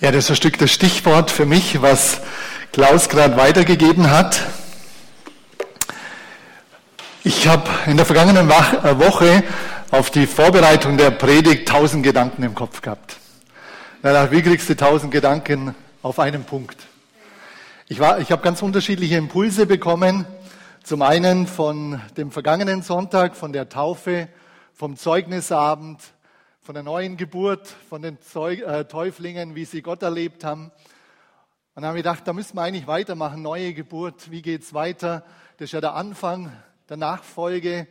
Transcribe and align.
Ja, 0.00 0.12
das 0.12 0.26
ist 0.26 0.30
ein 0.30 0.36
Stück 0.36 0.58
das 0.58 0.70
Stichwort 0.70 1.28
für 1.28 1.44
mich, 1.44 1.82
was 1.82 2.20
Klaus 2.70 3.08
gerade 3.08 3.36
weitergegeben 3.36 4.12
hat. 4.12 4.46
Ich 7.24 7.48
habe 7.48 7.68
in 7.86 7.96
der 7.96 8.06
vergangenen 8.06 8.48
äh, 8.48 8.98
Woche 9.00 9.42
auf 9.90 10.12
die 10.12 10.28
Vorbereitung 10.28 10.98
der 10.98 11.10
Predigt 11.10 11.66
tausend 11.66 12.04
Gedanken 12.04 12.44
im 12.44 12.54
Kopf 12.54 12.80
gehabt. 12.80 13.16
wie 14.30 14.40
kriegst 14.40 14.68
du 14.68 14.76
tausend 14.76 15.10
Gedanken 15.10 15.74
auf 16.02 16.20
einen 16.20 16.44
Punkt? 16.44 16.76
Ich, 17.88 17.98
war, 17.98 18.20
ich 18.20 18.30
habe 18.30 18.40
ganz 18.40 18.62
unterschiedliche 18.62 19.16
Impulse 19.16 19.66
bekommen. 19.66 20.26
Zum 20.84 21.02
einen 21.02 21.48
von 21.48 22.00
dem 22.16 22.30
vergangenen 22.30 22.82
Sonntag, 22.82 23.34
von 23.34 23.52
der 23.52 23.68
Taufe, 23.68 24.28
vom 24.74 24.96
Zeugnisabend, 24.96 25.98
von 26.68 26.74
der 26.74 26.84
neuen 26.84 27.16
Geburt, 27.16 27.66
von 27.66 28.02
den 28.02 28.20
Zeug, 28.20 28.60
äh, 28.60 28.84
Täuflingen, 28.84 29.54
wie 29.54 29.64
sie 29.64 29.80
Gott 29.80 30.02
erlebt 30.02 30.44
haben. 30.44 30.64
Und 30.64 30.72
dann 31.76 31.86
haben 31.86 31.94
wir 31.94 32.02
gedacht, 32.02 32.28
da 32.28 32.34
müssen 32.34 32.56
wir 32.56 32.60
eigentlich 32.60 32.86
weitermachen, 32.86 33.40
neue 33.40 33.72
Geburt, 33.72 34.30
wie 34.30 34.42
geht 34.42 34.64
es 34.64 34.74
weiter? 34.74 35.24
Das 35.56 35.68
ist 35.68 35.72
ja 35.72 35.80
der 35.80 35.94
Anfang 35.94 36.52
der 36.90 36.98
Nachfolge, 36.98 37.88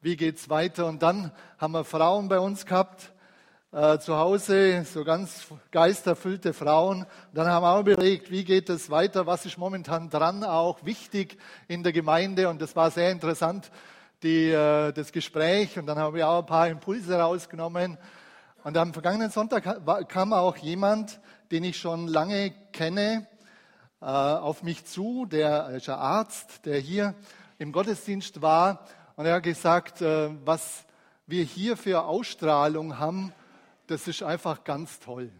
wie 0.00 0.16
geht 0.16 0.38
es 0.38 0.48
weiter? 0.48 0.86
Und 0.86 1.02
dann 1.02 1.32
haben 1.58 1.72
wir 1.72 1.84
Frauen 1.84 2.30
bei 2.30 2.38
uns 2.40 2.64
gehabt, 2.64 3.12
äh, 3.72 3.98
zu 3.98 4.16
Hause, 4.16 4.86
so 4.90 5.04
ganz 5.04 5.48
geisterfüllte 5.70 6.54
Frauen. 6.54 7.00
Und 7.02 7.08
dann 7.34 7.48
haben 7.48 7.62
wir 7.62 7.72
auch 7.72 7.80
überlegt, 7.80 8.30
wie 8.30 8.44
geht 8.44 8.70
es 8.70 8.88
weiter, 8.88 9.26
was 9.26 9.44
ist 9.44 9.58
momentan 9.58 10.08
dran, 10.08 10.44
auch 10.44 10.82
wichtig 10.86 11.36
in 11.68 11.82
der 11.82 11.92
Gemeinde. 11.92 12.48
Und 12.48 12.62
das 12.62 12.74
war 12.74 12.90
sehr 12.90 13.10
interessant, 13.10 13.70
die, 14.24 14.50
äh, 14.50 14.92
das 14.92 15.12
Gespräch 15.12 15.78
und 15.78 15.86
dann 15.86 15.98
haben 15.98 16.16
wir 16.16 16.26
auch 16.26 16.40
ein 16.40 16.46
paar 16.46 16.68
Impulse 16.68 17.18
rausgenommen. 17.18 17.98
Und 18.64 18.76
am 18.76 18.94
vergangenen 18.94 19.30
Sonntag 19.30 19.84
kam 20.08 20.32
auch 20.32 20.56
jemand, 20.56 21.20
den 21.50 21.62
ich 21.62 21.76
schon 21.76 22.08
lange 22.08 22.54
kenne, 22.72 23.26
äh, 24.00 24.06
auf 24.06 24.62
mich 24.62 24.86
zu, 24.86 25.26
der 25.26 25.68
ist 25.70 25.90
ein 25.90 25.98
Arzt, 25.98 26.64
der 26.64 26.78
hier 26.78 27.14
im 27.58 27.70
Gottesdienst 27.70 28.40
war. 28.40 28.86
Und 29.16 29.26
er 29.26 29.34
hat 29.34 29.42
gesagt, 29.42 30.00
äh, 30.00 30.30
was 30.46 30.86
wir 31.26 31.44
hier 31.44 31.76
für 31.76 32.04
Ausstrahlung 32.04 32.98
haben, 32.98 33.32
das 33.88 34.08
ist 34.08 34.22
einfach 34.22 34.64
ganz 34.64 35.00
toll. 35.00 35.30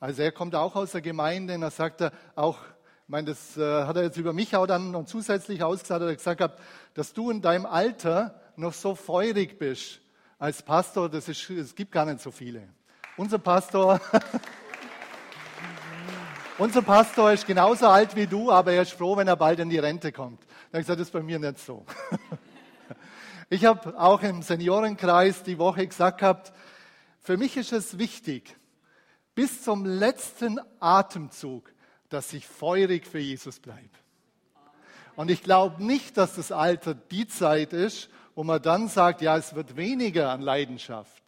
Also 0.00 0.20
er 0.20 0.32
kommt 0.32 0.54
auch 0.54 0.76
aus 0.76 0.92
der 0.92 1.00
Gemeinde 1.00 1.54
und 1.54 1.62
er 1.62 1.70
sagt 1.70 2.02
auch, 2.34 2.58
ich 3.06 3.10
meine, 3.10 3.28
das 3.28 3.56
äh, 3.56 3.84
hat 3.84 3.94
er 3.94 4.02
jetzt 4.02 4.16
über 4.16 4.32
mich 4.32 4.56
auch 4.56 4.66
dann 4.66 4.90
noch 4.90 5.04
zusätzlich 5.04 5.62
ausgesagt, 5.62 6.02
hat 6.02 6.08
er 6.08 6.16
gesagt 6.16 6.40
hat, 6.40 6.58
dass 6.94 7.12
du 7.12 7.30
in 7.30 7.40
deinem 7.40 7.64
Alter 7.64 8.34
noch 8.56 8.72
so 8.72 8.96
feurig 8.96 9.60
bist 9.60 10.00
als 10.40 10.60
Pastor, 10.60 11.08
das 11.08 11.28
ist, 11.28 11.48
es 11.50 11.76
gibt 11.76 11.92
gar 11.92 12.04
nicht 12.04 12.20
so 12.20 12.32
viele. 12.32 12.66
Unser 13.16 13.38
Pastor, 13.38 14.00
unser 16.58 16.82
Pastor 16.82 17.30
ist 17.30 17.46
genauso 17.46 17.86
alt 17.86 18.16
wie 18.16 18.26
du, 18.26 18.50
aber 18.50 18.72
er 18.72 18.82
ist 18.82 18.94
froh, 18.94 19.16
wenn 19.16 19.28
er 19.28 19.36
bald 19.36 19.60
in 19.60 19.70
die 19.70 19.78
Rente 19.78 20.10
kommt. 20.10 20.40
Dann 20.40 20.48
habe 20.48 20.80
ich 20.80 20.86
gesagt, 20.86 20.98
das 20.98 21.06
ist 21.06 21.12
bei 21.12 21.22
mir 21.22 21.38
nicht 21.38 21.60
so. 21.60 21.86
Ich 23.48 23.64
habe 23.64 23.96
auch 23.96 24.22
im 24.22 24.42
Seniorenkreis 24.42 25.44
die 25.44 25.56
Woche 25.56 25.86
gesagt 25.86 26.18
gehabt, 26.18 26.52
für 27.20 27.36
mich 27.36 27.56
ist 27.56 27.72
es 27.72 27.96
wichtig, 27.96 28.56
bis 29.36 29.62
zum 29.62 29.86
letzten 29.86 30.58
Atemzug 30.80 31.72
dass 32.08 32.32
ich 32.32 32.46
feurig 32.46 33.06
für 33.06 33.18
Jesus 33.18 33.58
bleibe. 33.58 33.88
Und 35.16 35.30
ich 35.30 35.42
glaube 35.42 35.82
nicht, 35.82 36.16
dass 36.16 36.36
das 36.36 36.52
Alter 36.52 36.94
die 36.94 37.26
Zeit 37.26 37.72
ist, 37.72 38.10
wo 38.34 38.44
man 38.44 38.60
dann 38.60 38.88
sagt, 38.88 39.22
ja, 39.22 39.36
es 39.36 39.54
wird 39.54 39.76
weniger 39.76 40.30
an 40.30 40.42
Leidenschaft. 40.42 41.22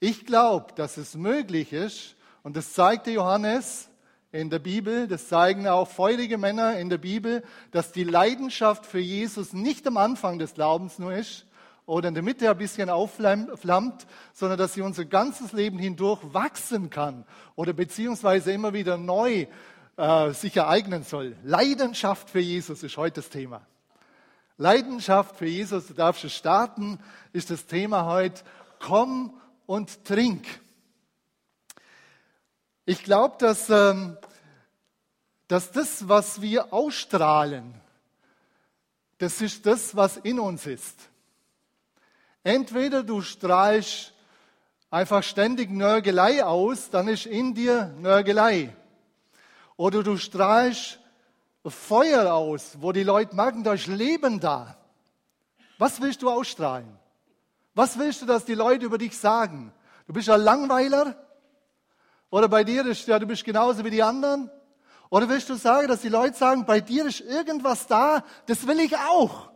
Ich 0.00 0.26
glaube, 0.26 0.74
dass 0.74 0.96
es 0.96 1.14
möglich 1.14 1.72
ist, 1.72 2.16
und 2.42 2.56
das 2.56 2.72
zeigte 2.72 3.12
Johannes 3.12 3.88
in 4.32 4.50
der 4.50 4.58
Bibel, 4.58 5.06
das 5.06 5.28
zeigen 5.28 5.68
auch 5.68 5.88
feurige 5.88 6.38
Männer 6.38 6.76
in 6.76 6.90
der 6.90 6.98
Bibel, 6.98 7.44
dass 7.70 7.92
die 7.92 8.02
Leidenschaft 8.02 8.84
für 8.84 8.98
Jesus 8.98 9.52
nicht 9.52 9.86
am 9.86 9.96
Anfang 9.96 10.40
des 10.40 10.54
Glaubens 10.54 10.98
nur 10.98 11.12
ist 11.12 11.46
oder 11.86 12.08
in 12.08 12.14
der 12.14 12.22
Mitte 12.22 12.50
ein 12.50 12.58
bisschen 12.58 12.90
aufflammt, 12.90 14.06
sondern 14.32 14.58
dass 14.58 14.74
sie 14.74 14.82
unser 14.82 15.04
ganzes 15.04 15.52
Leben 15.52 15.78
hindurch 15.78 16.20
wachsen 16.22 16.90
kann 16.90 17.24
oder 17.54 17.72
beziehungsweise 17.72 18.52
immer 18.52 18.72
wieder 18.72 18.96
neu 18.96 19.46
äh, 19.96 20.32
sich 20.32 20.56
ereignen 20.56 21.04
soll. 21.04 21.36
Leidenschaft 21.44 22.30
für 22.30 22.40
Jesus 22.40 22.82
ist 22.82 22.96
heute 22.96 23.20
das 23.20 23.28
Thema. 23.28 23.66
Leidenschaft 24.56 25.36
für 25.36 25.46
Jesus, 25.46 25.88
du 25.88 25.94
darfst 25.94 26.24
es 26.24 26.34
starten, 26.34 26.98
ist 27.32 27.50
das 27.50 27.66
Thema 27.66 28.06
heute. 28.06 28.42
Komm 28.78 29.38
und 29.66 30.04
trink. 30.04 30.46
Ich 32.84 33.02
glaube, 33.04 33.36
dass, 33.38 33.70
ähm, 33.70 34.16
dass 35.48 35.72
das, 35.72 36.08
was 36.08 36.40
wir 36.40 36.72
ausstrahlen, 36.72 37.74
das 39.18 39.40
ist 39.40 39.66
das, 39.66 39.94
was 39.94 40.16
in 40.16 40.40
uns 40.40 40.66
ist. 40.66 40.98
Entweder 42.44 43.04
du 43.04 43.20
strahlst 43.20 44.12
einfach 44.90 45.22
ständig 45.22 45.70
Nörgelei 45.70 46.44
aus, 46.44 46.90
dann 46.90 47.06
ist 47.06 47.26
in 47.26 47.54
dir 47.54 47.94
Nörgelei. 47.98 48.74
Oder 49.82 50.04
du 50.04 50.16
strahlst 50.16 51.00
Feuer 51.66 52.32
aus, 52.32 52.76
wo 52.80 52.92
die 52.92 53.02
Leute 53.02 53.34
merken, 53.34 53.64
da 53.64 53.72
ist 53.72 53.88
Leben 53.88 54.38
da. 54.38 54.76
Was 55.76 56.00
willst 56.00 56.22
du 56.22 56.30
ausstrahlen? 56.30 56.96
Was 57.74 57.98
willst 57.98 58.22
du, 58.22 58.26
dass 58.26 58.44
die 58.44 58.54
Leute 58.54 58.86
über 58.86 58.96
dich 58.96 59.18
sagen? 59.18 59.72
Du 60.06 60.12
bist 60.12 60.30
ein 60.30 60.40
Langweiler? 60.40 61.16
Oder 62.30 62.46
bei 62.48 62.62
dir 62.62 62.86
ist, 62.86 63.08
ja, 63.08 63.18
du 63.18 63.26
bist 63.26 63.42
genauso 63.42 63.84
wie 63.84 63.90
die 63.90 64.04
anderen? 64.04 64.52
Oder 65.10 65.28
willst 65.28 65.48
du 65.48 65.56
sagen, 65.56 65.88
dass 65.88 66.02
die 66.02 66.08
Leute 66.08 66.36
sagen, 66.38 66.64
bei 66.64 66.80
dir 66.80 67.06
ist 67.06 67.20
irgendwas 67.20 67.88
da, 67.88 68.24
das 68.46 68.68
will 68.68 68.78
ich 68.78 68.96
auch? 68.96 69.50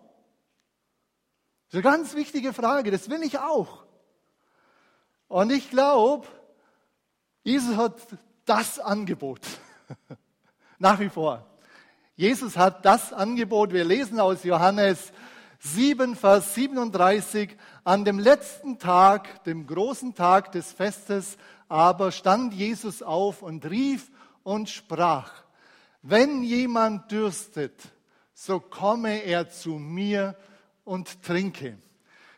Das 1.69 1.69
ist 1.69 1.75
eine 1.75 1.82
ganz 1.82 2.16
wichtige 2.16 2.53
Frage, 2.53 2.91
das 2.91 3.09
will 3.09 3.22
ich 3.22 3.38
auch. 3.38 3.84
Und 5.28 5.53
ich 5.53 5.70
glaube, 5.70 6.26
Jesus 7.44 7.76
hat 7.76 7.94
das 8.44 8.81
Angebot. 8.81 9.42
Nach 10.78 10.98
wie 11.00 11.08
vor. 11.08 11.44
Jesus 12.16 12.56
hat 12.56 12.84
das 12.84 13.12
Angebot, 13.12 13.72
wir 13.72 13.84
lesen 13.84 14.20
aus 14.20 14.44
Johannes 14.44 15.12
7, 15.60 16.16
Vers 16.16 16.54
37, 16.54 17.56
an 17.84 18.04
dem 18.04 18.19
letzten 18.19 18.78
Tag, 18.78 19.44
dem 19.44 19.66
großen 19.66 20.14
Tag 20.14 20.52
des 20.52 20.72
Festes, 20.72 21.36
aber 21.69 22.12
stand 22.12 22.54
Jesus 22.54 23.02
auf 23.02 23.42
und 23.42 23.69
rief 23.69 24.10
und 24.44 24.69
sprach, 24.69 25.32
wenn 26.03 26.42
jemand 26.42 27.10
dürstet, 27.10 27.74
so 28.32 28.60
komme 28.60 29.24
er 29.24 29.50
zu 29.50 29.70
mir 29.70 30.36
und 30.84 31.22
trinke. 31.22 31.78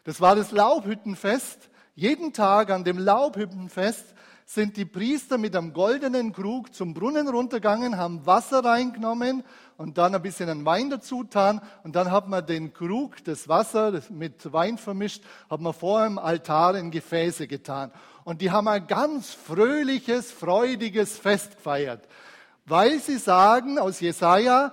Das 0.04 0.20
war 0.20 0.34
das 0.36 0.52
Laubhüttenfest. 0.52 1.68
Jeden 1.94 2.32
Tag 2.32 2.70
an 2.70 2.84
dem 2.84 2.98
Laubhüttenfest 2.98 4.14
sind 4.48 4.78
die 4.78 4.86
Priester 4.86 5.36
mit 5.36 5.54
einem 5.54 5.74
goldenen 5.74 6.32
Krug 6.32 6.74
zum 6.74 6.94
Brunnen 6.94 7.28
runtergegangen, 7.28 7.98
haben 7.98 8.24
Wasser 8.24 8.64
reingenommen 8.64 9.44
und 9.76 9.98
dann 9.98 10.14
ein 10.14 10.22
bisschen 10.22 10.48
an 10.48 10.64
Wein 10.64 10.88
dazu 10.88 11.18
getan. 11.18 11.60
Und 11.84 11.94
dann 11.94 12.10
hat 12.10 12.28
man 12.28 12.46
den 12.46 12.72
Krug, 12.72 13.22
das 13.24 13.46
Wasser 13.46 14.00
mit 14.08 14.50
Wein 14.50 14.78
vermischt, 14.78 15.22
hat 15.50 15.60
man 15.60 15.74
vor 15.74 16.02
dem 16.02 16.16
Altar 16.16 16.76
in 16.76 16.90
Gefäße 16.90 17.46
getan. 17.46 17.92
Und 18.24 18.40
die 18.40 18.50
haben 18.50 18.68
ein 18.68 18.86
ganz 18.86 19.34
fröhliches, 19.34 20.32
freudiges 20.32 21.18
Fest 21.18 21.56
gefeiert, 21.56 22.08
weil 22.64 23.00
sie 23.00 23.18
sagen 23.18 23.78
aus 23.78 24.00
Jesaja, 24.00 24.72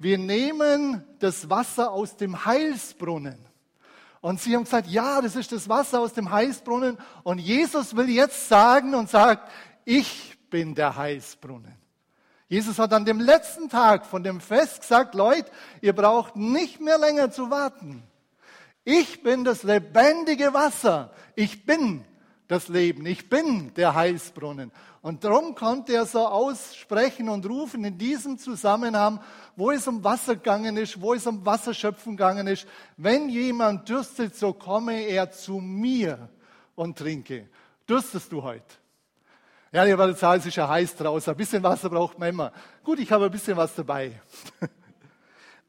wir 0.00 0.18
nehmen 0.18 1.04
das 1.20 1.48
Wasser 1.48 1.92
aus 1.92 2.16
dem 2.16 2.44
Heilsbrunnen. 2.44 3.51
Und 4.22 4.40
sie 4.40 4.54
haben 4.54 4.64
gesagt, 4.64 4.86
ja, 4.86 5.20
das 5.20 5.34
ist 5.34 5.50
das 5.50 5.68
Wasser 5.68 6.00
aus 6.00 6.12
dem 6.12 6.30
Heißbrunnen. 6.30 6.96
Und 7.24 7.38
Jesus 7.38 7.96
will 7.96 8.08
jetzt 8.08 8.48
sagen 8.48 8.94
und 8.94 9.10
sagt, 9.10 9.50
ich 9.84 10.38
bin 10.48 10.76
der 10.76 10.96
Heißbrunnen. 10.96 11.74
Jesus 12.46 12.78
hat 12.78 12.92
an 12.92 13.04
dem 13.04 13.18
letzten 13.18 13.68
Tag 13.68 14.06
von 14.06 14.22
dem 14.22 14.40
Fest 14.40 14.82
gesagt, 14.82 15.16
Leute, 15.16 15.50
ihr 15.80 15.92
braucht 15.92 16.36
nicht 16.36 16.80
mehr 16.80 16.98
länger 16.98 17.32
zu 17.32 17.50
warten. 17.50 18.04
Ich 18.84 19.24
bin 19.24 19.42
das 19.42 19.64
lebendige 19.64 20.54
Wasser. 20.54 21.10
Ich 21.34 21.66
bin 21.66 22.04
das 22.52 22.68
Leben. 22.68 23.06
Ich 23.06 23.28
bin 23.28 23.72
der 23.74 23.94
Heißbrunnen. 23.94 24.70
Und 25.00 25.24
darum 25.24 25.54
konnte 25.54 25.94
er 25.94 26.06
so 26.06 26.26
aussprechen 26.26 27.28
und 27.28 27.46
rufen 27.48 27.82
in 27.82 27.96
diesem 27.96 28.38
Zusammenhang, 28.38 29.20
wo 29.56 29.70
es 29.70 29.88
um 29.88 30.04
Wasser 30.04 30.36
gegangen 30.36 30.76
ist, 30.76 31.00
wo 31.00 31.14
es 31.14 31.26
um 31.26 31.44
Wasserschöpfen 31.44 32.16
gegangen 32.16 32.46
ist. 32.46 32.66
Wenn 32.96 33.30
jemand 33.30 33.88
dürstet, 33.88 34.36
so 34.36 34.52
komme 34.52 35.00
er 35.00 35.30
zu 35.30 35.54
mir 35.54 36.28
und 36.74 36.98
trinke. 36.98 37.48
Dürstest 37.88 38.30
du 38.30 38.42
heute? 38.42 38.64
Ja, 39.72 39.86
werdet 39.86 40.18
sagen, 40.18 40.40
es 40.40 40.46
ist 40.46 40.56
ja 40.56 40.68
heiß 40.68 40.94
draußen. 40.96 41.32
Ein 41.32 41.36
bisschen 41.36 41.62
Wasser 41.62 41.88
braucht 41.88 42.18
man 42.18 42.28
immer. 42.28 42.52
Gut, 42.84 42.98
ich 42.98 43.10
habe 43.10 43.24
ein 43.24 43.30
bisschen 43.30 43.56
was 43.56 43.74
dabei. 43.74 44.20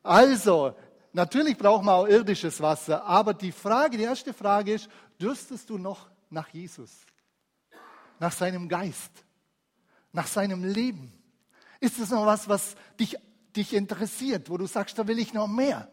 Also, 0.05 0.75
natürlich 1.13 1.57
braucht 1.57 1.85
man 1.85 1.95
auch 1.95 2.07
irdisches 2.07 2.59
Wasser. 2.59 3.05
Aber 3.05 3.33
die 3.33 3.53
Frage, 3.53 3.95
die 3.95 4.03
erste 4.03 4.33
Frage 4.33 4.73
ist, 4.73 4.89
dürstest 5.17 5.69
du 5.69 5.77
noch 5.77 6.09
nach 6.33 6.49
Jesus? 6.49 7.05
Nach 8.19 8.31
seinem 8.31 8.67
Geist? 8.67 9.23
nach 10.13 10.27
seinem 10.27 10.63
Leben? 10.63 11.11
Ist 11.79 11.99
es 11.99 12.11
noch 12.11 12.25
was, 12.25 12.47
was 12.47 12.75
dich, 12.99 13.17
dich 13.55 13.73
interessiert, 13.73 14.49
wo 14.49 14.57
du 14.57 14.67
sagst, 14.67 14.97
da 14.97 15.07
will 15.07 15.19
ich 15.19 15.33
noch 15.33 15.47
mehr? 15.47 15.91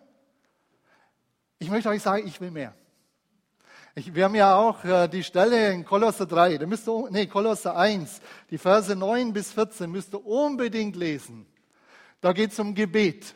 Ich 1.59 1.69
möchte 1.69 1.89
euch 1.89 2.03
sagen, 2.03 2.27
ich 2.27 2.41
will 2.41 2.51
mehr. 2.51 2.75
Ich, 3.97 4.15
wir 4.15 4.25
haben 4.25 4.37
ja 4.37 4.55
auch 4.55 4.85
äh, 4.85 5.09
die 5.09 5.25
Stelle 5.25 5.73
in 5.73 5.85
Kolosser 5.85 6.27
3, 6.27 6.59
da 6.59 6.67
müsst 6.67 6.89
ihr, 6.89 7.11
nee, 7.11 7.27
Kolosser 7.27 7.77
1, 7.77 8.21
die 8.49 8.59
Verse 8.59 8.95
9 8.95 9.33
bis 9.33 9.53
14 9.53 9.91
müsst 9.91 10.15
ihr 10.15 10.25
unbedingt 10.25 10.95
lesen. 10.95 11.47
Da 12.21 12.33
geht 12.33 12.53
es 12.53 12.59
um 12.61 12.75
Gebet, 12.75 13.35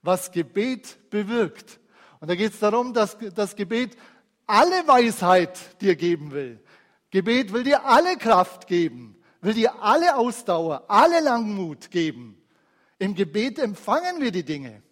was 0.00 0.32
Gebet 0.32 0.98
bewirkt. 1.10 1.78
Und 2.18 2.28
da 2.28 2.34
geht 2.34 2.52
es 2.52 2.58
darum, 2.58 2.92
dass 2.92 3.16
das 3.34 3.54
Gebet 3.54 3.96
alle 4.52 4.86
Weisheit 4.86 5.58
dir 5.80 5.96
geben 5.96 6.30
will. 6.30 6.60
Gebet 7.10 7.52
will 7.52 7.64
dir 7.64 7.86
alle 7.86 8.16
Kraft 8.18 8.66
geben, 8.66 9.16
will 9.40 9.54
dir 9.54 9.82
alle 9.82 10.16
Ausdauer, 10.16 10.84
alle 10.88 11.20
Langmut 11.20 11.90
geben. 11.90 12.36
Im 12.98 13.14
Gebet 13.14 13.58
empfangen 13.58 14.20
wir 14.20 14.30
die 14.30 14.44
Dinge. 14.44 14.82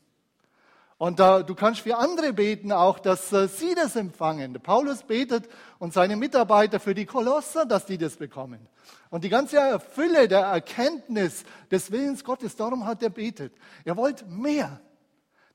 Und 0.97 1.19
da, 1.19 1.43
du 1.43 1.55
kannst 1.55 1.81
für 1.81 1.97
andere 1.97 2.33
beten 2.33 2.73
auch, 2.73 2.99
dass 2.99 3.33
äh, 3.33 3.49
sie 3.49 3.75
das 3.75 3.97
empfangen. 3.97 4.53
Paulus 4.63 5.03
betet 5.03 5.49
und 5.79 5.95
seine 5.95 6.17
Mitarbeiter 6.17 6.79
für 6.79 6.95
die 6.95 7.07
Kolosser, 7.07 7.65
dass 7.65 7.87
die 7.87 7.97
das 7.97 8.17
bekommen. 8.17 8.67
Und 9.09 9.25
die 9.25 9.31
ganze 9.31 9.81
Fülle 9.81 10.29
der 10.29 10.41
Erkenntnis 10.41 11.45
des 11.71 11.91
Willens 11.91 12.23
Gottes, 12.23 12.57
darum 12.57 12.87
hat 12.87 13.03
er 13.03 13.11
betet. 13.11 13.55
Er 13.85 13.97
wollte 13.97 14.27
mehr. 14.27 14.81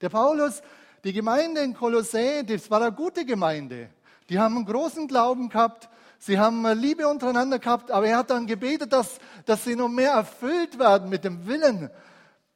Der 0.01 0.10
Paulus, 0.10 0.63
die 1.04 1.13
Gemeinde 1.13 1.62
in 1.62 1.75
Kolossä, 1.75 2.42
das 2.44 2.69
war 2.72 2.81
eine 2.81 2.92
gute 2.92 3.24
Gemeinde. 3.24 3.90
Die 4.30 4.39
haben 4.39 4.56
einen 4.56 4.66
großen 4.66 5.07
Glauben 5.07 5.50
gehabt, 5.50 5.89
sie 6.19 6.39
haben 6.39 6.66
Liebe 6.80 7.07
untereinander 7.07 7.60
gehabt, 7.60 7.92
aber 7.92 8.07
er 8.07 8.18
hat 8.18 8.30
dann 8.30 8.48
gebetet, 8.48 8.92
dass, 8.92 9.19
dass 9.45 9.63
sie 9.63 9.75
noch 9.75 9.89
mehr 9.89 10.12
erfüllt 10.12 10.80
werden 10.80 11.10
mit 11.10 11.24
dem 11.24 11.45
Willen, 11.45 11.89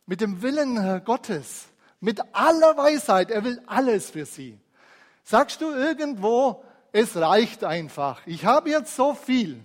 mit 0.06 0.22
dem 0.22 0.42
Willen 0.42 0.78
äh, 0.78 1.02
Gottes. 1.04 1.68
Mit 2.00 2.22
aller 2.34 2.78
Weisheit. 2.78 3.30
Er 3.30 3.44
will 3.44 3.62
alles 3.68 4.12
für 4.12 4.26
sie. 4.26 4.58
Sagst 5.24 5.62
du 5.62 5.70
irgendwo, 5.70 6.64
es 6.92 7.16
reicht 7.18 7.64
einfach. 7.64 8.22
Ich 8.26 8.46
habe 8.46 8.70
jetzt 8.70 8.96
so 8.96 9.14
viel. 9.14 9.64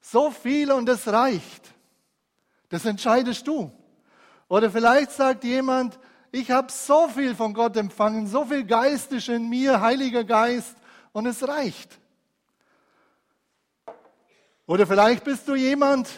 So 0.00 0.30
viel 0.30 0.72
und 0.72 0.88
es 0.88 1.06
reicht. 1.06 1.62
Das 2.68 2.84
entscheidest 2.84 3.46
du. 3.46 3.70
Oder 4.48 4.70
vielleicht 4.70 5.12
sagt 5.12 5.44
jemand, 5.44 5.98
ich 6.36 6.50
habe 6.50 6.70
so 6.70 7.08
viel 7.08 7.34
von 7.34 7.54
Gott 7.54 7.78
empfangen, 7.78 8.26
so 8.26 8.44
viel 8.44 8.64
Geist 8.64 9.10
ist 9.12 9.28
in 9.30 9.48
mir, 9.48 9.80
Heiliger 9.80 10.22
Geist, 10.22 10.76
und 11.12 11.24
es 11.24 11.46
reicht. 11.48 11.98
Oder 14.66 14.86
vielleicht 14.86 15.24
bist 15.24 15.48
du 15.48 15.54
jemand, 15.54 16.10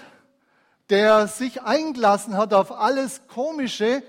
der 0.91 1.29
sich 1.29 1.63
eingelassen 1.63 2.37
hat 2.37 2.53
auf 2.53 2.73
alles 2.73 3.29
Komische 3.29 4.03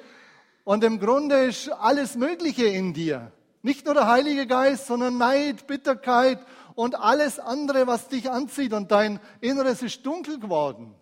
und 0.64 0.84
im 0.84 1.00
Grunde 1.00 1.46
ist 1.46 1.70
alles 1.70 2.16
Mögliche 2.16 2.66
in 2.66 2.94
dir. 2.94 3.32
Nicht 3.62 3.86
nur 3.86 3.94
der 3.94 4.08
Heilige 4.08 4.48
Geist, 4.48 4.88
sondern 4.88 5.18
Neid, 5.18 5.68
Bitterkeit 5.68 6.40
und 6.74 6.96
alles 6.96 7.38
andere, 7.40 7.86
was 7.86 8.08
dich 8.08 8.32
anzieht. 8.32 8.74
Und 8.74 8.90
dein 8.90 9.20
Inneres 9.42 9.84
ist 9.84 10.04
dunkel 10.06 10.40
geworden. 10.40 10.96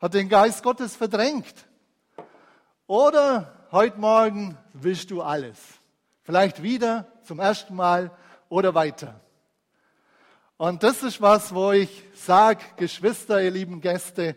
Hat 0.00 0.14
den 0.14 0.28
Geist 0.28 0.62
Gottes 0.62 0.96
verdrängt. 0.96 1.54
Oder 2.86 3.55
heute 3.72 3.98
Morgen 3.98 4.56
willst 4.72 5.10
du 5.10 5.22
alles. 5.22 5.58
Vielleicht 6.22 6.62
wieder 6.62 7.06
zum 7.22 7.40
ersten 7.40 7.74
Mal 7.74 8.10
oder 8.48 8.74
weiter. 8.74 9.20
Und 10.56 10.82
das 10.82 11.02
ist 11.02 11.20
was, 11.20 11.54
wo 11.54 11.72
ich 11.72 12.04
sage, 12.14 12.64
Geschwister, 12.76 13.42
ihr 13.42 13.50
lieben 13.50 13.80
Gäste, 13.80 14.36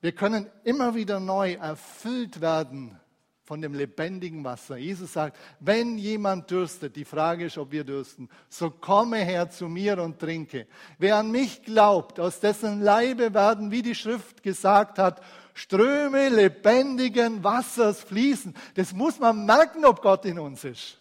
wir 0.00 0.12
können 0.12 0.50
immer 0.64 0.94
wieder 0.94 1.18
neu 1.18 1.54
erfüllt 1.54 2.40
werden 2.40 3.00
von 3.44 3.60
dem 3.60 3.74
lebendigen 3.74 4.42
Wasser. 4.42 4.78
Jesus 4.78 5.12
sagt, 5.12 5.36
wenn 5.60 5.98
jemand 5.98 6.50
dürstet, 6.50 6.96
die 6.96 7.04
Frage 7.04 7.46
ist, 7.46 7.58
ob 7.58 7.72
wir 7.72 7.84
dürsten, 7.84 8.30
so 8.48 8.70
komme 8.70 9.18
her 9.18 9.50
zu 9.50 9.68
mir 9.68 10.02
und 10.02 10.18
trinke. 10.18 10.66
Wer 10.98 11.16
an 11.16 11.30
mich 11.30 11.62
glaubt, 11.62 12.18
aus 12.18 12.40
dessen 12.40 12.80
Leibe 12.80 13.34
werden, 13.34 13.70
wie 13.70 13.82
die 13.82 13.94
Schrift 13.94 14.42
gesagt 14.42 14.98
hat, 14.98 15.20
Ströme 15.52 16.30
lebendigen 16.30 17.44
Wassers 17.44 18.02
fließen. 18.02 18.54
Das 18.74 18.92
muss 18.92 19.20
man 19.20 19.44
merken, 19.44 19.84
ob 19.84 20.00
Gott 20.00 20.24
in 20.24 20.38
uns 20.38 20.64
ist. 20.64 20.98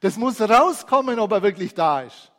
Das 0.00 0.16
muss 0.16 0.40
rauskommen, 0.40 1.18
ob 1.18 1.30
er 1.32 1.42
wirklich 1.42 1.74
da 1.74 2.00
ist. 2.00 2.32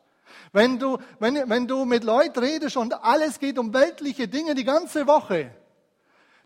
Wenn 0.51 0.79
du, 0.79 0.97
wenn, 1.19 1.49
wenn 1.49 1.67
du 1.67 1.85
mit 1.85 2.03
Leuten 2.03 2.39
redest 2.39 2.75
und 2.75 2.93
alles 3.03 3.39
geht 3.39 3.59
um 3.59 3.73
weltliche 3.73 4.27
Dinge 4.27 4.55
die 4.55 4.63
ganze 4.63 5.05
Woche, 5.05 5.51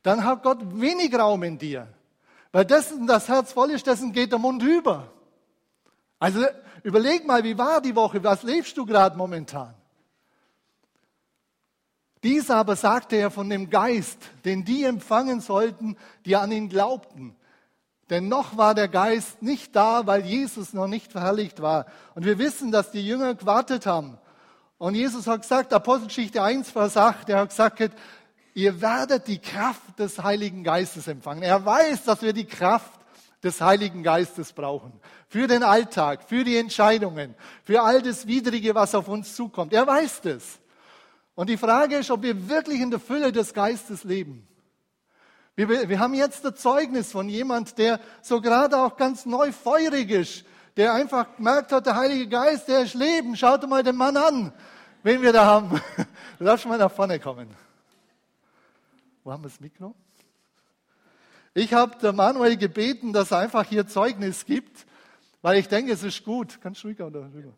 dann 0.04 0.26
hat 0.26 0.44
Gott 0.44 0.60
wenig 0.80 1.14
Raum 1.18 1.44
in 1.44 1.58
dir. 1.58 1.88
Weil 2.52 2.66
dessen 2.66 3.08
das 3.08 3.28
Herz 3.28 3.54
voll 3.54 3.72
ist, 3.72 3.88
dessen 3.88 4.12
geht 4.12 4.32
der 4.32 4.40
Mund 4.40 4.62
über. 4.62 5.12
Also 6.20 6.46
überleg 6.84 7.26
mal, 7.26 7.44
wie 7.44 7.58
war 7.58 7.82
die 7.82 7.96
Woche? 7.96 8.24
Was 8.24 8.44
lebst 8.44 8.78
du 8.78 8.86
gerade 8.86 9.18
momentan? 9.18 9.74
Dies 12.24 12.52
aber 12.52 12.76
sagte 12.76 13.16
er 13.16 13.32
von 13.32 13.50
dem 13.50 13.70
Geist, 13.70 14.20
den 14.46 14.64
die 14.64 14.84
empfangen 14.84 15.42
sollten, 15.42 15.98
die 16.26 16.36
an 16.36 16.52
ihn 16.52 16.70
glaubten. 16.70 17.36
Denn 18.12 18.28
noch 18.28 18.58
war 18.58 18.76
der 18.76 18.90
Geist 18.90 19.42
nicht 19.42 19.76
da, 19.76 20.06
weil 20.06 20.26
Jesus 20.26 20.74
noch 20.74 20.88
nicht 20.88 21.12
verherrlicht 21.12 21.62
war. 21.62 21.86
Und 22.14 22.26
wir 22.26 22.38
wissen, 22.38 22.72
dass 22.72 22.92
die 22.92 23.06
Jünger 23.08 23.34
gewartet 23.36 23.86
haben. 23.86 24.18
Und 24.78 24.96
Jesus 24.96 25.28
hat 25.28 25.42
gesagt, 25.42 25.74
Apostelgeschichte 25.74 26.44
1, 26.44 26.72
Vers 26.72 26.98
8, 26.98 27.30
er 27.30 27.40
hat 27.40 27.50
gesagt, 27.50 27.92
ihr 28.54 28.82
werdet 28.82 29.28
die 29.28 29.40
Kraft 29.40 30.00
des 30.00 30.22
Heiligen 30.22 30.64
Geistes 30.64 31.08
empfangen. 31.08 31.44
Er 31.44 31.66
weiß, 31.66 32.04
dass 32.04 32.22
wir 32.22 32.34
die 32.34 32.46
Kraft 32.46 33.00
des 33.44 33.60
Heiligen 33.60 34.04
Geistes 34.04 34.54
brauchen. 34.54 34.94
Für 35.28 35.48
den 35.48 35.64
Alltag, 35.64 36.24
für 36.28 36.44
die 36.44 36.58
Entscheidungen, 36.58 37.36
für 37.64 37.82
all 37.82 38.02
das 38.02 38.28
Widrige, 38.28 38.76
was 38.76 38.94
auf 38.94 39.08
uns 39.08 39.36
zukommt. 39.36 39.74
Er 39.74 39.88
weiß 39.88 40.22
das. 40.22 40.60
Und 41.34 41.50
die 41.50 41.58
Frage 41.58 41.98
ist, 41.98 42.12
ob 42.12 42.22
wir 42.22 42.50
wirklich 42.50 42.82
in 42.82 42.92
der 42.92 43.00
Fülle 43.00 43.32
des 43.32 43.54
Geistes 43.54 44.04
leben. 44.04 44.48
Wir, 45.56 45.90
wir 45.90 46.00
haben 46.00 46.14
jetzt 46.14 46.46
das 46.46 46.56
Zeugnis 46.56 47.12
von 47.12 47.30
jemand, 47.30 47.78
der 47.78 48.00
so 48.22 48.42
gerade 48.42 48.78
auch 48.78 48.96
ganz 48.96 49.26
neu 49.26 49.52
feurig 49.52 50.10
ist, 50.10 50.46
der 50.78 50.94
einfach 50.94 51.36
gemerkt 51.36 51.72
hat, 51.72 51.86
der 51.86 51.96
Heilige 51.96 52.28
Geist, 52.28 52.68
der 52.68 52.82
ist 52.82 52.94
Leben. 52.94 53.36
Schaut 53.36 53.68
mal 53.68 53.84
den 53.84 53.96
Mann 53.96 54.18
an, 54.18 54.54
wen 55.04 55.22
wir 55.22 55.34
da 55.34 55.46
haben. 55.46 55.82
Darfst 56.40 56.66
mal 56.66 56.78
nach 56.78 56.92
vorne 56.92 57.20
kommen. 57.20 57.50
Wo 59.24 59.32
haben 59.32 59.44
wir 59.44 59.50
das 59.50 59.60
Mikro? 59.60 59.96
Ich 61.54 61.74
habe 61.74 61.98
der 62.00 62.14
Manuel 62.14 62.58
gebeten, 62.58 63.14
dass 63.14 63.32
er 63.32 63.40
einfach 63.40 63.66
hier 63.66 63.88
Zeugnis 63.88 64.46
gibt, 64.46 64.86
weil 65.42 65.58
ich 65.58 65.68
denke, 65.68 65.92
es 65.92 66.04
ist 66.04 66.24
gut. 66.24 66.60
Kannst 66.62 66.84
du 66.84 66.88
ruhiger 66.88 67.08
oder 67.08 67.32
rüber? 67.34 67.54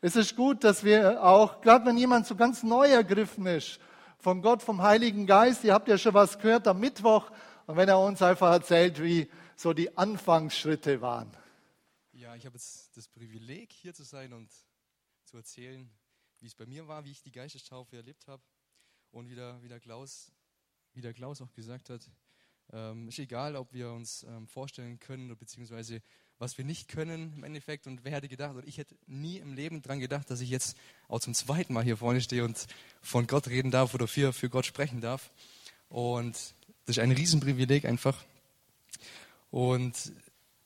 Es 0.00 0.16
ist 0.16 0.36
gut, 0.36 0.64
dass 0.64 0.84
wir 0.84 1.22
auch, 1.22 1.60
gerade 1.60 1.86
wenn 1.86 1.96
jemand 1.96 2.26
so 2.26 2.34
ganz 2.34 2.62
neu 2.62 2.88
ergriffen 2.88 3.46
ist, 3.46 3.78
von 4.18 4.42
Gott, 4.42 4.62
vom 4.62 4.82
Heiligen 4.82 5.26
Geist, 5.26 5.64
ihr 5.64 5.74
habt 5.74 5.88
ja 5.88 5.98
schon 5.98 6.14
was 6.14 6.38
gehört 6.38 6.66
am 6.66 6.80
Mittwoch, 6.80 7.30
und 7.66 7.76
wenn 7.76 7.88
er 7.88 7.98
uns 7.98 8.20
einfach 8.20 8.52
erzählt, 8.52 9.02
wie 9.02 9.30
so 9.56 9.72
die 9.72 9.96
Anfangsschritte 9.96 11.00
waren. 11.00 11.34
Ja, 12.12 12.34
ich 12.34 12.44
habe 12.44 12.56
jetzt 12.56 12.96
das 12.96 13.08
Privileg, 13.08 13.72
hier 13.72 13.94
zu 13.94 14.02
sein 14.02 14.32
und 14.32 14.50
zu 15.24 15.36
erzählen, 15.36 15.90
wie 16.40 16.46
es 16.46 16.54
bei 16.54 16.66
mir 16.66 16.86
war, 16.88 17.04
wie 17.04 17.10
ich 17.10 17.22
die 17.22 17.32
Geistestaufe 17.32 17.96
erlebt 17.96 18.28
habe. 18.28 18.42
Und 19.10 19.30
wie 19.30 19.34
der, 19.34 19.62
wie 19.62 19.68
der 19.68 19.80
Klaus 19.80 20.32
wie 20.94 21.00
der 21.00 21.12
Klaus 21.12 21.40
auch 21.40 21.52
gesagt 21.52 21.90
hat, 21.90 22.10
ähm, 22.72 23.08
ist 23.08 23.18
egal, 23.18 23.56
ob 23.56 23.72
wir 23.72 23.90
uns 23.90 24.24
ähm, 24.28 24.46
vorstellen 24.46 24.98
können, 24.98 25.36
beziehungsweise 25.36 26.00
was 26.38 26.58
wir 26.58 26.64
nicht 26.64 26.88
können 26.88 27.32
im 27.36 27.44
Endeffekt. 27.44 27.86
Und 27.86 28.04
wer 28.04 28.12
hätte 28.12 28.28
gedacht, 28.28 28.56
oder 28.56 28.66
ich 28.66 28.78
hätte 28.78 28.96
nie 29.06 29.38
im 29.38 29.54
Leben 29.54 29.82
dran 29.82 30.00
gedacht, 30.00 30.30
dass 30.30 30.40
ich 30.40 30.50
jetzt 30.50 30.76
auch 31.08 31.20
zum 31.20 31.34
zweiten 31.34 31.72
Mal 31.72 31.84
hier 31.84 31.96
vorne 31.96 32.20
stehe 32.20 32.44
und 32.44 32.66
von 33.02 33.26
Gott 33.26 33.48
reden 33.48 33.70
darf 33.70 33.94
oder 33.94 34.08
für, 34.08 34.32
für 34.32 34.48
Gott 34.48 34.66
sprechen 34.66 35.00
darf. 35.00 35.30
Und 35.88 36.34
das 36.86 36.96
ist 36.96 36.98
ein 36.98 37.12
Riesenprivileg 37.12 37.84
einfach. 37.84 38.24
Und 39.50 40.12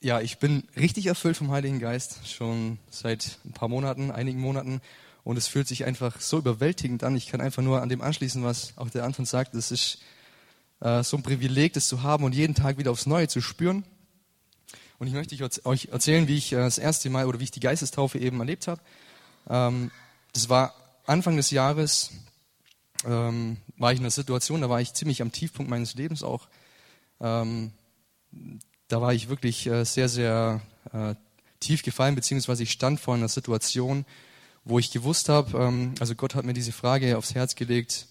ja, 0.01 0.21
ich 0.21 0.39
bin 0.39 0.67
richtig 0.77 1.07
erfüllt 1.07 1.37
vom 1.37 1.51
Heiligen 1.51 1.81
Geist, 1.81 2.27
schon 2.29 2.79
seit 2.89 3.39
ein 3.45 3.53
paar 3.53 3.69
Monaten, 3.69 4.11
einigen 4.11 4.41
Monaten. 4.41 4.81
Und 5.25 5.37
es 5.37 5.49
fühlt 5.49 5.69
sich 5.69 5.85
einfach 5.85 6.21
so 6.21 6.39
überwältigend 6.39 7.05
an. 7.05 7.17
Ich 7.17 7.27
kann 7.27 7.41
einfach 7.41 7.63
nur 7.63 7.83
an 7.83 7.89
dem 7.91 8.01
anschließen, 8.01 8.43
was 8.43 8.73
auch 8.79 8.89
der 8.89 9.05
Anton 9.05 9.27
sagt. 9.27 9.55
Das 9.55 9.71
ist 9.71 9.99
so 10.81 11.17
ein 11.17 11.23
Privileg, 11.23 11.73
das 11.73 11.89
zu 11.89 12.03
haben 12.05 12.23
und 12.23 12.35
jeden 12.35 12.55
Tag 12.55 12.79
wieder 12.79 12.93
aufs 12.93 13.07
Neue 13.07 13.27
zu 13.27 13.41
spüren. 13.41 13.85
Und 14.99 15.07
ich 15.07 15.13
möchte 15.13 15.37
euch 15.65 15.89
erzählen, 15.93 16.27
wie 16.27 16.37
ich 16.37 16.53
äh, 16.53 16.57
das 16.57 16.79
erste 16.79 17.09
Mal 17.09 17.27
oder 17.27 17.39
wie 17.39 17.45
ich 17.45 17.51
die 17.51 17.61
Geistestaufe 17.61 18.19
eben 18.19 18.41
erlebt 18.41 18.67
habe. 18.67 18.81
Ähm, 19.49 19.91
das 20.33 20.49
war 20.49 20.75
Anfang 21.07 21.37
des 21.37 21.51
Jahres, 21.51 22.11
ähm, 23.05 23.59
war 23.77 23.93
ich 23.93 23.99
in 23.99 24.05
einer 24.05 24.11
Situation, 24.11 24.61
da 24.61 24.69
war 24.69 24.81
ich 24.81 24.95
ziemlich 24.95 25.23
am 25.23 25.33
Tiefpunkt 25.33 25.71
meines 25.71 25.95
Lebens 25.95 26.23
auch. 26.23 26.49
Ähm, 27.21 27.73
da 28.89 29.01
war 29.01 29.15
ich 29.15 29.29
wirklich 29.29 29.67
äh, 29.67 29.85
sehr, 29.85 30.09
sehr 30.09 30.61
äh, 30.93 31.15
tief 31.61 31.83
gefallen, 31.83 32.15
beziehungsweise 32.15 32.65
ich 32.65 32.73
stand 32.73 33.01
vor 33.01 33.15
einer 33.15 33.29
Situation, 33.29 34.05
wo 34.65 34.79
ich 34.79 34.91
gewusst 34.91 35.31
habe, 35.31 35.93
also 35.99 36.15
Gott 36.15 36.35
hat 36.35 36.45
mir 36.45 36.53
diese 36.53 36.73
Frage 36.73 37.17
aufs 37.17 37.35
Herz 37.35 37.55
gelegt, 37.55 38.07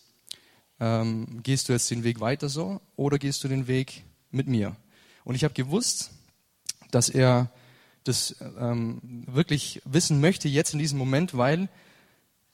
ähm, 0.80 1.42
gehst 1.44 1.70
du 1.70 1.74
jetzt 1.74 1.90
den 1.90 2.04
Weg 2.04 2.20
weiter 2.20 2.50
so 2.50 2.82
oder 2.96 3.18
gehst 3.18 3.44
du 3.44 3.48
den 3.48 3.68
Weg 3.68 4.04
mit 4.32 4.48
mir? 4.48 4.76
Und 5.24 5.36
ich 5.36 5.44
habe 5.44 5.54
gewusst, 5.54 6.12
dass 6.92 7.10
er 7.10 7.50
das 8.04 8.36
ähm, 8.60 9.02
wirklich 9.28 9.82
wissen 9.86 10.22
möchte 10.22 10.48
jetzt 10.48 10.74
in 10.74 10.80
diesem 10.80 10.98
Moment, 10.98 11.38
weil 11.38 11.68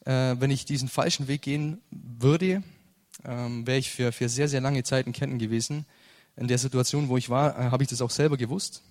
äh, 0.05 0.35
wenn 0.39 0.51
ich 0.51 0.65
diesen 0.65 0.87
falschen 0.87 1.27
Weg 1.27 1.43
gehen 1.43 1.81
würde, 1.91 2.63
ähm, 3.23 3.65
wäre 3.67 3.77
ich 3.77 3.91
für, 3.91 4.11
für 4.11 4.29
sehr, 4.29 4.49
sehr 4.49 4.61
lange 4.61 4.83
Zeit 4.83 5.05
in 5.05 5.13
Ketten 5.13 5.37
gewesen. 5.37 5.85
In 6.35 6.47
der 6.47 6.57
Situation, 6.57 7.09
wo 7.09 7.17
ich 7.17 7.29
war, 7.29 7.57
äh, 7.57 7.71
habe 7.71 7.83
ich 7.83 7.89
das 7.89 8.01
auch 8.01 8.09
selber 8.09 8.37
gewusst. 8.37 8.81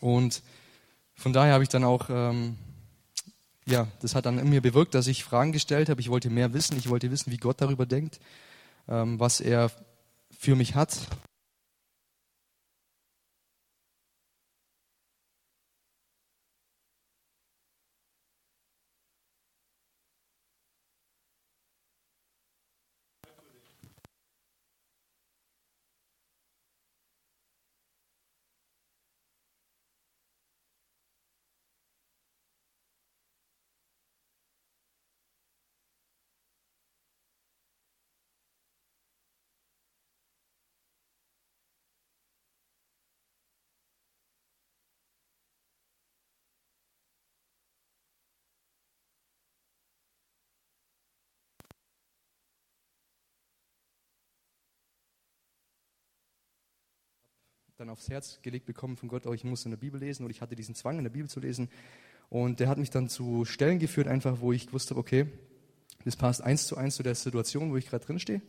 Und 0.00 0.42
von 1.14 1.32
daher 1.32 1.54
habe 1.54 1.62
ich 1.62 1.70
dann 1.70 1.84
auch, 1.84 2.08
ähm, 2.10 2.56
ja, 3.66 3.88
das 4.00 4.14
hat 4.14 4.26
dann 4.26 4.38
in 4.38 4.50
mir 4.50 4.60
bewirkt, 4.60 4.94
dass 4.94 5.06
ich 5.06 5.24
Fragen 5.24 5.52
gestellt 5.52 5.88
habe. 5.88 6.00
Ich 6.00 6.10
wollte 6.10 6.30
mehr 6.30 6.52
wissen. 6.52 6.76
Ich 6.76 6.88
wollte 6.88 7.10
wissen, 7.10 7.32
wie 7.32 7.38
Gott 7.38 7.60
darüber 7.60 7.86
denkt, 7.86 8.20
was 8.88 9.40
er 9.40 9.70
für 10.30 10.56
mich 10.56 10.74
hat, 10.74 11.08
dann 57.78 57.90
aufs 57.90 58.08
Herz 58.08 58.40
gelegt 58.42 58.66
bekommen 58.66 58.96
von 58.96 59.08
Gott, 59.08 59.24
oh, 59.24 59.32
ich 59.32 59.44
muss 59.44 59.64
in 59.64 59.70
der 59.70 59.78
Bibel 59.78 60.00
lesen 60.00 60.24
oder 60.24 60.32
ich 60.32 60.40
hatte 60.40 60.56
diesen 60.56 60.74
Zwang, 60.74 60.98
in 60.98 61.04
der 61.04 61.12
Bibel 61.12 61.30
zu 61.30 61.38
lesen. 61.38 61.68
Und 62.28 62.58
der 62.58 62.68
hat 62.68 62.76
mich 62.76 62.90
dann 62.90 63.08
zu 63.08 63.44
Stellen 63.44 63.78
geführt, 63.78 64.08
einfach 64.08 64.40
wo 64.40 64.52
ich 64.52 64.66
gewusst 64.66 64.90
habe, 64.90 64.98
okay, 64.98 65.26
das 66.04 66.16
passt 66.16 66.42
eins 66.42 66.66
zu 66.66 66.76
eins 66.76 66.96
zu 66.96 67.04
der 67.04 67.14
Situation, 67.14 67.70
wo 67.70 67.76
ich 67.76 67.88
gerade 67.88 68.04
drin 68.04 68.18
stehe. 68.18 68.42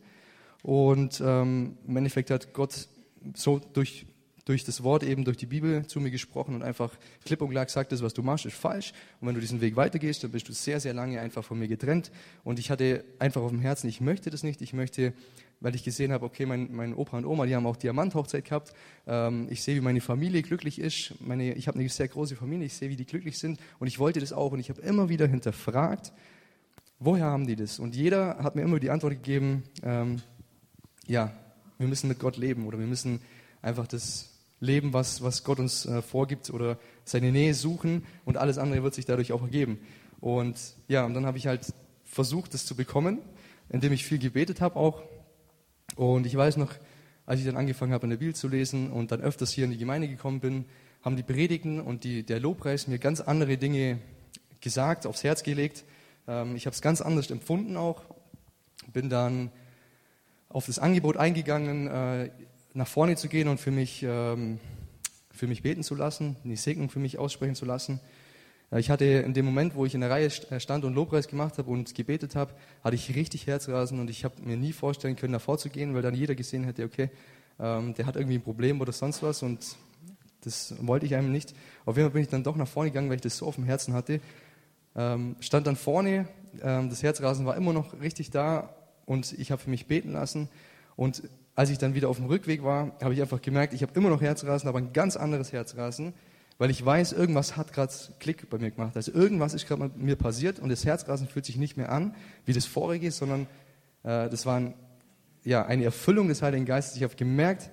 Und 0.64 1.22
ähm, 1.24 1.78
im 1.86 1.96
Endeffekt 1.96 2.32
hat 2.32 2.52
Gott 2.54 2.88
so 3.34 3.60
durch, 3.60 4.04
durch 4.46 4.64
das 4.64 4.82
Wort 4.82 5.04
eben, 5.04 5.24
durch 5.24 5.36
die 5.36 5.46
Bibel 5.46 5.86
zu 5.86 6.00
mir 6.00 6.10
gesprochen 6.10 6.56
und 6.56 6.64
einfach 6.64 6.98
klipp 7.24 7.40
und 7.40 7.50
klar 7.50 7.66
gesagt, 7.66 7.92
das, 7.92 8.02
was 8.02 8.14
du 8.14 8.24
machst, 8.24 8.46
ist 8.46 8.56
falsch. 8.56 8.92
Und 9.20 9.28
wenn 9.28 9.36
du 9.36 9.40
diesen 9.40 9.60
Weg 9.60 9.76
weitergehst, 9.76 10.24
dann 10.24 10.32
bist 10.32 10.48
du 10.48 10.52
sehr, 10.52 10.80
sehr 10.80 10.92
lange 10.92 11.20
einfach 11.20 11.44
von 11.44 11.56
mir 11.56 11.68
getrennt. 11.68 12.10
Und 12.42 12.58
ich 12.58 12.68
hatte 12.68 13.04
einfach 13.20 13.42
auf 13.42 13.50
dem 13.50 13.60
Herzen, 13.60 13.88
ich 13.88 14.00
möchte 14.00 14.30
das 14.30 14.42
nicht. 14.42 14.60
Ich 14.60 14.72
möchte 14.72 15.12
weil 15.60 15.74
ich 15.74 15.84
gesehen 15.84 16.12
habe, 16.12 16.24
okay, 16.24 16.46
mein, 16.46 16.68
mein 16.72 16.94
Opa 16.94 17.18
und 17.18 17.26
Oma, 17.26 17.46
die 17.46 17.54
haben 17.54 17.66
auch 17.66 17.76
Diamanthochzeit 17.76 18.44
gehabt. 18.46 18.72
Ähm, 19.06 19.46
ich 19.50 19.62
sehe, 19.62 19.76
wie 19.76 19.80
meine 19.80 20.00
Familie 20.00 20.42
glücklich 20.42 20.78
ist. 20.78 21.14
Meine, 21.20 21.54
ich 21.54 21.68
habe 21.68 21.78
eine 21.78 21.88
sehr 21.88 22.08
große 22.08 22.34
Familie, 22.34 22.66
ich 22.66 22.74
sehe, 22.74 22.88
wie 22.88 22.96
die 22.96 23.04
glücklich 23.04 23.38
sind. 23.38 23.60
Und 23.78 23.86
ich 23.86 23.98
wollte 23.98 24.20
das 24.20 24.32
auch. 24.32 24.52
Und 24.52 24.60
ich 24.60 24.70
habe 24.70 24.80
immer 24.80 25.08
wieder 25.10 25.26
hinterfragt, 25.26 26.12
woher 26.98 27.26
haben 27.26 27.46
die 27.46 27.56
das? 27.56 27.78
Und 27.78 27.94
jeder 27.94 28.38
hat 28.38 28.56
mir 28.56 28.62
immer 28.62 28.80
die 28.80 28.90
Antwort 28.90 29.12
gegeben, 29.12 29.64
ähm, 29.82 30.22
ja, 31.06 31.32
wir 31.78 31.88
müssen 31.88 32.08
mit 32.08 32.18
Gott 32.18 32.36
leben 32.36 32.66
oder 32.66 32.78
wir 32.78 32.86
müssen 32.86 33.20
einfach 33.62 33.86
das 33.86 34.30
leben, 34.60 34.92
was, 34.92 35.22
was 35.22 35.44
Gott 35.44 35.58
uns 35.58 35.86
äh, 35.86 36.02
vorgibt 36.02 36.50
oder 36.50 36.78
seine 37.04 37.32
Nähe 37.32 37.54
suchen 37.54 38.04
und 38.24 38.36
alles 38.36 38.58
andere 38.58 38.82
wird 38.82 38.94
sich 38.94 39.06
dadurch 39.06 39.32
auch 39.32 39.42
ergeben. 39.42 39.78
Und 40.20 40.58
ja, 40.88 41.04
und 41.04 41.14
dann 41.14 41.24
habe 41.24 41.38
ich 41.38 41.46
halt 41.46 41.72
versucht, 42.04 42.52
das 42.52 42.66
zu 42.66 42.76
bekommen, 42.76 43.18
indem 43.70 43.92
ich 43.92 44.04
viel 44.04 44.18
gebetet 44.18 44.60
habe 44.60 44.76
auch 44.76 45.02
und 45.96 46.26
ich 46.26 46.36
weiß 46.36 46.56
noch, 46.56 46.72
als 47.26 47.40
ich 47.40 47.46
dann 47.46 47.56
angefangen 47.56 47.92
habe, 47.92 48.06
in 48.06 48.10
der 48.10 48.16
Bibel 48.16 48.34
zu 48.34 48.48
lesen 48.48 48.90
und 48.90 49.12
dann 49.12 49.20
öfters 49.20 49.52
hier 49.52 49.64
in 49.64 49.70
die 49.70 49.78
Gemeinde 49.78 50.08
gekommen 50.08 50.40
bin, 50.40 50.64
haben 51.02 51.16
die 51.16 51.22
Predigten 51.22 51.80
und 51.80 52.04
die, 52.04 52.22
der 52.24 52.40
Lobpreis 52.40 52.88
mir 52.88 52.98
ganz 52.98 53.20
andere 53.20 53.56
Dinge 53.56 53.98
gesagt, 54.60 55.06
aufs 55.06 55.24
Herz 55.24 55.42
gelegt. 55.42 55.84
Ähm, 56.26 56.56
ich 56.56 56.66
habe 56.66 56.74
es 56.74 56.82
ganz 56.82 57.00
anders 57.00 57.30
empfunden 57.30 57.76
auch. 57.76 58.02
Bin 58.92 59.08
dann 59.08 59.50
auf 60.48 60.66
das 60.66 60.78
Angebot 60.78 61.16
eingegangen, 61.16 61.86
äh, 61.86 62.30
nach 62.74 62.88
vorne 62.88 63.16
zu 63.16 63.28
gehen 63.28 63.48
und 63.48 63.58
für 63.58 63.70
mich, 63.70 64.02
ähm, 64.02 64.58
für 65.30 65.46
mich 65.46 65.62
beten 65.62 65.82
zu 65.82 65.94
lassen, 65.94 66.36
die 66.44 66.56
Segnung 66.56 66.90
für 66.90 66.98
mich 66.98 67.18
aussprechen 67.18 67.54
zu 67.54 67.64
lassen. 67.64 68.00
Ich 68.76 68.88
hatte 68.88 69.04
in 69.04 69.34
dem 69.34 69.46
Moment, 69.46 69.74
wo 69.74 69.84
ich 69.84 69.96
in 69.96 70.00
der 70.00 70.10
Reihe 70.10 70.26
äh, 70.26 70.60
stand 70.60 70.84
und 70.84 70.94
Lobpreis 70.94 71.26
gemacht 71.26 71.58
habe 71.58 71.68
und 71.68 71.92
gebetet 71.92 72.36
habe, 72.36 72.52
hatte 72.84 72.94
ich 72.94 73.16
richtig 73.16 73.48
Herzrasen 73.48 73.98
und 73.98 74.08
ich 74.08 74.24
habe 74.24 74.40
mir 74.42 74.56
nie 74.56 74.72
vorstellen 74.72 75.16
können, 75.16 75.32
davor 75.32 75.58
zu 75.58 75.70
gehen, 75.70 75.92
weil 75.92 76.02
dann 76.02 76.14
jeder 76.14 76.36
gesehen 76.36 76.62
hätte, 76.62 76.84
okay, 76.84 77.10
ähm, 77.58 77.94
der 77.94 78.06
hat 78.06 78.14
irgendwie 78.14 78.36
ein 78.36 78.42
Problem 78.42 78.80
oder 78.80 78.92
sonst 78.92 79.24
was 79.24 79.42
und 79.42 79.76
das 80.42 80.74
wollte 80.80 81.04
ich 81.04 81.16
einem 81.16 81.32
nicht. 81.32 81.52
Auf 81.84 81.96
jeden 81.96 82.06
Fall 82.08 82.12
bin 82.12 82.22
ich 82.22 82.28
dann 82.28 82.44
doch 82.44 82.54
nach 82.54 82.68
vorne 82.68 82.90
gegangen, 82.90 83.08
weil 83.08 83.16
ich 83.16 83.22
das 83.22 83.38
so 83.38 83.46
auf 83.46 83.56
dem 83.56 83.64
Herzen 83.64 83.92
hatte. 83.92 84.20
Ähm, 84.94 85.34
stand 85.40 85.66
dann 85.66 85.74
vorne, 85.74 86.28
ähm, 86.62 86.90
das 86.90 87.02
Herzrasen 87.02 87.46
war 87.46 87.56
immer 87.56 87.72
noch 87.72 88.00
richtig 88.00 88.30
da 88.30 88.72
und 89.04 89.32
ich 89.32 89.50
habe 89.50 89.60
für 89.60 89.70
mich 89.70 89.86
beten 89.86 90.12
lassen 90.12 90.48
und 90.94 91.24
als 91.56 91.70
ich 91.70 91.78
dann 91.78 91.94
wieder 91.94 92.08
auf 92.08 92.18
dem 92.18 92.26
Rückweg 92.26 92.62
war, 92.62 92.92
habe 93.02 93.14
ich 93.14 93.20
einfach 93.20 93.42
gemerkt, 93.42 93.74
ich 93.74 93.82
habe 93.82 93.92
immer 93.96 94.10
noch 94.10 94.20
Herzrasen, 94.20 94.68
aber 94.68 94.78
ein 94.78 94.92
ganz 94.92 95.16
anderes 95.16 95.52
Herzrasen 95.52 96.14
weil 96.60 96.68
ich 96.68 96.84
weiß, 96.84 97.12
irgendwas 97.12 97.56
hat 97.56 97.72
gerade 97.72 97.90
Klick 98.18 98.50
bei 98.50 98.58
mir 98.58 98.70
gemacht. 98.70 98.94
Also 98.94 99.12
irgendwas 99.12 99.54
ist 99.54 99.66
gerade 99.66 99.82
mit 99.84 99.96
mir 99.96 100.16
passiert 100.16 100.58
und 100.58 100.68
das 100.68 100.84
Herzrasen 100.84 101.26
fühlt 101.26 101.46
sich 101.46 101.56
nicht 101.56 101.78
mehr 101.78 101.90
an 101.90 102.14
wie 102.44 102.52
das 102.52 102.66
vorige, 102.66 103.10
sondern 103.12 103.46
äh, 104.02 104.28
das 104.28 104.44
war 104.44 104.58
ein, 104.58 104.74
ja, 105.42 105.64
eine 105.64 105.84
Erfüllung 105.84 106.28
des 106.28 106.42
Heiligen 106.42 106.66
Geistes. 106.66 106.98
Ich 106.98 107.02
habe 107.02 107.16
gemerkt, 107.16 107.70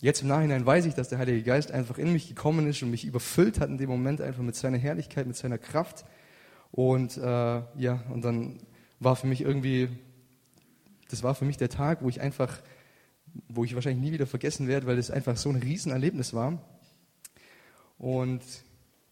jetzt 0.00 0.22
im 0.22 0.28
Nachhinein 0.28 0.64
weiß 0.64 0.86
ich, 0.86 0.94
dass 0.94 1.08
der 1.08 1.18
Heilige 1.18 1.42
Geist 1.42 1.72
einfach 1.72 1.98
in 1.98 2.12
mich 2.12 2.28
gekommen 2.28 2.68
ist 2.68 2.80
und 2.80 2.92
mich 2.92 3.04
überfüllt 3.04 3.58
hat 3.58 3.70
in 3.70 3.76
dem 3.76 3.90
Moment 3.90 4.20
einfach 4.20 4.44
mit 4.44 4.54
seiner 4.54 4.78
Herrlichkeit, 4.78 5.26
mit 5.26 5.36
seiner 5.36 5.58
Kraft. 5.58 6.04
Und 6.70 7.16
äh, 7.16 7.20
ja, 7.20 8.04
und 8.12 8.24
dann 8.24 8.60
war 9.00 9.16
für 9.16 9.26
mich 9.26 9.40
irgendwie, 9.40 9.88
das 11.10 11.24
war 11.24 11.34
für 11.34 11.44
mich 11.44 11.56
der 11.56 11.70
Tag, 11.70 12.04
wo 12.04 12.08
ich 12.08 12.20
einfach, 12.20 12.60
wo 13.48 13.64
ich 13.64 13.74
wahrscheinlich 13.74 14.00
nie 14.00 14.12
wieder 14.12 14.28
vergessen 14.28 14.68
werde, 14.68 14.86
weil 14.86 14.94
das 14.94 15.10
einfach 15.10 15.36
so 15.36 15.48
ein 15.48 15.56
Riesenerlebnis 15.56 16.34
war. 16.34 16.62
Und 17.98 18.42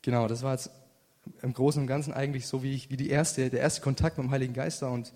genau, 0.03 0.29
das 0.29 0.43
war 0.43 0.53
jetzt 0.53 0.71
im 1.43 1.53
Großen 1.53 1.83
und 1.83 1.89
Ganzen 1.89 2.13
eigentlich 2.13 2.47
so 2.47 2.63
wie, 2.63 2.73
ich, 2.75 2.91
wie 2.91 2.97
die 2.97 3.11
erste, 3.11 3.51
der 3.51 3.61
erste 3.61 3.81
Kontakt 3.81 4.17
mit 4.17 4.27
dem 4.27 4.31
Heiligen 4.31 4.55
Geist 4.55 4.83
war 4.83 4.93
und 4.93 5.13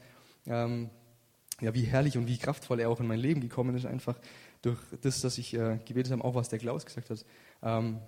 ähm, 0.46 0.90
ja, 1.60 1.74
wie 1.74 1.82
herrlich 1.82 2.16
und 2.16 2.26
wie 2.26 2.38
kraftvoll 2.38 2.80
er 2.80 2.90
auch 2.90 3.00
in 3.00 3.06
mein 3.06 3.20
Leben 3.20 3.40
gekommen 3.40 3.76
ist, 3.76 3.86
einfach 3.86 4.18
durch 4.62 4.78
das, 5.02 5.20
dass 5.20 5.38
ich 5.38 5.54
äh, 5.54 5.78
gebetet 5.84 6.12
habe, 6.12 6.24
auch 6.24 6.34
was 6.34 6.48
der 6.48 6.58
Klaus 6.58 6.84
gesagt 6.84 7.10
hat. 7.10 7.24
Ähm, 7.62 7.98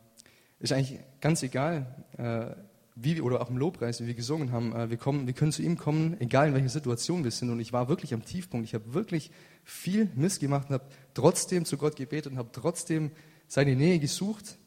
ist 0.58 0.72
eigentlich 0.72 0.98
ganz 1.20 1.42
egal, 1.42 2.04
äh, 2.16 2.54
wie 2.94 3.16
wir, 3.16 3.24
oder 3.24 3.40
auch 3.40 3.50
im 3.50 3.56
Lobpreis, 3.56 4.00
wie 4.00 4.06
wir 4.06 4.14
gesungen 4.14 4.52
haben, 4.52 4.74
äh, 4.74 4.90
wir, 4.90 4.96
kommen, 4.96 5.26
wir 5.26 5.34
können 5.34 5.52
zu 5.52 5.62
ihm 5.62 5.76
kommen, 5.76 6.20
egal 6.20 6.48
in 6.48 6.54
welcher 6.54 6.68
Situation 6.68 7.24
wir 7.24 7.30
sind. 7.30 7.50
Und 7.50 7.60
ich 7.60 7.72
war 7.72 7.88
wirklich 7.88 8.14
am 8.14 8.24
Tiefpunkt. 8.24 8.66
Ich 8.66 8.74
habe 8.74 8.94
wirklich 8.94 9.30
viel 9.64 10.10
Mist 10.14 10.40
gemacht 10.40 10.68
und 10.68 10.74
habe 10.74 10.86
trotzdem 11.14 11.64
zu 11.64 11.76
Gott 11.76 11.96
gebetet 11.96 12.32
und 12.32 12.38
habe 12.38 12.50
trotzdem 12.52 13.10
seine 13.48 13.76
Nähe 13.76 13.98
gesucht 13.98 14.58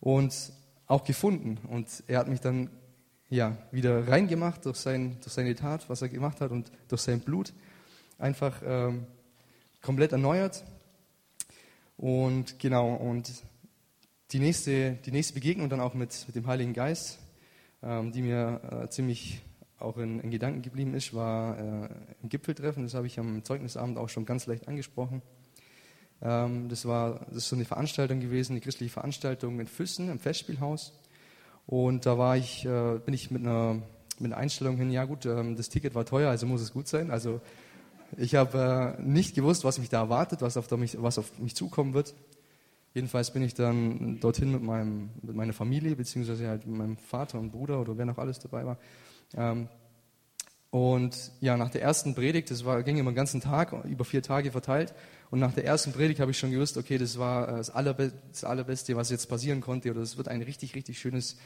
und 0.00 0.52
auch 0.86 1.04
gefunden. 1.04 1.58
Und 1.68 2.02
er 2.06 2.18
hat 2.18 2.28
mich 2.28 2.40
dann 2.40 2.70
ja, 3.30 3.56
wieder 3.70 4.08
reingemacht 4.08 4.64
durch, 4.64 4.78
sein, 4.78 5.16
durch 5.20 5.32
seine 5.32 5.54
Tat, 5.54 5.88
was 5.88 6.02
er 6.02 6.08
gemacht 6.08 6.40
hat 6.40 6.50
und 6.50 6.70
durch 6.88 7.02
sein 7.02 7.20
Blut. 7.20 7.52
Einfach 8.18 8.62
ähm, 8.64 9.06
komplett 9.82 10.12
erneuert. 10.12 10.64
Und 11.96 12.58
genau, 12.58 12.94
und 12.94 13.30
die 14.32 14.38
nächste, 14.38 14.92
die 15.04 15.10
nächste 15.10 15.34
Begegnung 15.34 15.68
dann 15.68 15.80
auch 15.80 15.94
mit, 15.94 16.24
mit 16.26 16.36
dem 16.36 16.46
Heiligen 16.46 16.72
Geist, 16.72 17.18
ähm, 17.82 18.12
die 18.12 18.22
mir 18.22 18.60
äh, 18.84 18.88
ziemlich 18.88 19.42
auch 19.78 19.96
in, 19.96 20.20
in, 20.20 20.30
Gedanken 20.30 20.62
geblieben 20.62 20.94
ist, 20.94 21.14
war 21.14 21.58
äh, 21.58 21.88
im 22.22 22.28
Gipfeltreffen. 22.28 22.82
Das 22.82 22.94
habe 22.94 23.06
ich 23.06 23.18
am 23.18 23.44
Zeugnisabend 23.44 23.96
auch 23.98 24.08
schon 24.08 24.24
ganz 24.24 24.46
leicht 24.46 24.68
angesprochen. 24.68 25.22
Ähm, 26.22 26.68
das 26.68 26.84
war 26.84 27.20
das 27.28 27.38
ist 27.38 27.48
so 27.48 27.56
eine 27.56 27.64
Veranstaltung 27.64 28.20
gewesen, 28.20 28.52
eine 28.52 28.60
christliche 28.60 28.92
Veranstaltung 28.92 29.60
in 29.60 29.66
Füssen 29.66 30.10
im 30.10 30.18
Festspielhaus. 30.18 30.92
Und 31.66 32.06
da 32.06 32.16
war 32.16 32.36
ich, 32.36 32.64
äh, 32.64 32.98
bin 33.04 33.14
ich 33.14 33.30
mit 33.30 33.42
einer, 33.42 33.82
mit 34.18 34.32
einer 34.32 34.38
Einstellung 34.38 34.76
hin, 34.76 34.90
ja 34.90 35.04
gut, 35.04 35.26
ähm, 35.26 35.54
das 35.54 35.68
Ticket 35.68 35.94
war 35.94 36.04
teuer, 36.06 36.30
also 36.30 36.46
muss 36.46 36.62
es 36.62 36.72
gut 36.72 36.88
sein. 36.88 37.10
Also 37.10 37.40
ich 38.16 38.34
habe 38.34 38.96
äh, 38.98 39.02
nicht 39.02 39.34
gewusst, 39.34 39.64
was 39.64 39.78
mich 39.78 39.90
da 39.90 39.98
erwartet, 40.00 40.40
was 40.40 40.56
auf, 40.56 40.70
mich, 40.72 41.00
was 41.00 41.18
auf 41.18 41.38
mich 41.38 41.54
zukommen 41.54 41.92
wird. 41.92 42.14
Jedenfalls 42.94 43.32
bin 43.32 43.42
ich 43.42 43.54
dann 43.54 44.18
dorthin 44.18 44.50
mit, 44.50 44.62
meinem, 44.62 45.10
mit 45.20 45.36
meiner 45.36 45.52
Familie, 45.52 45.94
beziehungsweise 45.94 46.48
halt 46.48 46.66
mit 46.66 46.76
meinem 46.76 46.96
Vater 46.96 47.38
und 47.38 47.50
Bruder 47.50 47.80
oder 47.80 47.98
wer 47.98 48.06
noch 48.06 48.18
alles 48.18 48.38
dabei 48.38 48.64
war. 48.64 48.78
Ähm, 49.36 49.68
Und 50.70 51.32
ja, 51.40 51.56
nach 51.56 51.70
der 51.70 51.82
ersten 51.82 52.14
Predigt, 52.14 52.50
das 52.50 52.64
war, 52.64 52.82
ging 52.82 52.98
immer 52.98 53.10
den 53.10 53.16
ganzen 53.16 53.40
Tag, 53.40 53.72
über 53.84 54.04
vier 54.04 54.22
Tage 54.22 54.52
verteilt. 54.52 54.94
Und 55.30 55.40
nach 55.40 55.54
der 55.54 55.64
ersten 55.64 55.92
Predigt 55.92 56.20
habe 56.20 56.30
ich 56.30 56.38
schon 56.38 56.50
gewusst, 56.50 56.76
okay, 56.76 56.98
das 56.98 57.18
war 57.18 57.48
äh, 57.48 57.56
das, 57.56 57.70
Allerbe 57.70 58.12
das 58.30 58.44
Allerbeste, 58.44 58.96
was 58.96 59.10
jetzt 59.10 59.26
passieren 59.28 59.60
konnte. 59.60 59.90
Oder 59.90 60.00
das 60.00 60.16
wird 60.18 60.28
ein 60.28 60.42
richtig, 60.42 60.74
richtig 60.74 60.98
schönes, 60.98 61.36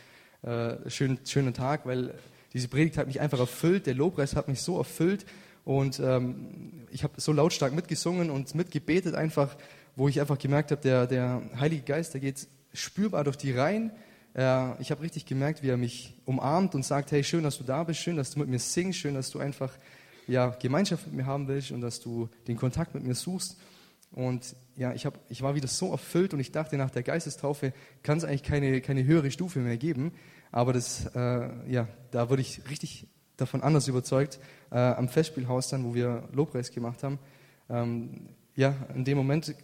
äh, 0.43 0.91
schön, 0.91 1.19
schöner 1.25 1.53
Tag, 1.53 1.87
weil 1.87 2.15
diese 2.53 2.69
Predigt 2.69 2.99
hat 2.99 3.07
mich 3.07 3.21
einfach 3.21 3.39
erfüllt. 3.39 3.87
Der 3.87 3.95
Lobpreis 3.95 4.35
hat 4.35 4.49
mich 4.49 4.61
so 4.61 4.77
erfüllt. 4.79 5.25
Und 5.65 6.01
ähm, 6.01 6.87
ich 6.91 7.05
habe 7.05 7.21
so 7.21 7.33
lautstark 7.33 7.73
mitgesungen 7.73 8.31
und 8.31 8.55
mitgebetet 8.57 9.15
einfach, 9.15 9.57
wo 9.95 10.09
ich 10.09 10.21
einfach 10.21 10.39
gemerkt 10.39 10.73
habe, 10.73 10.81
der, 10.81 11.07
der 11.07 11.43
Heilige 11.59 11.83
Geist, 11.83 12.15
der 12.15 12.21
geht 12.21 12.49
spürbar 12.73 13.23
durch 13.23 13.37
die 13.37 13.53
Reihen 13.53 13.93
äh, 14.35 14.81
ich 14.81 14.91
habe 14.91 15.03
richtig 15.03 15.27
gemerkt, 15.27 15.63
wie 15.63 15.69
er 15.69 15.77
mich 15.77 16.15
umarmt 16.25 16.75
und 16.75 16.85
sagt, 16.85 17.13
hey, 17.13 17.23
schön, 17.25 17.45
dass 17.45 17.59
du 17.59 17.65
da 17.65 17.85
bist, 17.85 18.01
schön, 18.01 18.17
dass 18.17 18.31
du 18.31 18.41
mit 18.41 18.49
mir 18.49 18.59
singst, 18.59 18.99
schön, 18.99 19.15
dass 19.15 19.31
du 19.31 19.39
einfach 19.39 19.73
ja, 20.27 20.51
Gemeinschaft 20.51 21.07
mit 21.07 21.17
mir 21.17 21.27
haben 21.27 21.49
willst 21.49 21.73
und 21.73 21.81
dass 21.81 22.01
du 22.01 22.29
den 22.47 22.57
Kontakt 22.57 22.95
mit 22.95 23.05
mir 23.05 23.15
suchst. 23.15 23.59
Und 24.13 24.55
ja, 24.77 24.93
ich, 24.93 25.07
hab, 25.07 25.19
ich 25.29 25.43
war 25.43 25.55
wieder 25.55 25.69
so 25.69 25.91
erfüllt 25.91 26.35
und 26.35 26.41
ich 26.41 26.53
dachte, 26.53 26.77
nach 26.77 26.91
der 26.91 27.03
Geistestaufe 27.03 27.73
kann 28.03 28.19
es 28.19 28.25
eigentlich 28.25 28.43
keine, 28.43 28.81
keine 28.81 29.05
höhere 29.05 29.31
Stufe 29.31 29.59
mehr 29.61 29.77
geben. 29.77 30.13
Aber 30.51 30.73
das, 30.73 31.07
äh, 31.15 31.49
ja, 31.71 31.89
da 32.11 32.29
wurde 32.29 32.43
ich 32.43 32.61
richtig 32.71 33.07
davon 33.37 33.63
anders 33.63 33.89
überzeugt, 33.89 34.39
äh, 34.71 34.79
am 34.79 35.09
Festspielhaus 35.09 35.69
dann, 35.69 35.85
wo 35.85 35.95
wir 35.95 36.29
Lobpreis 36.33 36.71
gemacht 36.71 37.03
haben. 37.03 37.19
Ähm, 37.71 38.29
ja, 38.55 38.75
in 38.95 39.05
dem 39.05 39.17
Moment 39.17 39.55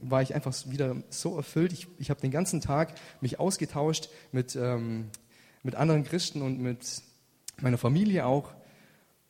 war 0.00 0.22
ich 0.22 0.34
einfach 0.34 0.54
wieder 0.66 0.96
so 1.10 1.36
erfüllt. 1.36 1.72
Ich, 1.72 1.88
ich 1.98 2.10
habe 2.10 2.20
den 2.20 2.30
ganzen 2.30 2.60
Tag 2.60 2.94
mich 3.20 3.40
ausgetauscht 3.40 4.08
mit, 4.32 4.56
ähm, 4.56 5.10
mit 5.62 5.74
anderen 5.74 6.04
Christen 6.04 6.42
und 6.42 6.60
mit 6.60 7.02
meiner 7.60 7.78
Familie 7.78 8.26
auch. 8.26 8.52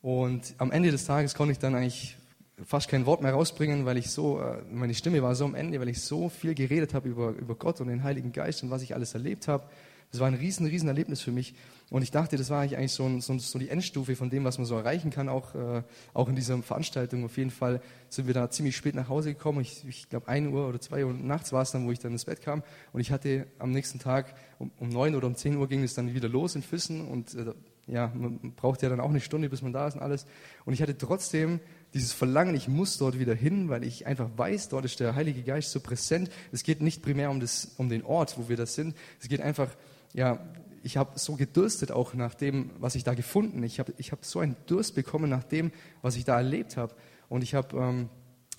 Und 0.03 0.55
am 0.59 0.71
Ende 0.71 0.91
des 0.91 1.07
Tages 1.07 1.35
konnte 1.35 1.53
ich 1.53 1.59
dann 1.59 1.75
eigentlich 1.75 2.17
fast 2.65 2.89
kein 2.89 3.07
Wort 3.07 3.23
mehr 3.23 3.33
rausbringen, 3.33 3.85
weil 3.85 3.99
ich 3.99 4.11
so, 4.11 4.41
äh, 4.41 4.63
meine 4.71 4.95
Stimme 4.95 5.23
war 5.23 5.35
so 5.35 5.45
am 5.45 5.55
Ende, 5.55 5.81
weil 5.81 5.89
ich 5.89 6.01
so 6.01 6.29
viel 6.29 6.55
geredet 6.55 6.95
habe 6.95 7.09
über, 7.09 7.31
über 7.31 7.55
Gott 7.55 7.81
und 7.81 7.89
den 7.89 8.03
Heiligen 8.03 8.33
Geist 8.33 8.63
und 8.63 8.71
was 8.71 8.83
ich 8.83 8.95
alles 8.95 9.15
erlebt 9.15 9.49
habe. 9.49 9.65
Das 10.11 10.21
war 10.21 10.29
ein 10.29 10.35
riesen, 10.35 10.67
riesen 10.67 10.89
Erlebnis 10.89 11.21
für 11.21 11.33
mich. 11.33 11.55
Und 11.91 12.03
ich 12.03 12.11
dachte, 12.11 12.37
das 12.37 12.51
war 12.51 12.61
eigentlich 12.61 12.93
so, 12.93 13.19
so, 13.21 13.39
so 13.39 13.59
die 13.59 13.71
Endstufe 13.71 14.15
von 14.15 14.29
dem, 14.29 14.45
was 14.45 14.59
man 14.59 14.67
so 14.67 14.77
erreichen 14.77 15.11
kann, 15.11 15.29
auch, 15.29 15.55
äh, 15.55 15.83
auch 16.13 16.29
in 16.29 16.37
dieser 16.37 16.61
Veranstaltung. 16.63 17.25
Auf 17.25 17.39
jeden 17.39 17.51
Fall 17.51 17.81
sind 18.11 18.27
wir 18.27 18.35
da 18.35 18.51
ziemlich 18.51 18.77
spät 18.77 18.95
nach 18.95 19.09
Hause 19.09 19.33
gekommen. 19.33 19.61
Ich, 19.61 19.87
ich 19.89 20.09
glaube, 20.11 20.29
1 20.29 20.53
Uhr 20.53 20.69
oder 20.69 20.81
2 20.81 21.07
Uhr 21.07 21.15
nachts 21.15 21.53
war 21.53 21.63
es 21.63 21.71
dann, 21.71 21.87
wo 21.87 21.93
ich 21.93 21.99
dann 21.99 22.13
ins 22.13 22.27
Bett 22.27 22.43
kam. 22.43 22.63
Und 22.93 23.01
ich 23.01 23.11
hatte 23.11 23.47
am 23.59 23.73
nächsten 23.73 23.99
Tag 23.99 24.35
um, 24.59 24.71
um 24.79 24.91
9 24.91 25.15
oder 25.15 25.27
um 25.27 25.35
10 25.35 25.57
Uhr 25.57 25.67
ging 25.67 25.83
es 25.83 25.95
dann 25.95 26.13
wieder 26.13 26.29
los 26.29 26.55
in 26.57 26.63
Füssen. 26.63 27.09
Und 27.09 27.35
äh, 27.35 27.55
ja, 27.87 28.13
man 28.15 28.53
braucht 28.55 28.83
ja 28.83 28.91
dann 28.91 29.01
auch 29.01 29.09
eine 29.09 29.21
Stunde, 29.21 29.49
bis 29.49 29.63
man 29.63 29.73
da 29.73 29.89
ist 29.89 29.95
und 29.95 30.03
alles. 30.03 30.27
Und 30.67 30.75
ich 30.75 30.83
hatte 30.83 30.99
trotzdem 30.99 31.59
dieses 31.95 32.13
Verlangen, 32.13 32.55
ich 32.55 32.69
muss 32.69 32.99
dort 32.99 33.19
wieder 33.19 33.35
hin, 33.35 33.71
weil 33.71 33.83
ich 33.83 34.07
einfach 34.07 34.29
weiß, 34.37 34.69
dort 34.69 34.85
ist 34.85 35.01
der 35.01 35.15
Heilige 35.15 35.43
Geist 35.43 35.71
so 35.71 35.81
präsent. 35.81 36.29
Es 36.53 36.65
geht 36.65 36.83
nicht 36.83 37.03
primär 37.03 37.31
um, 37.31 37.41
das, 37.41 37.73
um 37.79 37.89
den 37.89 38.05
Ort, 38.05 38.37
wo 38.37 38.51
wir 38.51 38.59
das 38.59 38.75
sind. 38.75 38.95
Es 39.23 39.29
geht 39.29 39.41
einfach 39.41 39.71
ja, 40.13 40.39
ich 40.83 40.97
habe 40.97 41.19
so 41.19 41.37
gedürstet 41.37 41.93
auch 41.93 42.15
nach 42.15 42.35
dem, 42.35 42.71
was 42.79 42.95
ich 42.95 43.05
da 43.05 43.15
gefunden. 43.15 43.63
Ich 43.63 43.79
habe 43.79 43.93
ich 43.97 44.13
hab 44.13 44.25
so 44.25 44.41
einen 44.41 44.57
Durst 44.67 44.95
bekommen 44.95 45.31
nach 45.31 45.45
dem, 45.45 45.73
was 46.03 46.17
ich 46.17 46.25
da 46.25 46.37
erlebt 46.37 46.77
habe. 46.77 46.95
Und 47.29 47.43
ich 47.43 47.55
habe 47.55 47.77
ähm, 47.77 48.09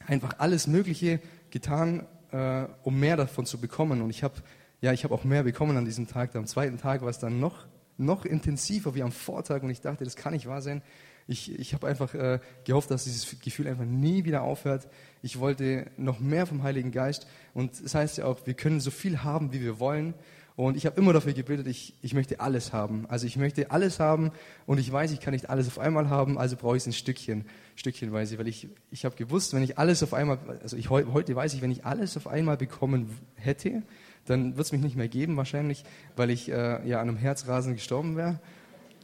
einfach 0.05 0.35
alles 0.39 0.67
Mögliche 0.67 1.19
getan, 1.49 2.05
äh, 2.31 2.65
um 2.83 2.99
mehr 2.99 3.17
davon 3.17 3.45
zu 3.45 3.59
bekommen. 3.59 4.01
Und 4.01 4.09
ich 4.09 4.23
habe 4.23 4.35
ja, 4.81 4.93
habe 4.93 5.13
auch 5.13 5.23
mehr 5.23 5.43
bekommen 5.43 5.77
an 5.77 5.85
diesem 5.85 6.07
Tag. 6.07 6.35
Am 6.35 6.45
zweiten 6.45 6.77
Tag 6.77 7.01
war 7.01 7.09
es 7.09 7.19
dann 7.19 7.39
noch, 7.39 7.67
noch 7.97 8.25
intensiver 8.25 8.95
wie 8.95 9.03
am 9.03 9.11
Vortag. 9.11 9.63
Und 9.63 9.69
ich 9.69 9.81
dachte, 9.81 10.03
das 10.03 10.15
kann 10.15 10.33
nicht 10.33 10.47
wahr 10.47 10.61
sein. 10.61 10.81
Ich, 11.27 11.59
ich 11.59 11.73
habe 11.73 11.87
einfach 11.87 12.13
äh, 12.15 12.39
gehofft, 12.63 12.89
dass 12.89 13.03
dieses 13.03 13.39
Gefühl 13.39 13.67
einfach 13.67 13.85
nie 13.85 14.25
wieder 14.25 14.41
aufhört. 14.41 14.87
Ich 15.21 15.39
wollte 15.39 15.91
noch 15.97 16.19
mehr 16.19 16.47
vom 16.47 16.63
Heiligen 16.63 16.91
Geist. 16.91 17.27
Und 17.53 17.83
das 17.83 17.93
heißt 17.93 18.17
ja 18.17 18.25
auch, 18.25 18.47
wir 18.47 18.55
können 18.55 18.79
so 18.79 18.89
viel 18.89 19.23
haben, 19.23 19.53
wie 19.53 19.61
wir 19.61 19.79
wollen. 19.79 20.13
Und 20.59 20.75
ich 20.75 20.85
habe 20.85 20.99
immer 20.99 21.13
dafür 21.13 21.31
gebetet, 21.31 21.67
ich, 21.67 21.93
ich 22.01 22.13
möchte 22.13 22.41
alles 22.41 22.73
haben. 22.73 23.05
Also 23.07 23.25
ich 23.25 23.37
möchte 23.37 23.71
alles 23.71 24.01
haben 24.01 24.31
und 24.65 24.77
ich 24.77 24.91
weiß, 24.91 25.13
ich 25.13 25.21
kann 25.21 25.31
nicht 25.31 25.49
alles 25.49 25.67
auf 25.67 25.79
einmal 25.79 26.09
haben, 26.09 26.37
also 26.37 26.57
brauche 26.57 26.75
ich 26.75 26.83
es 26.83 26.87
ein 26.87 26.91
Stückchen, 26.91 27.45
stückchenweise. 27.77 28.37
Weil 28.37 28.49
ich, 28.49 28.67
ich 28.91 29.05
habe 29.05 29.15
gewusst, 29.15 29.53
wenn 29.53 29.63
ich 29.63 29.77
alles 29.77 30.03
auf 30.03 30.13
einmal, 30.13 30.37
also 30.61 30.75
ich, 30.75 30.89
heute 30.89 31.33
weiß 31.33 31.53
ich, 31.53 31.61
wenn 31.61 31.71
ich 31.71 31.85
alles 31.85 32.17
auf 32.17 32.27
einmal 32.27 32.57
bekommen 32.57 33.09
hätte, 33.35 33.83
dann 34.25 34.57
wird 34.57 34.65
es 34.65 34.73
mich 34.73 34.81
nicht 34.81 34.97
mehr 34.97 35.07
geben 35.07 35.37
wahrscheinlich, 35.37 35.85
weil 36.17 36.29
ich 36.29 36.51
äh, 36.51 36.85
ja 36.85 36.99
an 36.99 37.07
einem 37.07 37.17
Herzrasen 37.17 37.75
gestorben 37.75 38.17
wäre. 38.17 38.41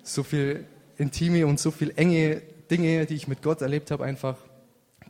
So 0.04 0.24
viel 0.24 0.66
intime 0.98 1.48
und 1.48 1.58
so 1.58 1.72
viel 1.72 1.94
enge 1.96 2.42
Dinge, 2.70 3.06
die 3.06 3.16
ich 3.16 3.30
mit 3.30 3.42
Gott 3.42 3.62
erlebt 3.62 3.92
habe, 3.92 4.04
einfach, 4.04 4.36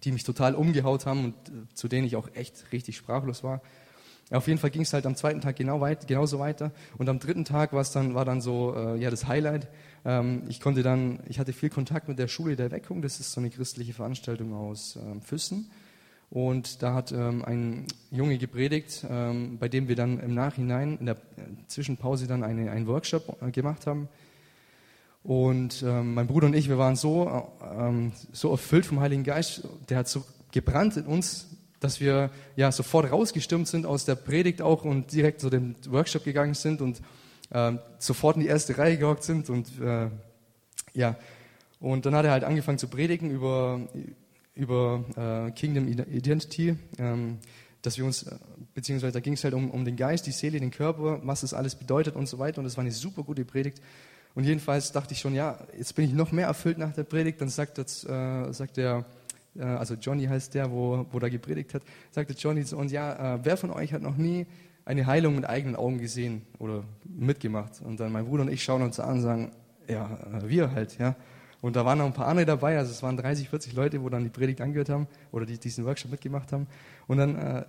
die 0.03 0.12
mich 0.12 0.25
total 0.25 0.53
umgehaut 0.53 1.08
haben 1.08 1.25
und 1.25 1.34
äh, 1.49 1.73
zu 1.73 1.88
denen 1.88 2.05
ich 2.05 2.15
auch 2.15 2.29
echt 2.36 2.71
richtig 2.71 2.97
sprachlos 2.97 3.43
war. 3.43 3.63
Auf 4.31 4.47
jeden 4.47 4.59
Fall 4.59 4.71
ging 4.71 4.81
es 4.81 4.91
halt 4.91 5.05
am 5.05 5.15
zweiten 5.15 5.41
Tag 5.41 5.55
genau 5.55 5.81
weit, 5.81 6.07
genauso 6.07 6.39
weiter. 6.39 6.71
Und 6.97 7.07
am 7.09 7.19
dritten 7.19 7.45
Tag 7.45 7.71
dann, 7.93 8.15
war 8.15 8.25
dann 8.25 8.41
so 8.41 8.75
äh, 8.75 8.97
ja, 8.97 9.11
das 9.11 9.27
Highlight. 9.27 9.67
Ähm, 10.03 10.43
ich 10.49 10.59
konnte 10.59 10.81
dann, 10.81 11.19
ich 11.27 11.38
hatte 11.38 11.53
viel 11.53 11.69
Kontakt 11.69 12.07
mit 12.07 12.17
der 12.17 12.27
Schule 12.27 12.55
der 12.55 12.71
Weckung. 12.71 13.03
Das 13.03 13.19
ist 13.19 13.31
so 13.31 13.39
eine 13.39 13.51
christliche 13.51 13.93
Veranstaltung 13.93 14.53
aus 14.53 14.97
ähm, 14.97 15.21
Füssen. 15.21 15.69
Und 16.31 16.81
da 16.81 16.95
hat 16.95 17.11
ähm, 17.11 17.45
ein 17.45 17.85
Junge 18.09 18.39
gepredigt, 18.39 19.05
ähm, 19.07 19.59
bei 19.59 19.69
dem 19.69 19.88
wir 19.88 19.95
dann 19.95 20.19
im 20.19 20.33
Nachhinein 20.33 20.97
in 20.99 21.05
der 21.05 21.17
Zwischenpause 21.67 22.25
dann 22.25 22.43
eine, 22.43 22.71
einen 22.71 22.88
Workshop 22.88 23.41
äh, 23.43 23.51
gemacht 23.51 23.85
haben. 23.85 24.09
Und 25.23 25.83
ähm, 25.83 26.15
mein 26.15 26.27
Bruder 26.27 26.47
und 26.47 26.55
ich, 26.55 26.67
wir 26.67 26.77
waren 26.79 26.95
so, 26.95 27.47
äh, 27.61 28.11
so 28.31 28.51
erfüllt 28.51 28.88
vom 28.88 28.99
Heiligen 28.99 29.23
Geist, 29.23 29.67
der 29.89 29.99
hat 29.99 30.07
so 30.07 30.23
gebrannt 30.51 30.97
in 30.97 31.05
uns, 31.05 31.47
dass 31.79 31.99
wir 31.99 32.29
ja 32.55 32.71
sofort 32.71 33.11
rausgestimmt 33.11 33.67
sind 33.67 33.85
aus 33.85 34.05
der 34.05 34.15
Predigt 34.15 34.61
auch 34.61 34.83
und 34.83 35.11
direkt 35.11 35.41
zu 35.41 35.49
dem 35.49 35.75
Workshop 35.88 36.23
gegangen 36.23 36.53
sind 36.53 36.81
und 36.81 37.01
äh, 37.51 37.73
sofort 37.99 38.38
in 38.38 38.43
die 38.43 38.47
erste 38.47 38.77
Reihe 38.77 38.97
gehockt 38.97 39.23
sind 39.23 39.49
und 39.49 39.67
äh, 39.81 40.09
ja 40.93 41.15
und 41.79 42.05
dann 42.05 42.15
hat 42.15 42.25
er 42.25 42.31
halt 42.31 42.43
angefangen 42.43 42.77
zu 42.77 42.88
predigen 42.88 43.29
über 43.29 43.81
über 44.55 45.03
äh, 45.17 45.51
Kingdom 45.51 45.88
Identity, 45.88 46.77
ähm, 46.97 47.39
dass 47.81 47.97
wir 47.97 48.05
uns 48.05 48.23
äh, 48.23 48.35
beziehungsweise 48.73 49.13
da 49.13 49.19
ging 49.19 49.33
es 49.33 49.43
halt 49.43 49.53
um, 49.53 49.69
um 49.69 49.83
den 49.83 49.97
Geist, 49.97 50.25
die 50.27 50.31
Seele, 50.31 50.59
den 50.59 50.71
Körper, 50.71 51.19
was 51.23 51.41
das 51.41 51.53
alles 51.53 51.75
bedeutet 51.75 52.15
und 52.15 52.27
so 52.27 52.39
weiter 52.39 52.59
und 52.59 52.63
das 52.63 52.77
war 52.77 52.83
eine 52.83 52.91
super 52.91 53.23
gute 53.23 53.43
Predigt. 53.45 53.81
Und 54.35 54.43
jedenfalls 54.43 54.91
dachte 54.91 55.13
ich 55.13 55.19
schon, 55.19 55.33
ja, 55.33 55.57
jetzt 55.77 55.95
bin 55.95 56.05
ich 56.05 56.13
noch 56.13 56.33
mehr 56.33 56.47
erfüllt 56.47 56.77
nach 56.77 56.91
der 56.93 57.05
Predigt. 57.05 57.39
Dann 57.39 57.47
sagt, 57.47 57.77
das, 57.77 58.03
äh, 58.03 58.51
sagt 58.51 58.77
äh, 58.77 59.01
also 59.63 59.95
Johnny 59.95 60.25
heißt 60.25 60.53
der, 60.53 60.71
wo, 60.71 61.05
wo 61.11 61.19
da 61.19 61.29
gepredigt 61.29 61.73
hat, 61.73 61.83
sagte 62.11 62.33
Johnny 62.33 62.63
zu 62.65 62.77
uns, 62.77 62.91
ja, 62.91 63.35
äh, 63.35 63.39
wer 63.43 63.57
von 63.57 63.71
euch 63.71 63.93
hat 63.93 64.01
noch 64.01 64.17
nie 64.17 64.45
eine 64.83 65.07
Heilung 65.07 65.35
mit 65.35 65.45
eigenen 65.45 65.75
Augen 65.75 65.99
gesehen 65.99 66.41
oder 66.59 66.83
mitgemacht? 67.05 67.81
Und 67.81 67.99
dann 67.99 68.11
mein 68.11 68.25
Bruder 68.25 68.43
und 68.43 68.51
ich 68.51 68.63
schauen 68.63 68.81
uns 68.81 68.99
an 68.99 69.15
und 69.15 69.21
sagen, 69.21 69.51
ja, 69.87 70.17
äh, 70.33 70.49
wir 70.49 70.71
halt, 70.71 70.97
ja. 70.97 71.15
Und 71.61 71.75
da 71.75 71.85
waren 71.85 71.97
noch 71.97 72.05
ein 72.05 72.13
paar 72.13 72.27
andere 72.27 72.45
dabei, 72.45 72.77
also 72.77 72.91
es 72.91 73.01
waren 73.01 73.17
30, 73.17 73.49
40 73.49 73.73
Leute, 73.73 74.03
wo 74.03 74.09
dann 74.09 74.23
die 74.23 74.29
Predigt 74.29 74.61
angehört 74.61 74.89
haben 74.89 75.07
oder 75.31 75.45
die 75.45 75.57
diesen 75.57 75.85
Workshop 75.85 76.11
mitgemacht 76.11 76.51
haben. 76.51 76.67
Und 77.07 77.17
dann, 77.17 77.35
äh, 77.35 77.65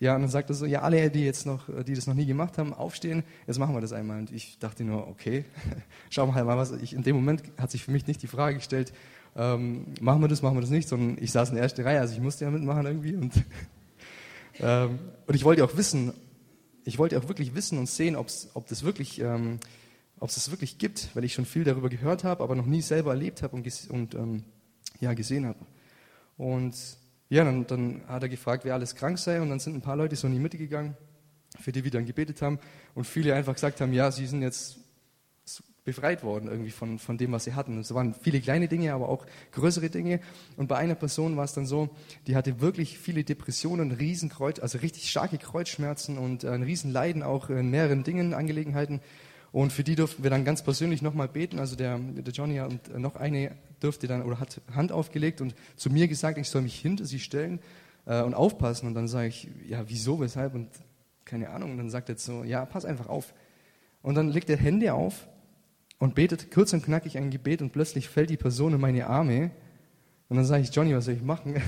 ja, 0.00 0.14
und 0.14 0.22
dann 0.22 0.30
sagt 0.30 0.50
er 0.50 0.54
so, 0.54 0.66
ja, 0.66 0.82
alle, 0.82 1.08
die 1.08 1.24
jetzt 1.24 1.46
noch, 1.46 1.64
die 1.84 1.94
das 1.94 2.06
noch 2.06 2.14
nie 2.14 2.26
gemacht 2.26 2.58
haben, 2.58 2.74
aufstehen, 2.74 3.22
jetzt 3.46 3.58
machen 3.58 3.74
wir 3.74 3.80
das 3.80 3.92
einmal. 3.92 4.18
Und 4.18 4.32
ich 4.32 4.58
dachte 4.58 4.84
nur, 4.84 5.08
okay, 5.08 5.46
schauen 6.10 6.28
wir 6.28 6.34
halt 6.34 6.46
mal, 6.46 6.58
was 6.58 6.72
ich, 6.72 6.92
in 6.92 7.02
dem 7.02 7.16
Moment 7.16 7.42
hat 7.56 7.70
sich 7.70 7.84
für 7.84 7.90
mich 7.90 8.06
nicht 8.06 8.22
die 8.22 8.26
Frage 8.26 8.56
gestellt, 8.56 8.92
ähm, 9.38 9.86
machen 10.00 10.20
wir 10.20 10.28
das, 10.28 10.42
machen 10.42 10.56
wir 10.56 10.62
das 10.62 10.70
nicht, 10.70 10.88
sondern 10.88 11.16
ich 11.22 11.30
saß 11.30 11.50
in 11.50 11.54
der 11.54 11.62
ersten 11.62 11.82
Reihe, 11.82 12.00
also 12.00 12.12
ich 12.12 12.20
musste 12.20 12.44
ja 12.44 12.50
mitmachen 12.50 12.84
irgendwie. 12.84 13.14
Und, 13.14 13.32
ähm, 14.60 14.98
und 15.26 15.34
ich 15.34 15.44
wollte 15.44 15.64
auch 15.64 15.76
wissen, 15.76 16.12
ich 16.84 16.98
wollte 16.98 17.16
auch 17.16 17.28
wirklich 17.28 17.54
wissen 17.54 17.78
und 17.78 17.88
sehen, 17.88 18.16
ob's, 18.16 18.50
ob 18.54 18.66
das 18.66 18.82
ähm, 18.82 19.60
es 20.20 20.34
das 20.34 20.50
wirklich 20.50 20.78
gibt, 20.78 21.14
weil 21.14 21.22
ich 21.22 21.34
schon 21.34 21.44
viel 21.44 21.62
darüber 21.62 21.88
gehört 21.88 22.24
habe, 22.24 22.42
aber 22.42 22.56
noch 22.56 22.66
nie 22.66 22.82
selber 22.82 23.12
erlebt 23.12 23.42
habe 23.42 23.54
und, 23.54 23.90
und 23.90 24.14
ähm, 24.16 24.42
ja, 24.98 25.14
gesehen 25.14 25.46
habe. 25.46 25.60
Und 26.36 26.74
ja, 27.28 27.44
dann, 27.44 27.66
dann, 27.66 28.00
hat 28.08 28.22
er 28.22 28.28
gefragt, 28.28 28.64
wer 28.64 28.74
alles 28.74 28.96
krank 28.96 29.18
sei, 29.18 29.40
und 29.40 29.50
dann 29.50 29.60
sind 29.60 29.76
ein 29.76 29.82
paar 29.82 29.96
Leute 29.96 30.16
so 30.16 30.26
in 30.26 30.32
die 30.32 30.40
Mitte 30.40 30.58
gegangen, 30.58 30.96
für 31.60 31.70
die 31.70 31.84
wir 31.84 31.92
dann 31.92 32.06
gebetet 32.06 32.42
haben, 32.42 32.58
und 32.96 33.06
viele 33.06 33.34
einfach 33.34 33.54
gesagt 33.54 33.80
haben, 33.80 33.92
ja, 33.92 34.10
sie 34.10 34.26
sind 34.26 34.42
jetzt 34.42 34.78
befreit 35.88 36.22
worden 36.22 36.50
irgendwie 36.50 36.70
von, 36.70 36.98
von 36.98 37.16
dem, 37.16 37.32
was 37.32 37.44
sie 37.44 37.54
hatten. 37.54 37.78
Es 37.78 37.94
waren 37.94 38.12
viele 38.12 38.42
kleine 38.42 38.68
Dinge, 38.68 38.92
aber 38.92 39.08
auch 39.08 39.24
größere 39.52 39.88
Dinge. 39.88 40.20
Und 40.58 40.68
bei 40.68 40.76
einer 40.76 40.94
Person 40.94 41.38
war 41.38 41.44
es 41.44 41.54
dann 41.54 41.64
so, 41.64 41.88
die 42.26 42.36
hatte 42.36 42.60
wirklich 42.60 42.98
viele 42.98 43.24
Depressionen, 43.24 43.92
Riesenkreuz, 43.92 44.58
also 44.58 44.76
richtig 44.78 45.10
starke 45.10 45.38
Kreuzschmerzen 45.38 46.18
und 46.18 46.44
ein 46.44 46.62
Riesenleiden 46.62 47.22
auch 47.22 47.48
in 47.48 47.70
mehreren 47.70 48.04
Dingen, 48.04 48.34
Angelegenheiten. 48.34 49.00
Und 49.50 49.72
für 49.72 49.82
die 49.82 49.94
durften 49.94 50.22
wir 50.22 50.28
dann 50.28 50.44
ganz 50.44 50.62
persönlich 50.62 51.00
nochmal 51.00 51.26
beten. 51.26 51.58
Also 51.58 51.74
der, 51.74 51.98
der 51.98 52.34
Johnny 52.34 52.60
und 52.60 52.98
noch 52.98 53.16
eine 53.16 53.52
durfte 53.80 54.06
dann 54.06 54.22
oder 54.22 54.40
hat 54.40 54.60
Hand 54.74 54.92
aufgelegt 54.92 55.40
und 55.40 55.54
zu 55.76 55.88
mir 55.88 56.06
gesagt, 56.06 56.36
ich 56.36 56.50
soll 56.50 56.60
mich 56.60 56.78
hinter 56.78 57.06
sie 57.06 57.18
stellen 57.18 57.60
äh, 58.04 58.20
und 58.20 58.34
aufpassen. 58.34 58.88
Und 58.88 58.92
dann 58.92 59.08
sage 59.08 59.28
ich, 59.28 59.48
ja, 59.66 59.88
wieso, 59.88 60.20
weshalb? 60.20 60.54
Und 60.54 60.68
keine 61.24 61.48
Ahnung. 61.48 61.70
Und 61.70 61.78
dann 61.78 61.88
sagt 61.88 62.10
er 62.10 62.18
so, 62.18 62.44
ja, 62.44 62.66
pass 62.66 62.84
einfach 62.84 63.08
auf. 63.08 63.32
Und 64.02 64.16
dann 64.16 64.28
legt 64.28 64.50
er 64.50 64.58
Hände 64.58 64.92
auf 64.92 65.26
und 65.98 66.14
betet 66.14 66.50
kurz 66.50 66.72
und 66.72 66.84
knackig 66.84 67.18
ein 67.18 67.30
Gebet 67.30 67.60
und 67.62 67.72
plötzlich 67.72 68.08
fällt 68.08 68.30
die 68.30 68.36
Person 68.36 68.74
in 68.74 68.80
meine 68.80 69.06
Arme. 69.06 69.50
Und 70.28 70.36
dann 70.36 70.44
sage 70.44 70.62
ich, 70.62 70.74
Johnny, 70.74 70.94
was 70.94 71.06
soll 71.06 71.14
ich 71.14 71.22
machen? 71.22 71.60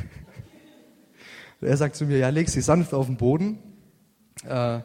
er 1.61 1.77
sagt 1.77 1.97
zu 1.97 2.07
mir, 2.07 2.19
ja, 2.19 2.29
leg 2.29 2.49
sie 2.49 2.61
sanft 2.61 2.95
auf 2.95 3.07
den 3.07 3.17
Boden. 3.17 3.59
Äh, 4.45 4.81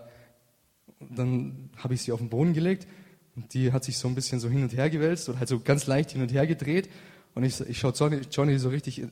dann 1.00 1.70
habe 1.78 1.94
ich 1.94 2.02
sie 2.02 2.12
auf 2.12 2.20
den 2.20 2.30
Boden 2.30 2.54
gelegt 2.54 2.88
und 3.36 3.54
die 3.54 3.72
hat 3.72 3.84
sich 3.84 3.98
so 3.98 4.08
ein 4.08 4.16
bisschen 4.16 4.40
so 4.40 4.50
hin 4.50 4.64
und 4.64 4.76
her 4.76 4.90
gewälzt 4.90 5.30
oder 5.30 5.40
halt 5.40 5.50
so 5.50 5.60
ganz 5.60 5.88
leicht 5.88 6.12
hin 6.12 6.22
und 6.22 6.32
her 6.34 6.48
gedreht. 6.48 6.90
Und 7.36 7.44
ich, 7.44 7.60
ich 7.62 7.80
schaue 7.80 7.92
Johnny, 7.92 8.22
Johnny 8.32 8.58
so 8.58 8.70
richtig 8.70 9.04
äh, 9.04 9.08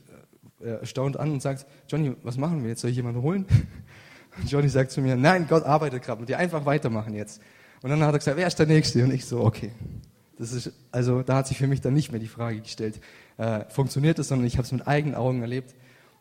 erstaunt 0.64 1.18
an 1.18 1.30
und 1.30 1.42
sagt, 1.42 1.66
Johnny, 1.88 2.14
was 2.22 2.38
machen 2.38 2.62
wir 2.62 2.70
jetzt? 2.70 2.80
Soll 2.80 2.90
ich 2.90 2.96
jemanden 2.96 3.22
holen? 3.22 3.46
Und 4.36 4.50
Johnny 4.50 4.68
sagt 4.68 4.90
zu 4.90 5.00
mir, 5.00 5.14
nein, 5.14 5.46
Gott 5.48 5.62
arbeitet 5.62 6.02
gerade 6.02 6.20
mit 6.20 6.28
dir, 6.28 6.38
einfach 6.38 6.66
weitermachen 6.66 7.14
jetzt. 7.14 7.40
Und 7.82 7.90
dann 7.90 8.02
hat 8.02 8.12
er 8.12 8.18
gesagt, 8.18 8.36
wer 8.36 8.48
ist 8.48 8.58
der 8.58 8.66
Nächste? 8.66 9.04
Und 9.04 9.12
ich 9.12 9.26
so, 9.26 9.44
okay. 9.44 9.70
Das 10.38 10.52
ist, 10.52 10.72
also 10.90 11.22
da 11.22 11.36
hat 11.36 11.46
sich 11.46 11.58
für 11.58 11.66
mich 11.66 11.80
dann 11.80 11.94
nicht 11.94 12.10
mehr 12.10 12.20
die 12.20 12.28
Frage 12.28 12.60
gestellt, 12.60 13.00
äh, 13.36 13.64
funktioniert 13.68 14.18
es, 14.18 14.28
sondern 14.28 14.46
ich 14.46 14.54
habe 14.54 14.64
es 14.64 14.72
mit 14.72 14.86
eigenen 14.86 15.14
Augen 15.14 15.40
erlebt. 15.42 15.74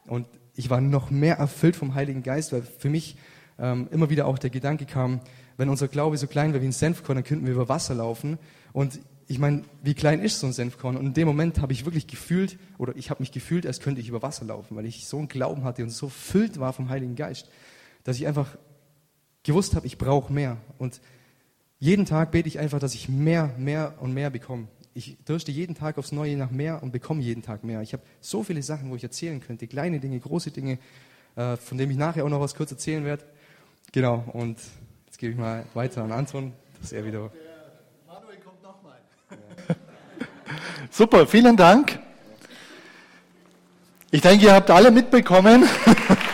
Und 0.05 0.27
ich 0.55 0.69
war 0.69 0.81
noch 0.81 1.09
mehr 1.09 1.37
erfüllt 1.37 1.75
vom 1.75 1.95
Heiligen 1.95 2.23
Geist, 2.23 2.53
weil 2.53 2.61
für 2.61 2.89
mich 2.89 3.17
ähm, 3.57 3.87
immer 3.91 4.09
wieder 4.09 4.27
auch 4.27 4.37
der 4.37 4.49
Gedanke 4.49 4.85
kam, 4.85 5.19
wenn 5.57 5.69
unser 5.69 5.87
Glaube 5.87 6.17
so 6.17 6.27
klein 6.27 6.53
wäre 6.53 6.61
wie 6.61 6.67
ein 6.67 6.73
Senfkorn, 6.73 7.17
dann 7.17 7.23
könnten 7.23 7.45
wir 7.45 7.53
über 7.53 7.69
Wasser 7.69 7.95
laufen. 7.95 8.37
Und 8.71 8.99
ich 9.27 9.39
meine, 9.39 9.63
wie 9.81 9.93
klein 9.93 10.19
ist 10.19 10.39
so 10.39 10.47
ein 10.47 10.53
Senfkorn? 10.53 10.97
Und 10.97 11.05
in 11.05 11.13
dem 11.13 11.27
Moment 11.27 11.59
habe 11.59 11.73
ich 11.73 11.85
wirklich 11.85 12.07
gefühlt, 12.07 12.57
oder 12.77 12.95
ich 12.95 13.09
habe 13.09 13.21
mich 13.21 13.31
gefühlt, 13.31 13.65
als 13.65 13.79
könnte 13.79 14.01
ich 14.01 14.09
über 14.09 14.21
Wasser 14.21 14.45
laufen, 14.45 14.75
weil 14.75 14.85
ich 14.85 15.07
so 15.07 15.17
einen 15.17 15.27
Glauben 15.27 15.63
hatte 15.63 15.83
und 15.83 15.89
so 15.89 16.09
füllt 16.09 16.59
war 16.59 16.73
vom 16.73 16.89
Heiligen 16.89 17.15
Geist, 17.15 17.49
dass 18.03 18.17
ich 18.17 18.27
einfach 18.27 18.57
gewusst 19.43 19.75
habe, 19.75 19.87
ich 19.87 19.97
brauche 19.97 20.31
mehr. 20.31 20.57
Und 20.77 21.01
jeden 21.83 22.05
Tag 22.05 22.31
bete 22.31 22.47
ich 22.47 22.59
einfach, 22.59 22.79
dass 22.79 22.95
ich 22.95 23.09
mehr, 23.09 23.53
mehr 23.57 23.95
und 23.99 24.13
mehr 24.13 24.29
bekomme. 24.29 24.69
Ich 24.93 25.17
dürste 25.27 25.51
jeden 25.51 25.75
Tag 25.75 25.97
aufs 25.97 26.13
Neue 26.13 26.37
nach 26.37 26.49
mehr 26.49 26.81
und 26.81 26.93
bekomme 26.93 27.21
jeden 27.21 27.43
Tag 27.43 27.65
mehr. 27.65 27.81
Ich 27.81 27.91
habe 27.91 28.01
so 28.21 28.41
viele 28.41 28.63
Sachen, 28.63 28.89
wo 28.89 28.95
ich 28.95 29.03
erzählen 29.03 29.41
könnte, 29.41 29.67
kleine 29.67 29.99
Dinge, 29.99 30.17
große 30.17 30.51
Dinge, 30.51 30.77
äh, 31.35 31.57
von 31.57 31.77
denen 31.77 31.91
ich 31.91 31.97
nachher 31.97 32.23
auch 32.23 32.29
noch 32.29 32.39
was 32.39 32.55
kurz 32.55 32.71
erzählen 32.71 33.03
werde. 33.03 33.25
Genau, 33.91 34.23
und 34.31 34.59
jetzt 35.07 35.17
gebe 35.17 35.33
ich 35.33 35.37
mal 35.37 35.65
weiter 35.73 36.05
an 36.05 36.13
Anton, 36.13 36.53
dass 36.79 36.93
er 36.93 37.03
wieder. 37.03 37.29
Manuel 38.07 38.37
kommt 38.37 38.63
nochmal. 38.63 38.99
Super, 40.89 41.27
vielen 41.27 41.57
Dank. 41.57 41.99
Ich 44.09 44.21
denke, 44.21 44.45
ihr 44.45 44.53
habt 44.53 44.71
alle 44.71 44.89
mitbekommen. 44.89 45.65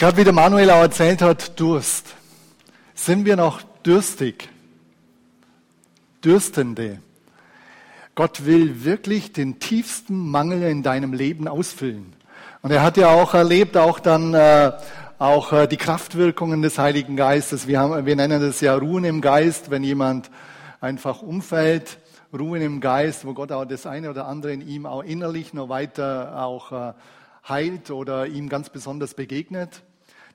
Gerade 0.00 0.16
wie 0.16 0.24
der 0.24 0.32
Manuel 0.32 0.70
auch 0.70 0.80
erzählt 0.80 1.20
hat, 1.20 1.60
Durst. 1.60 2.14
Sind 2.94 3.26
wir 3.26 3.36
noch 3.36 3.60
dürstig? 3.84 4.48
Dürstende. 6.24 7.00
Gott 8.14 8.46
will 8.46 8.82
wirklich 8.86 9.34
den 9.34 9.58
tiefsten 9.58 10.30
Mangel 10.30 10.62
in 10.62 10.82
deinem 10.82 11.12
Leben 11.12 11.46
ausfüllen. 11.46 12.14
Und 12.62 12.70
er 12.70 12.82
hat 12.82 12.96
ja 12.96 13.10
auch 13.10 13.34
erlebt, 13.34 13.76
auch 13.76 14.00
dann 14.00 14.32
äh, 14.32 14.72
auch 15.18 15.52
äh, 15.52 15.66
die 15.66 15.76
Kraftwirkungen 15.76 16.62
des 16.62 16.78
Heiligen 16.78 17.14
Geistes. 17.14 17.66
Wir, 17.66 17.80
haben, 17.80 18.06
wir 18.06 18.16
nennen 18.16 18.40
das 18.40 18.62
ja 18.62 18.74
Ruhen 18.76 19.04
im 19.04 19.20
Geist, 19.20 19.70
wenn 19.70 19.84
jemand 19.84 20.30
einfach 20.80 21.20
umfällt. 21.20 21.98
Ruhen 22.32 22.62
im 22.62 22.80
Geist, 22.80 23.26
wo 23.26 23.34
Gott 23.34 23.52
auch 23.52 23.66
das 23.66 23.84
eine 23.84 24.08
oder 24.08 24.26
andere 24.26 24.54
in 24.54 24.66
ihm 24.66 24.86
auch 24.86 25.02
innerlich 25.02 25.52
noch 25.52 25.68
weiter 25.68 26.42
auch 26.42 26.72
äh, 26.72 26.92
heilt 27.46 27.90
oder 27.90 28.26
ihm 28.26 28.48
ganz 28.48 28.70
besonders 28.70 29.12
begegnet. 29.12 29.82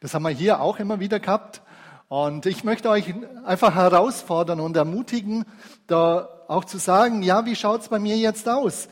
Das 0.06 0.14
haben 0.14 0.22
wir 0.22 0.30
hier 0.30 0.62
auch 0.62 0.78
immer 0.78 1.00
wieder 1.00 1.20
gehabt. 1.20 1.64
Und 2.10 2.46
ich 2.46 2.64
möchte 2.64 2.92
euch 2.92 3.16
einfach 3.44 3.74
herausfordern 3.74 4.60
und 4.60 4.78
ermutigen, 4.78 5.46
da 5.88 6.30
auch 6.48 6.64
zu 6.64 6.78
sagen, 6.78 7.24
ja, 7.24 7.48
wie 7.48 7.56
schaut's 7.56 7.90
bei 7.90 7.98
mir 7.98 8.16
jetzt 8.16 8.48
aus? 8.48 8.88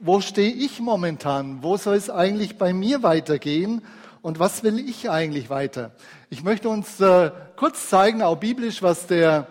wo 0.00 0.20
stehe 0.20 0.52
ich 0.52 0.80
momentan? 0.80 1.62
Wo 1.62 1.76
soll 1.76 1.94
es 1.94 2.10
eigentlich 2.10 2.58
bei 2.58 2.72
mir 2.72 3.04
weitergehen? 3.04 3.82
Und 4.20 4.40
was 4.40 4.64
will 4.64 4.80
ich 4.80 5.08
eigentlich 5.10 5.48
weiter? 5.48 5.92
Ich 6.28 6.42
möchte 6.42 6.68
uns 6.68 7.00
äh, 7.00 7.30
kurz 7.54 7.88
zeigen, 7.88 8.22
auch 8.22 8.36
biblisch, 8.36 8.82
was 8.82 9.06
der 9.06 9.46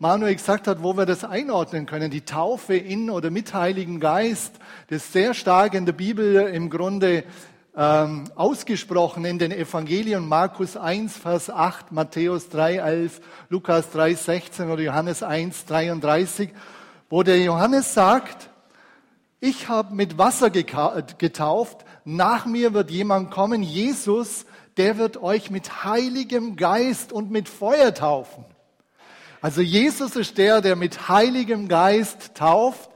Manuel 0.00 0.34
gesagt 0.34 0.66
hat, 0.66 0.82
wo 0.82 0.96
wir 0.96 1.06
das 1.06 1.22
einordnen 1.22 1.86
können. 1.86 2.10
Die 2.10 2.24
Taufe 2.24 2.74
in 2.74 3.10
oder 3.10 3.30
mit 3.30 3.54
Heiligen 3.54 4.00
Geist, 4.00 4.54
das 4.88 5.12
sehr 5.12 5.34
stark 5.34 5.74
in 5.74 5.86
der 5.86 5.92
Bibel 5.92 6.34
im 6.34 6.68
Grunde 6.68 7.22
ähm, 7.76 8.24
ausgesprochen 8.34 9.24
in 9.24 9.38
den 9.38 9.50
Evangelien 9.50 10.28
Markus 10.28 10.76
1, 10.76 11.16
Vers 11.16 11.48
8, 11.48 11.92
Matthäus 11.92 12.48
3, 12.50 12.76
11, 12.76 13.20
Lukas 13.48 13.90
3, 13.90 14.14
16 14.14 14.70
oder 14.70 14.82
Johannes 14.82 15.22
1, 15.22 15.64
33, 15.66 16.50
wo 17.08 17.22
der 17.22 17.38
Johannes 17.40 17.94
sagt, 17.94 18.50
ich 19.40 19.68
habe 19.68 19.94
mit 19.94 20.18
Wasser 20.18 20.50
getauft, 20.50 21.84
nach 22.04 22.46
mir 22.46 22.74
wird 22.74 22.90
jemand 22.90 23.30
kommen, 23.30 23.62
Jesus, 23.62 24.44
der 24.76 24.98
wird 24.98 25.22
euch 25.22 25.50
mit 25.50 25.84
heiligem 25.84 26.56
Geist 26.56 27.12
und 27.12 27.30
mit 27.30 27.48
Feuer 27.48 27.94
taufen. 27.94 28.44
Also 29.40 29.60
Jesus 29.60 30.14
ist 30.14 30.38
der, 30.38 30.60
der 30.60 30.76
mit 30.76 31.08
heiligem 31.08 31.66
Geist 31.66 32.34
tauft. 32.36 32.90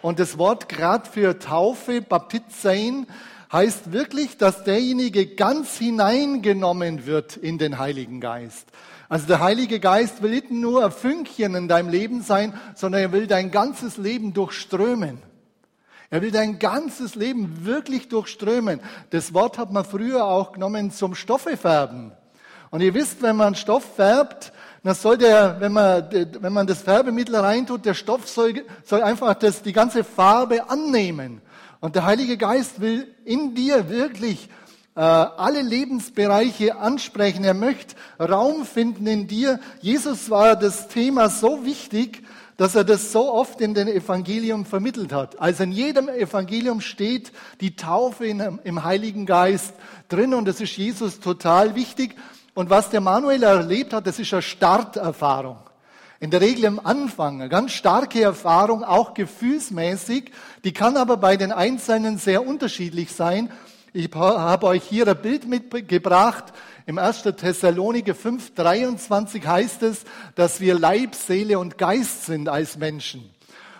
Und 0.00 0.18
das 0.18 0.38
Wort 0.38 0.70
gerade 0.70 1.08
für 1.08 1.38
Taufe, 1.38 2.00
Baptizein, 2.00 3.06
heißt 3.52 3.92
wirklich, 3.92 4.36
dass 4.36 4.64
derjenige 4.64 5.26
ganz 5.26 5.76
hineingenommen 5.76 7.06
wird 7.06 7.36
in 7.36 7.58
den 7.58 7.78
Heiligen 7.78 8.20
Geist. 8.20 8.68
Also 9.08 9.26
der 9.26 9.40
Heilige 9.40 9.80
Geist 9.80 10.22
will 10.22 10.30
nicht 10.30 10.52
nur 10.52 10.84
ein 10.84 10.92
Fünkchen 10.92 11.56
in 11.56 11.66
deinem 11.66 11.88
Leben 11.88 12.22
sein, 12.22 12.54
sondern 12.76 13.02
er 13.02 13.12
will 13.12 13.26
dein 13.26 13.50
ganzes 13.50 13.96
Leben 13.96 14.32
durchströmen. 14.32 15.18
Er 16.10 16.22
will 16.22 16.30
dein 16.30 16.58
ganzes 16.58 17.14
Leben 17.14 17.64
wirklich 17.64 18.08
durchströmen. 18.08 18.80
Das 19.10 19.34
Wort 19.34 19.58
hat 19.58 19.72
man 19.72 19.84
früher 19.84 20.24
auch 20.24 20.52
genommen 20.52 20.90
zum 20.92 21.14
Stoffe 21.14 21.56
färben. 21.56 22.12
Und 22.70 22.82
ihr 22.82 22.94
wisst, 22.94 23.20
wenn 23.22 23.36
man 23.36 23.56
Stoff 23.56 23.96
färbt, 23.96 24.52
dann 24.84 24.94
soll 24.94 25.18
der, 25.18 25.60
wenn 25.60 25.72
man, 25.72 26.08
wenn 26.12 26.52
man 26.52 26.66
das 26.66 26.82
Färbemittel 26.82 27.36
reintut, 27.36 27.84
der 27.84 27.94
Stoff 27.94 28.28
soll, 28.28 28.64
soll 28.84 29.02
einfach 29.02 29.34
das, 29.34 29.62
die 29.62 29.72
ganze 29.72 30.04
Farbe 30.04 30.70
annehmen. 30.70 31.42
Und 31.80 31.96
der 31.96 32.04
Heilige 32.04 32.36
Geist 32.36 32.80
will 32.80 33.14
in 33.24 33.54
dir 33.54 33.88
wirklich 33.88 34.48
äh, 34.94 35.00
alle 35.00 35.62
Lebensbereiche 35.62 36.76
ansprechen. 36.76 37.42
Er 37.42 37.54
möchte 37.54 37.96
Raum 38.18 38.66
finden 38.66 39.06
in 39.06 39.26
dir. 39.26 39.60
Jesus 39.80 40.28
war 40.28 40.56
das 40.56 40.88
Thema 40.88 41.30
so 41.30 41.64
wichtig, 41.64 42.22
dass 42.58 42.74
er 42.74 42.84
das 42.84 43.10
so 43.12 43.32
oft 43.32 43.62
in 43.62 43.72
den 43.72 43.88
Evangelium 43.88 44.66
vermittelt 44.66 45.14
hat. 45.14 45.40
Also 45.40 45.62
in 45.62 45.72
jedem 45.72 46.10
Evangelium 46.10 46.82
steht 46.82 47.32
die 47.62 47.76
Taufe 47.76 48.26
in, 48.26 48.60
im 48.64 48.84
Heiligen 48.84 49.24
Geist 49.24 49.72
drin 50.10 50.34
und 50.34 50.46
das 50.46 50.60
ist 50.60 50.76
Jesus 50.76 51.20
total 51.20 51.74
wichtig. 51.74 52.16
Und 52.52 52.68
was 52.68 52.90
der 52.90 53.00
Manuel 53.00 53.42
erlebt 53.42 53.94
hat, 53.94 54.06
das 54.06 54.18
ist 54.18 54.34
eine 54.34 54.42
Starterfahrung. 54.42 55.56
In 56.22 56.30
der 56.30 56.42
Regel 56.42 56.66
am 56.66 56.78
Anfang 56.78 57.40
eine 57.40 57.48
ganz 57.48 57.72
starke 57.72 58.20
Erfahrung, 58.20 58.84
auch 58.84 59.14
gefühlsmäßig. 59.14 60.32
Die 60.64 60.74
kann 60.74 60.98
aber 60.98 61.16
bei 61.16 61.38
den 61.38 61.50
Einzelnen 61.50 62.18
sehr 62.18 62.46
unterschiedlich 62.46 63.12
sein. 63.12 63.50
Ich 63.94 64.14
habe 64.14 64.66
euch 64.66 64.84
hier 64.84 65.08
ein 65.08 65.16
Bild 65.16 65.48
mitgebracht. 65.48 66.52
Im 66.84 66.98
1. 66.98 67.22
Thessaloniker 67.22 68.14
5, 68.14 68.54
23 68.54 69.46
heißt 69.46 69.82
es, 69.82 70.04
dass 70.34 70.60
wir 70.60 70.78
Leib, 70.78 71.14
Seele 71.14 71.58
und 71.58 71.78
Geist 71.78 72.26
sind 72.26 72.50
als 72.50 72.76
Menschen. 72.76 73.30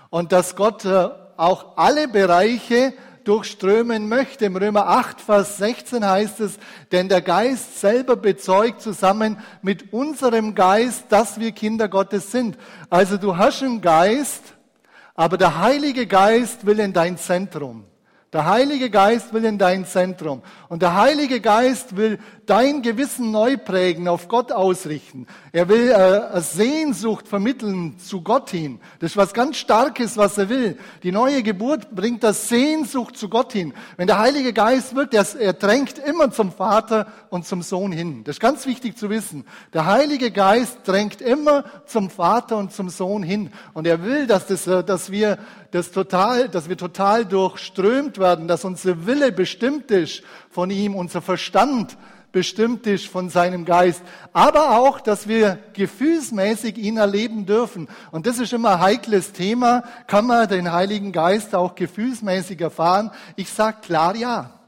Und 0.08 0.32
dass 0.32 0.56
Gott 0.56 0.86
äh, 0.86 1.10
auch 1.36 1.76
alle 1.76 2.08
Bereiche 2.08 2.94
durchströmen 3.24 4.08
möchte. 4.08 4.44
Im 4.46 4.56
Römer 4.56 4.86
8, 4.88 5.20
Vers 5.20 5.58
16 5.58 6.06
heißt 6.06 6.40
es, 6.40 6.58
denn 6.92 7.08
der 7.08 7.20
Geist 7.20 7.80
selber 7.80 8.16
bezeugt 8.16 8.80
zusammen 8.80 9.38
mit 9.62 9.92
unserem 9.92 10.54
Geist, 10.54 11.04
dass 11.10 11.40
wir 11.40 11.52
Kinder 11.52 11.88
Gottes 11.88 12.32
sind. 12.32 12.56
Also 12.88 13.16
du 13.16 13.36
hast 13.36 13.62
einen 13.62 13.80
Geist, 13.80 14.54
aber 15.14 15.36
der 15.36 15.60
Heilige 15.60 16.06
Geist 16.06 16.66
will 16.66 16.80
in 16.80 16.92
dein 16.92 17.18
Zentrum. 17.18 17.84
Der 18.32 18.46
Heilige 18.46 18.90
Geist 18.90 19.32
will 19.32 19.44
in 19.44 19.58
dein 19.58 19.84
Zentrum. 19.84 20.42
Und 20.68 20.82
der 20.82 20.94
Heilige 20.94 21.40
Geist 21.40 21.96
will 21.96 22.18
dein 22.50 22.82
Gewissen 22.82 23.30
neu 23.30 23.56
prägen, 23.56 24.08
auf 24.08 24.26
Gott 24.26 24.50
ausrichten. 24.50 25.28
Er 25.52 25.68
will 25.68 25.88
äh, 25.90 25.94
eine 25.94 26.40
Sehnsucht 26.40 27.28
vermitteln 27.28 27.96
zu 28.00 28.22
Gott 28.22 28.50
hin. 28.50 28.80
Das 28.98 29.12
ist 29.12 29.16
was 29.16 29.32
ganz 29.32 29.56
Starkes, 29.56 30.16
was 30.16 30.36
er 30.36 30.48
will. 30.48 30.76
Die 31.04 31.12
neue 31.12 31.44
Geburt 31.44 31.94
bringt 31.94 32.24
das 32.24 32.48
Sehnsucht 32.48 33.16
zu 33.16 33.28
Gott 33.28 33.52
hin. 33.52 33.72
Wenn 33.96 34.08
der 34.08 34.18
Heilige 34.18 34.52
Geist 34.52 34.96
wirkt, 34.96 35.14
er, 35.14 35.24
er 35.38 35.52
drängt 35.52 36.00
immer 36.00 36.32
zum 36.32 36.50
Vater 36.50 37.06
und 37.30 37.46
zum 37.46 37.62
Sohn 37.62 37.92
hin. 37.92 38.24
Das 38.24 38.34
ist 38.36 38.40
ganz 38.40 38.66
wichtig 38.66 38.98
zu 38.98 39.10
wissen. 39.10 39.44
Der 39.72 39.86
Heilige 39.86 40.32
Geist 40.32 40.78
drängt 40.84 41.20
immer 41.20 41.64
zum 41.86 42.10
Vater 42.10 42.56
und 42.56 42.72
zum 42.72 42.88
Sohn 42.88 43.22
hin. 43.22 43.52
Und 43.74 43.86
er 43.86 44.02
will, 44.02 44.26
dass, 44.26 44.48
das, 44.48 44.66
äh, 44.66 44.82
dass 44.82 45.12
wir 45.12 45.38
das 45.70 45.92
total, 45.92 46.48
dass 46.48 46.68
wir 46.68 46.76
total 46.76 47.24
durchströmt 47.26 48.18
werden, 48.18 48.48
dass 48.48 48.64
unser 48.64 49.06
Wille 49.06 49.30
bestimmt 49.30 49.92
ist 49.92 50.24
von 50.50 50.70
ihm, 50.70 50.96
unser 50.96 51.22
Verstand 51.22 51.96
bestimmt 52.32 52.86
ist 52.86 53.06
von 53.06 53.28
seinem 53.28 53.64
Geist, 53.64 54.02
aber 54.32 54.78
auch, 54.78 55.00
dass 55.00 55.28
wir 55.28 55.58
gefühlsmäßig 55.72 56.78
ihn 56.78 56.96
erleben 56.96 57.46
dürfen. 57.46 57.88
Und 58.10 58.26
das 58.26 58.38
ist 58.38 58.52
immer 58.52 58.74
ein 58.74 58.80
heikles 58.80 59.32
Thema. 59.32 59.84
Kann 60.06 60.26
man 60.26 60.48
den 60.48 60.72
Heiligen 60.72 61.12
Geist 61.12 61.54
auch 61.54 61.74
gefühlsmäßig 61.74 62.60
erfahren? 62.60 63.10
Ich 63.36 63.50
sage 63.50 63.78
klar 63.82 64.14
ja. 64.16 64.60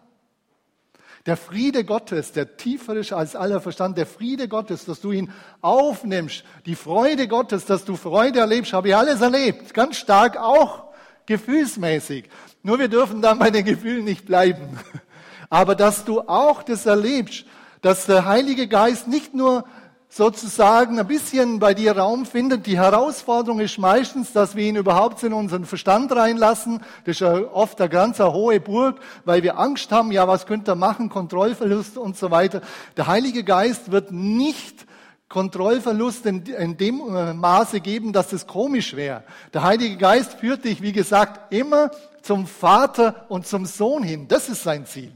Der 1.27 1.37
Friede 1.37 1.85
Gottes, 1.85 2.33
der 2.33 2.57
tiefer 2.57 2.96
ist 2.96 3.12
als 3.12 3.37
aller 3.37 3.61
Verstand, 3.61 3.96
der 3.96 4.07
Friede 4.07 4.48
Gottes, 4.48 4.87
dass 4.87 5.01
du 5.01 5.12
ihn 5.12 5.33
aufnimmst, 5.61 6.42
die 6.66 6.75
Freude 6.75 7.29
Gottes, 7.29 7.64
dass 7.64 7.85
du 7.85 7.94
Freude 7.94 8.40
erlebst, 8.40 8.72
habe 8.72 8.88
ich 8.88 8.96
alles 8.96 9.20
erlebt, 9.20 9.72
ganz 9.72 9.98
stark 9.98 10.37
auch 10.37 10.92
gefühlsmäßig. 11.27 12.29
Nur 12.64 12.81
wir 12.81 12.88
dürfen 12.88 13.22
dann 13.22 13.38
bei 13.38 13.51
den 13.51 13.64
Gefühlen 13.64 14.05
nicht 14.05 14.27
bleiben. 14.27 14.81
Aber 15.48 15.75
dass 15.75 16.05
du 16.05 16.22
auch 16.22 16.62
das 16.62 16.87
erlebst, 16.87 17.44
dass 17.83 18.07
der 18.07 18.25
Heilige 18.25 18.68
Geist 18.68 19.09
nicht 19.09 19.35
nur 19.35 19.64
sozusagen 20.09 20.99
ein 21.01 21.07
bisschen 21.07 21.59
bei 21.59 21.73
dir 21.73 21.97
Raum 21.97 22.27
findet. 22.27 22.66
Die 22.66 22.77
Herausforderung 22.77 23.61
ist 23.61 23.79
meistens, 23.79 24.33
dass 24.33 24.55
wir 24.55 24.64
ihn 24.64 24.77
überhaupt 24.77 25.23
in 25.23 25.33
unseren 25.33 25.64
Verstand 25.64 26.14
reinlassen. 26.14 26.81
Das 27.05 27.16
ist 27.16 27.21
ja 27.21 27.33
oft 27.53 27.81
eine 27.81 27.88
ganz 27.88 28.18
hohe 28.18 28.61
Burg, 28.61 29.01
weil 29.25 29.42
wir 29.42 29.59
Angst 29.59 29.90
haben, 29.90 30.12
ja, 30.12 30.29
was 30.29 30.47
könnte 30.47 30.73
er 30.73 30.77
machen, 30.77 31.09
Kontrollverlust 31.09 31.97
und 31.97 32.16
so 32.16 32.31
weiter. 32.31 32.61
Der 32.99 33.07
Heilige 33.07 33.42
Geist 33.42 33.90
wird 33.90 34.12
nicht 34.12 34.87
Kontrollverlust 35.31 36.27
in, 36.27 36.45
in 36.45 36.77
dem 36.77 37.01
äh, 37.01 37.33
Maße 37.33 37.81
geben, 37.81 38.12
dass 38.12 38.35
es 38.35 38.47
komisch 38.47 38.95
wäre. 38.95 39.25
Der 39.55 39.62
Heilige 39.62 39.97
Geist 39.97 40.35
führt 40.35 40.66
dich, 40.66 40.83
wie 40.83 40.92
gesagt, 40.92 41.53
immer 41.55 41.90
zum 42.21 42.47
Vater 42.47 43.25
und 43.31 43.47
zum 43.47 43.64
Sohn 43.64 44.03
hin. 44.03 44.29
Das 44.29 44.51
ist 44.51 44.62
sein 44.62 44.85
Ziel. 44.85 45.11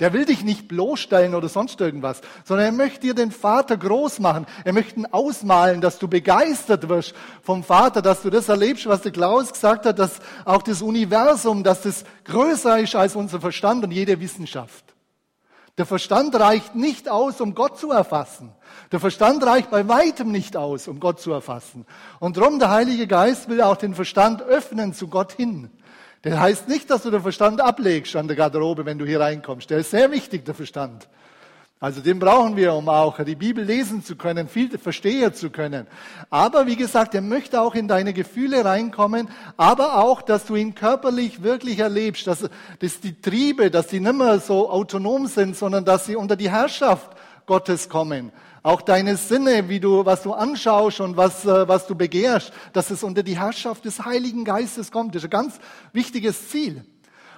Der 0.00 0.12
will 0.12 0.24
dich 0.24 0.42
nicht 0.42 0.66
bloßstellen 0.66 1.36
oder 1.36 1.48
sonst 1.48 1.80
irgendwas, 1.80 2.20
sondern 2.44 2.66
er 2.66 2.72
möchte 2.72 3.00
dir 3.00 3.14
den 3.14 3.30
Vater 3.30 3.76
groß 3.76 4.18
machen. 4.18 4.44
Er 4.64 4.72
möchte 4.72 4.98
ihn 4.98 5.06
ausmalen, 5.06 5.80
dass 5.80 6.00
du 6.00 6.08
begeistert 6.08 6.88
wirst 6.88 7.14
vom 7.42 7.62
Vater, 7.62 8.02
dass 8.02 8.22
du 8.22 8.30
das 8.30 8.48
erlebst, 8.48 8.86
was 8.86 9.02
der 9.02 9.12
Klaus 9.12 9.52
gesagt 9.52 9.86
hat, 9.86 10.00
dass 10.00 10.18
auch 10.44 10.62
das 10.62 10.82
Universum, 10.82 11.62
dass 11.62 11.82
das 11.82 12.04
größer 12.24 12.80
ist 12.80 12.96
als 12.96 13.14
unser 13.14 13.40
Verstand 13.40 13.84
und 13.84 13.92
jede 13.92 14.18
Wissenschaft. 14.18 14.84
Der 15.78 15.86
Verstand 15.86 16.34
reicht 16.36 16.74
nicht 16.74 17.08
aus, 17.08 17.40
um 17.40 17.54
Gott 17.54 17.78
zu 17.78 17.90
erfassen. 17.90 18.52
Der 18.92 19.00
Verstand 19.00 19.44
reicht 19.44 19.70
bei 19.70 19.88
weitem 19.88 20.30
nicht 20.30 20.56
aus, 20.56 20.86
um 20.86 21.00
Gott 21.00 21.20
zu 21.20 21.32
erfassen. 21.32 21.84
Und 22.20 22.36
darum 22.36 22.60
der 22.60 22.70
Heilige 22.70 23.08
Geist 23.08 23.48
will 23.48 23.60
auch 23.60 23.76
den 23.76 23.94
Verstand 23.94 24.42
öffnen 24.42 24.92
zu 24.92 25.08
Gott 25.08 25.32
hin. 25.32 25.70
Der 26.24 26.40
heißt 26.40 26.68
nicht, 26.68 26.90
dass 26.90 27.02
du 27.02 27.10
den 27.10 27.20
Verstand 27.20 27.60
ablegst 27.60 28.16
an 28.16 28.26
der 28.26 28.36
Garderobe, 28.36 28.86
wenn 28.86 28.98
du 28.98 29.04
hier 29.04 29.20
reinkommst. 29.20 29.68
Der 29.68 29.78
ist 29.78 29.90
sehr 29.90 30.10
wichtig, 30.10 30.44
der 30.44 30.54
Verstand. 30.54 31.06
Also 31.80 32.00
den 32.00 32.18
brauchen 32.18 32.56
wir, 32.56 32.72
um 32.72 32.88
auch 32.88 33.22
die 33.22 33.34
Bibel 33.34 33.62
lesen 33.62 34.02
zu 34.02 34.16
können, 34.16 34.48
viel 34.48 34.78
verstehen 34.78 35.34
zu 35.34 35.50
können. 35.50 35.86
Aber 36.30 36.66
wie 36.66 36.76
gesagt, 36.76 37.14
er 37.14 37.20
möchte 37.20 37.60
auch 37.60 37.74
in 37.74 37.88
deine 37.88 38.14
Gefühle 38.14 38.64
reinkommen, 38.64 39.28
aber 39.58 40.02
auch, 40.02 40.22
dass 40.22 40.46
du 40.46 40.56
ihn 40.56 40.74
körperlich 40.74 41.42
wirklich 41.42 41.80
erlebst, 41.80 42.26
dass, 42.26 42.48
dass 42.78 43.00
die 43.00 43.20
Triebe, 43.20 43.70
dass 43.70 43.88
die 43.88 44.00
nicht 44.00 44.14
mehr 44.14 44.40
so 44.40 44.70
autonom 44.70 45.26
sind, 45.26 45.58
sondern 45.58 45.84
dass 45.84 46.06
sie 46.06 46.16
unter 46.16 46.36
die 46.36 46.50
Herrschaft 46.50 47.10
Gottes 47.44 47.90
kommen. 47.90 48.32
Auch 48.64 48.80
deine 48.80 49.18
Sinne, 49.18 49.68
wie 49.68 49.78
du, 49.78 50.06
was 50.06 50.22
du 50.22 50.32
anschaust 50.32 51.00
und 51.00 51.18
was, 51.18 51.44
äh, 51.44 51.68
was 51.68 51.86
du 51.86 51.94
begehrst, 51.94 52.50
dass 52.72 52.90
es 52.90 53.02
unter 53.02 53.22
die 53.22 53.38
Herrschaft 53.38 53.84
des 53.84 54.06
Heiligen 54.06 54.46
Geistes 54.46 54.90
kommt. 54.90 55.14
Das 55.14 55.22
ist 55.22 55.26
ein 55.26 55.30
ganz 55.30 55.58
wichtiges 55.92 56.48
Ziel. 56.48 56.82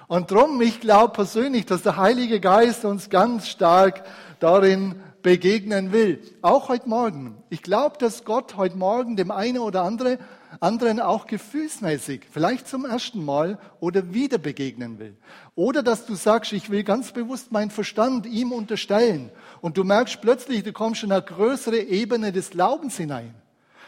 Und 0.07 0.31
drum, 0.31 0.61
ich 0.61 0.79
glaube 0.79 1.11
persönlich, 1.11 1.65
dass 1.65 1.81
der 1.81 1.97
Heilige 1.97 2.39
Geist 2.39 2.85
uns 2.85 3.09
ganz 3.09 3.49
stark 3.49 4.05
darin 4.39 4.95
begegnen 5.21 5.91
will. 5.91 6.21
Auch 6.41 6.69
heute 6.69 6.87
Morgen. 6.87 7.43
Ich 7.49 7.61
glaube, 7.61 7.97
dass 7.97 8.23
Gott 8.23 8.55
heute 8.55 8.77
Morgen 8.77 9.17
dem 9.17 9.29
einen 9.29 9.59
oder 9.59 9.83
andere, 9.83 10.19
anderen 10.61 11.01
auch 11.01 11.27
gefühlsmäßig, 11.27 12.21
vielleicht 12.31 12.69
zum 12.69 12.85
ersten 12.85 13.25
Mal 13.25 13.59
oder 13.81 14.13
wieder 14.13 14.37
begegnen 14.37 14.97
will. 14.97 15.17
Oder 15.55 15.83
dass 15.83 16.05
du 16.05 16.15
sagst, 16.15 16.53
ich 16.53 16.69
will 16.69 16.85
ganz 16.85 17.11
bewusst 17.11 17.51
meinen 17.51 17.71
Verstand 17.71 18.25
ihm 18.25 18.53
unterstellen. 18.53 19.29
Und 19.61 19.77
du 19.77 19.83
merkst 19.83 20.21
plötzlich, 20.21 20.63
du 20.63 20.73
kommst 20.73 21.03
in 21.03 21.11
eine 21.11 21.21
größere 21.21 21.79
Ebene 21.79 22.31
des 22.31 22.51
Glaubens 22.51 22.97
hinein. 22.97 23.33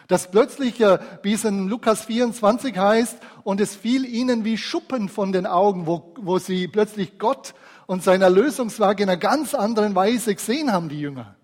Dass 0.08 0.32
plötzlich, 0.32 0.79
wie 1.21 1.34
es 1.34 1.45
in 1.45 1.67
Lukas 1.67 2.05
24 2.05 2.77
heißt, 2.77 3.17
und 3.43 3.62
es 3.62 3.75
fiel 3.75 4.05
ihnen 4.05 4.43
wie 4.43 4.58
Schuppen 4.58 5.08
von 5.08 5.32
den 5.32 5.45
Augen, 5.45 5.86
wo, 5.86 6.13
wo 6.17 6.39
sie 6.39 6.67
plötzlich 6.67 7.19
Gott 7.19 7.53
und 7.86 8.03
sein 8.03 8.21
Erlösungswerk 8.21 8.99
in 8.99 9.10
einer 9.10 9.17
ganz 9.17 9.53
anderen 9.53 9.95
Weise 9.95 10.34
gesehen 10.34 10.71
haben, 10.71 10.89
die 10.89 10.99
Jünger. 10.99 11.36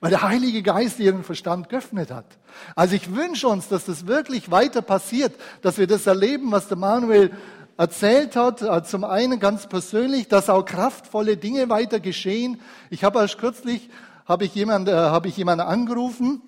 Weil 0.00 0.10
der 0.10 0.22
Heilige 0.22 0.62
Geist 0.62 0.98
ihren 0.98 1.24
Verstand 1.24 1.68
geöffnet 1.68 2.10
hat. 2.10 2.26
Also 2.74 2.94
ich 2.94 3.14
wünsche 3.14 3.48
uns, 3.48 3.68
dass 3.68 3.86
das 3.86 4.06
wirklich 4.06 4.50
weiter 4.50 4.82
passiert, 4.82 5.34
dass 5.62 5.78
wir 5.78 5.86
das 5.86 6.06
erleben, 6.06 6.52
was 6.52 6.68
der 6.68 6.76
Manuel 6.76 7.30
erzählt 7.76 8.36
hat, 8.36 8.62
äh, 8.62 8.82
zum 8.84 9.04
einen 9.04 9.40
ganz 9.40 9.66
persönlich, 9.66 10.28
dass 10.28 10.50
auch 10.50 10.64
kraftvolle 10.64 11.36
Dinge 11.36 11.68
weiter 11.68 12.00
geschehen. 12.00 12.60
Ich 12.90 13.04
habe 13.04 13.20
erst 13.20 13.38
kürzlich, 13.38 13.90
habe 14.26 14.44
ich 14.44 14.54
jemand, 14.54 14.88
äh, 14.88 14.92
habe 14.92 15.28
ich 15.28 15.36
jemanden 15.36 15.66
angerufen, 15.66 16.42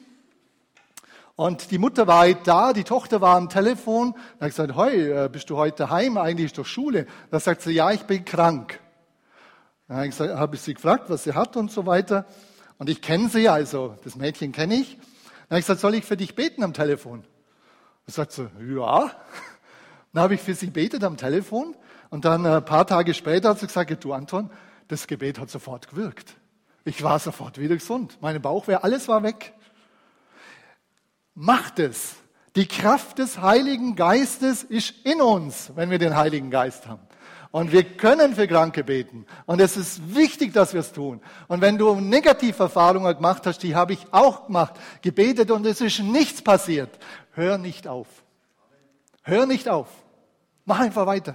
und 1.38 1.70
die 1.70 1.78
Mutter 1.78 2.08
war 2.08 2.18
halt 2.18 2.48
da, 2.48 2.72
die 2.72 2.82
Tochter 2.82 3.20
war 3.20 3.36
am 3.36 3.48
Telefon. 3.48 4.12
Da 4.12 4.46
habe 4.46 4.48
ich 4.48 4.56
gesagt, 4.56 4.76
hey, 4.76 5.26
äh, 5.26 5.28
bist 5.28 5.48
du 5.48 5.56
heute 5.56 5.84
daheim? 5.84 6.18
Eigentlich 6.18 6.46
ist 6.46 6.58
doch 6.58 6.66
Schule. 6.66 7.06
Da 7.30 7.38
sagt 7.38 7.62
sie, 7.62 7.70
ja, 7.70 7.92
ich 7.92 8.02
bin 8.02 8.24
krank. 8.24 8.80
Da 9.86 9.98
habe 9.98 10.08
ich, 10.08 10.18
hab 10.18 10.52
ich 10.52 10.60
sie 10.60 10.74
gefragt, 10.74 11.04
was 11.10 11.22
sie 11.22 11.34
hat 11.34 11.56
und 11.56 11.70
so 11.70 11.86
weiter. 11.86 12.26
Und 12.78 12.90
ich 12.90 13.00
kenne 13.00 13.28
sie, 13.28 13.48
also 13.48 13.94
das 14.02 14.16
Mädchen 14.16 14.50
kenne 14.50 14.74
ich. 14.74 14.96
Dann 14.96 15.50
habe 15.50 15.60
ich 15.60 15.66
gesagt, 15.66 15.78
soll 15.78 15.94
ich 15.94 16.04
für 16.04 16.16
dich 16.16 16.34
beten 16.34 16.64
am 16.64 16.72
Telefon? 16.72 17.22
Da 18.06 18.14
sagt 18.14 18.32
sie, 18.32 18.50
ja. 18.74 19.08
Dann 20.18 20.24
habe 20.24 20.34
ich 20.34 20.40
für 20.40 20.56
sie 20.56 20.66
betet 20.66 21.04
am 21.04 21.16
Telefon 21.16 21.76
und 22.10 22.24
dann 22.24 22.44
ein 22.44 22.64
paar 22.64 22.84
Tage 22.88 23.14
später 23.14 23.50
hat 23.50 23.60
sie 23.60 23.68
gesagt, 23.68 24.02
du 24.02 24.12
Anton, 24.12 24.50
das 24.88 25.06
Gebet 25.06 25.38
hat 25.38 25.48
sofort 25.48 25.88
gewirkt. 25.88 26.34
Ich 26.84 27.04
war 27.04 27.20
sofort 27.20 27.56
wieder 27.56 27.76
gesund. 27.76 28.18
Meine 28.20 28.40
Bauchwehr, 28.40 28.82
alles 28.82 29.06
war 29.06 29.22
weg. 29.22 29.54
Macht 31.36 31.78
es. 31.78 32.16
Die 32.56 32.66
Kraft 32.66 33.20
des 33.20 33.40
Heiligen 33.40 33.94
Geistes 33.94 34.64
ist 34.64 34.92
in 35.04 35.20
uns, 35.20 35.70
wenn 35.76 35.88
wir 35.88 36.00
den 36.00 36.16
Heiligen 36.16 36.50
Geist 36.50 36.88
haben. 36.88 37.02
Und 37.52 37.70
wir 37.70 37.84
können 37.84 38.34
für 38.34 38.48
Kranke 38.48 38.82
beten. 38.82 39.24
Und 39.46 39.60
es 39.60 39.76
ist 39.76 40.16
wichtig, 40.16 40.52
dass 40.52 40.72
wir 40.72 40.80
es 40.80 40.92
tun. 40.92 41.20
Und 41.46 41.60
wenn 41.60 41.78
du 41.78 41.94
Negativerfahrungen 41.94 43.14
gemacht 43.14 43.46
hast, 43.46 43.62
die 43.62 43.76
habe 43.76 43.92
ich 43.92 44.04
auch 44.10 44.46
gemacht, 44.46 44.74
gebetet 45.00 45.52
und 45.52 45.64
es 45.64 45.80
ist 45.80 46.00
nichts 46.00 46.42
passiert, 46.42 46.90
hör 47.34 47.56
nicht 47.56 47.86
auf. 47.86 48.08
Hör 49.22 49.46
nicht 49.46 49.68
auf. 49.68 49.86
Mach 50.68 50.80
einfach 50.80 51.06
weiter. 51.06 51.34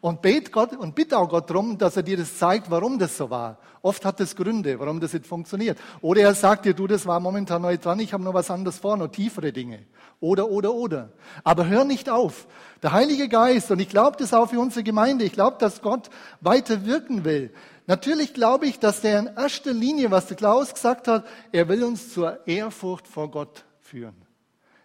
Und 0.00 0.22
bet 0.22 0.50
Gott 0.50 0.74
und 0.74 0.94
bitte 0.94 1.18
auch 1.18 1.28
Gott 1.28 1.50
darum, 1.50 1.76
dass 1.76 1.96
er 1.98 2.02
dir 2.02 2.16
das 2.16 2.38
zeigt, 2.38 2.70
warum 2.70 2.98
das 2.98 3.14
so 3.14 3.28
war. 3.28 3.58
Oft 3.82 4.02
hat 4.06 4.18
es 4.20 4.34
Gründe, 4.34 4.80
warum 4.80 4.98
das 4.98 5.12
nicht 5.12 5.26
funktioniert. 5.26 5.78
Oder 6.00 6.22
er 6.22 6.34
sagt 6.34 6.64
dir, 6.64 6.72
du, 6.72 6.86
das 6.86 7.04
war 7.04 7.20
momentan 7.20 7.60
neu 7.60 7.76
dran, 7.76 8.00
ich 8.00 8.14
habe 8.14 8.24
noch 8.24 8.32
was 8.32 8.50
anderes 8.50 8.78
vor, 8.78 8.96
noch 8.96 9.08
tiefere 9.08 9.52
Dinge. 9.52 9.84
Oder, 10.20 10.48
oder, 10.48 10.72
oder. 10.72 11.12
Aber 11.44 11.66
hör 11.66 11.84
nicht 11.84 12.08
auf. 12.08 12.46
Der 12.82 12.92
Heilige 12.92 13.28
Geist, 13.28 13.70
und 13.70 13.78
ich 13.78 13.90
glaube 13.90 14.16
das 14.18 14.32
auch 14.32 14.48
für 14.48 14.58
unsere 14.58 14.82
Gemeinde, 14.82 15.26
ich 15.26 15.32
glaube, 15.32 15.58
dass 15.60 15.82
Gott 15.82 16.08
weiter 16.40 16.86
wirken 16.86 17.26
will. 17.26 17.52
Natürlich 17.86 18.32
glaube 18.32 18.66
ich, 18.66 18.78
dass 18.78 19.02
der 19.02 19.18
in 19.18 19.26
erster 19.36 19.74
Linie, 19.74 20.10
was 20.10 20.28
der 20.28 20.38
Klaus 20.38 20.72
gesagt 20.72 21.08
hat, 21.08 21.26
er 21.52 21.68
will 21.68 21.84
uns 21.84 22.10
zur 22.14 22.46
Ehrfurcht 22.46 23.06
vor 23.06 23.30
Gott 23.30 23.66
führen. 23.82 24.16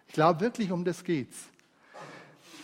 Ich 0.08 0.12
glaube 0.12 0.40
wirklich, 0.40 0.70
um 0.70 0.84
das 0.84 1.04
geht's. 1.04 1.51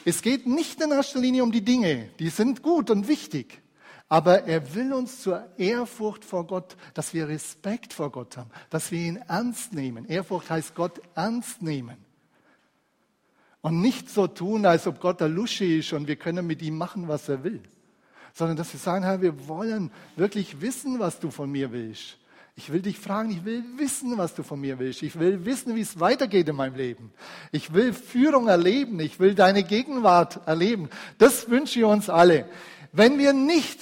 Es 0.04 0.22
geht 0.22 0.46
nicht 0.46 0.80
in 0.80 0.90
erster 0.90 1.20
Linie 1.20 1.42
um 1.42 1.52
die 1.52 1.64
Dinge, 1.64 2.08
die 2.18 2.28
sind 2.28 2.62
gut 2.62 2.90
und 2.90 3.08
wichtig, 3.08 3.60
aber 4.08 4.44
er 4.44 4.74
will 4.74 4.92
uns 4.92 5.22
zur 5.22 5.46
Ehrfurcht 5.58 6.24
vor 6.24 6.46
Gott, 6.46 6.76
dass 6.94 7.12
wir 7.12 7.28
Respekt 7.28 7.92
vor 7.92 8.10
Gott 8.10 8.36
haben, 8.36 8.50
dass 8.70 8.90
wir 8.90 9.00
ihn 9.00 9.16
ernst 9.16 9.74
nehmen. 9.74 10.06
Ehrfurcht 10.06 10.48
heißt 10.48 10.74
Gott 10.74 11.00
ernst 11.14 11.60
nehmen. 11.62 11.96
Und 13.60 13.80
nicht 13.82 14.08
so 14.08 14.26
tun, 14.26 14.64
als 14.64 14.86
ob 14.86 15.00
Gott 15.00 15.20
der 15.20 15.28
Lusche 15.28 15.64
ist 15.64 15.92
und 15.92 16.06
wir 16.08 16.16
können 16.16 16.46
mit 16.46 16.62
ihm 16.62 16.78
machen, 16.78 17.08
was 17.08 17.28
er 17.28 17.44
will. 17.44 17.60
Sondern 18.32 18.56
dass 18.56 18.72
wir 18.72 18.80
sagen, 18.80 19.04
Herr, 19.04 19.20
wir 19.20 19.48
wollen 19.48 19.90
wirklich 20.16 20.60
wissen, 20.60 20.98
was 20.98 21.18
du 21.18 21.30
von 21.30 21.50
mir 21.50 21.72
willst. 21.72 22.18
Ich 22.58 22.72
will 22.72 22.82
dich 22.82 22.98
fragen, 22.98 23.30
ich 23.30 23.44
will 23.44 23.62
wissen, 23.76 24.18
was 24.18 24.34
du 24.34 24.42
von 24.42 24.60
mir 24.60 24.80
willst. 24.80 25.04
Ich 25.04 25.16
will 25.16 25.44
wissen, 25.44 25.76
wie 25.76 25.80
es 25.80 26.00
weitergeht 26.00 26.48
in 26.48 26.56
meinem 26.56 26.74
Leben. 26.74 27.12
Ich 27.52 27.72
will 27.72 27.92
Führung 27.92 28.48
erleben. 28.48 28.98
Ich 28.98 29.20
will 29.20 29.36
deine 29.36 29.62
Gegenwart 29.62 30.40
erleben. 30.44 30.88
Das 31.18 31.48
wünsche 31.48 31.78
ich 31.78 31.84
uns 31.84 32.10
alle. 32.10 32.48
Wenn 32.90 33.16
wir 33.16 33.32
nicht 33.32 33.78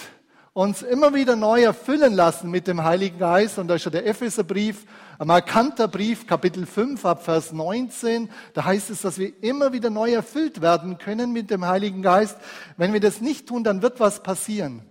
uns 0.52 0.82
immer 0.82 1.14
wieder 1.14 1.36
neu 1.36 1.62
erfüllen 1.62 2.12
lassen 2.12 2.50
mit 2.50 2.66
dem 2.66 2.84
Heiligen 2.84 3.18
Geist, 3.18 3.58
und 3.58 3.68
da 3.68 3.76
ist 3.76 3.86
ja 3.86 3.90
der 3.90 4.06
Epheserbrief, 4.06 4.84
ein 5.18 5.28
markanter 5.28 5.88
Brief, 5.88 6.26
Kapitel 6.26 6.66
5 6.66 7.02
ab 7.06 7.24
Vers 7.24 7.52
19, 7.52 8.28
da 8.52 8.66
heißt 8.66 8.90
es, 8.90 9.00
dass 9.00 9.16
wir 9.16 9.42
immer 9.42 9.72
wieder 9.72 9.88
neu 9.88 10.12
erfüllt 10.12 10.60
werden 10.60 10.98
können 10.98 11.32
mit 11.32 11.50
dem 11.50 11.64
Heiligen 11.64 12.02
Geist. 12.02 12.36
Wenn 12.76 12.92
wir 12.92 13.00
das 13.00 13.22
nicht 13.22 13.48
tun, 13.48 13.64
dann 13.64 13.80
wird 13.80 14.00
was 14.00 14.22
passieren. 14.22 14.82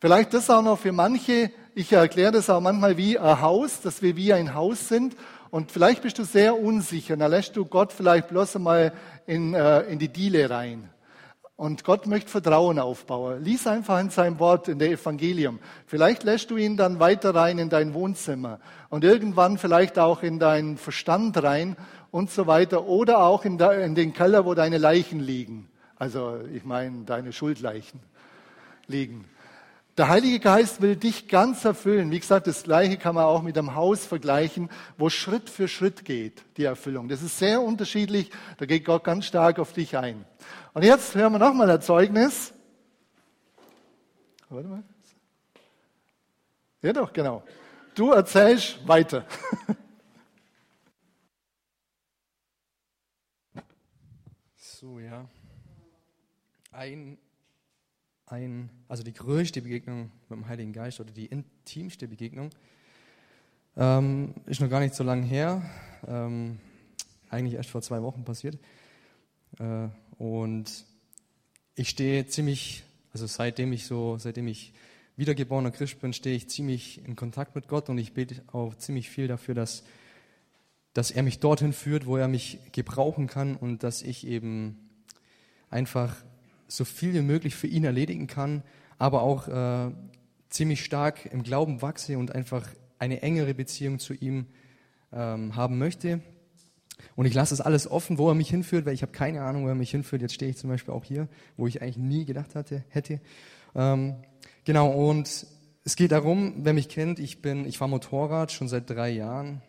Vielleicht 0.00 0.32
das 0.32 0.50
auch 0.50 0.62
noch 0.62 0.78
für 0.78 0.92
manche, 0.92 1.50
Ich 1.78 1.92
erkläre 1.92 2.32
das 2.32 2.50
auch 2.50 2.60
manchmal 2.60 2.96
wie 2.96 3.20
ein 3.20 3.40
Haus, 3.40 3.80
dass 3.82 4.02
wir 4.02 4.16
wie 4.16 4.32
ein 4.32 4.52
Haus 4.52 4.88
sind. 4.88 5.14
Und 5.50 5.70
vielleicht 5.70 6.02
bist 6.02 6.18
du 6.18 6.24
sehr 6.24 6.58
unsicher. 6.58 7.16
Da 7.16 7.28
lässt 7.28 7.54
du 7.54 7.66
Gott 7.66 7.92
vielleicht 7.92 8.30
bloß 8.30 8.56
einmal 8.56 8.92
in, 9.28 9.54
äh, 9.54 9.82
in 9.82 10.00
die 10.00 10.08
Diele 10.08 10.50
rein. 10.50 10.90
Und 11.54 11.84
Gott 11.84 12.08
möchte 12.08 12.32
Vertrauen 12.32 12.80
aufbauen. 12.80 13.44
Lies 13.44 13.68
einfach 13.68 14.00
in 14.00 14.10
seinem 14.10 14.40
Wort, 14.40 14.66
in 14.66 14.80
der 14.80 14.90
Evangelium. 14.90 15.60
Vielleicht 15.86 16.24
lässt 16.24 16.50
du 16.50 16.56
ihn 16.56 16.76
dann 16.76 16.98
weiter 16.98 17.32
rein 17.32 17.60
in 17.60 17.68
dein 17.68 17.94
Wohnzimmer 17.94 18.58
und 18.88 19.04
irgendwann 19.04 19.56
vielleicht 19.56 20.00
auch 20.00 20.24
in 20.24 20.40
deinen 20.40 20.78
Verstand 20.78 21.40
rein 21.40 21.76
und 22.10 22.28
so 22.28 22.48
weiter 22.48 22.86
oder 22.88 23.20
auch 23.20 23.44
in, 23.44 23.56
de, 23.56 23.84
in 23.84 23.94
den 23.94 24.12
Keller, 24.12 24.44
wo 24.44 24.54
deine 24.54 24.78
Leichen 24.78 25.20
liegen. 25.20 25.68
Also 25.94 26.40
ich 26.52 26.64
meine, 26.64 27.04
deine 27.04 27.32
Schuldleichen 27.32 28.00
liegen. 28.88 29.26
Der 29.98 30.08
Heilige 30.08 30.38
Geist 30.38 30.80
will 30.80 30.94
dich 30.94 31.26
ganz 31.26 31.64
erfüllen. 31.64 32.12
Wie 32.12 32.20
gesagt, 32.20 32.46
das 32.46 32.62
Gleiche 32.62 32.98
kann 32.98 33.16
man 33.16 33.24
auch 33.24 33.42
mit 33.42 33.58
einem 33.58 33.74
Haus 33.74 34.06
vergleichen, 34.06 34.70
wo 34.96 35.10
Schritt 35.10 35.50
für 35.50 35.66
Schritt 35.66 36.04
geht, 36.04 36.44
die 36.56 36.62
Erfüllung. 36.62 37.08
Das 37.08 37.20
ist 37.20 37.36
sehr 37.36 37.60
unterschiedlich. 37.60 38.30
Da 38.58 38.66
geht 38.66 38.84
Gott 38.84 39.02
ganz 39.02 39.26
stark 39.26 39.58
auf 39.58 39.72
dich 39.72 39.98
ein. 39.98 40.24
Und 40.72 40.84
jetzt 40.84 41.16
hören 41.16 41.32
wir 41.32 41.40
nochmal 41.40 41.68
ein 41.68 41.82
Zeugnis. 41.82 42.54
Warte 44.48 44.68
mal. 44.68 44.84
Ja 46.80 46.92
doch, 46.92 47.12
genau. 47.12 47.42
Du 47.96 48.12
erzählst 48.12 48.86
weiter. 48.86 49.26
So, 54.56 55.00
ja. 55.00 55.28
Ein 56.70 57.18
ein, 58.30 58.70
also 58.88 59.02
die 59.02 59.12
größte 59.12 59.62
Begegnung 59.62 60.10
mit 60.28 60.38
dem 60.38 60.48
Heiligen 60.48 60.72
Geist 60.72 61.00
oder 61.00 61.10
die 61.10 61.26
intimste 61.26 62.08
Begegnung 62.08 62.50
ähm, 63.76 64.34
ist 64.46 64.60
noch 64.60 64.68
gar 64.68 64.80
nicht 64.80 64.94
so 64.94 65.04
lange 65.04 65.24
her. 65.24 65.62
Ähm, 66.06 66.58
eigentlich 67.30 67.54
erst 67.54 67.70
vor 67.70 67.82
zwei 67.82 68.02
Wochen 68.02 68.24
passiert. 68.24 68.58
Äh, 69.58 69.88
und 70.18 70.84
ich 71.74 71.88
stehe 71.88 72.26
ziemlich, 72.26 72.82
also 73.12 73.26
seitdem 73.26 73.72
ich 73.72 73.86
so, 73.86 74.18
seitdem 74.18 74.48
ich 74.48 74.72
wiedergeborener 75.16 75.70
Christ 75.70 76.00
bin, 76.00 76.12
stehe 76.12 76.36
ich 76.36 76.48
ziemlich 76.48 77.04
in 77.04 77.16
Kontakt 77.16 77.54
mit 77.54 77.68
Gott 77.68 77.88
und 77.88 77.98
ich 77.98 78.14
bete 78.14 78.42
auch 78.52 78.74
ziemlich 78.76 79.10
viel 79.10 79.28
dafür, 79.28 79.54
dass, 79.54 79.84
dass 80.92 81.10
er 81.10 81.22
mich 81.22 81.40
dorthin 81.40 81.72
führt, 81.72 82.06
wo 82.06 82.16
er 82.16 82.28
mich 82.28 82.58
gebrauchen 82.72 83.26
kann 83.26 83.56
und 83.56 83.82
dass 83.82 84.02
ich 84.02 84.26
eben 84.26 84.76
einfach 85.70 86.16
so 86.68 86.84
viel 86.84 87.14
wie 87.14 87.22
möglich 87.22 87.54
für 87.54 87.66
ihn 87.66 87.84
erledigen 87.84 88.26
kann, 88.26 88.62
aber 88.98 89.22
auch 89.22 89.48
äh, 89.48 89.90
ziemlich 90.50 90.84
stark 90.84 91.26
im 91.32 91.42
Glauben 91.42 91.82
wachse 91.82 92.18
und 92.18 92.34
einfach 92.34 92.68
eine 92.98 93.22
engere 93.22 93.54
Beziehung 93.54 93.98
zu 93.98 94.14
ihm 94.14 94.46
ähm, 95.12 95.56
haben 95.56 95.78
möchte. 95.78 96.20
Und 97.16 97.26
ich 97.26 97.34
lasse 97.34 97.56
das 97.56 97.64
alles 97.64 97.90
offen, 97.90 98.18
wo 98.18 98.28
er 98.28 98.34
mich 98.34 98.50
hinführt, 98.50 98.86
weil 98.86 98.94
ich 98.94 99.02
habe 99.02 99.12
keine 99.12 99.42
Ahnung, 99.42 99.64
wo 99.64 99.68
er 99.68 99.74
mich 99.74 99.90
hinführt. 99.90 100.22
Jetzt 100.22 100.34
stehe 100.34 100.50
ich 100.50 100.56
zum 100.56 100.70
Beispiel 100.70 100.94
auch 100.94 101.04
hier, 101.04 101.28
wo 101.56 101.66
ich 101.66 101.80
eigentlich 101.80 101.96
nie 101.96 102.24
gedacht 102.24 102.54
hatte, 102.54 102.84
hätte. 102.88 103.20
Ähm, 103.74 104.16
genau, 104.64 104.90
und 104.90 105.46
es 105.84 105.96
geht 105.96 106.12
darum, 106.12 106.54
wer 106.58 106.72
mich 106.72 106.88
kennt, 106.88 107.18
ich 107.18 107.40
bin, 107.40 107.66
ich 107.66 107.78
fahre 107.78 107.90
Motorrad 107.90 108.52
schon 108.52 108.68
seit 108.68 108.90
drei 108.90 109.10
Jahren. 109.10 109.62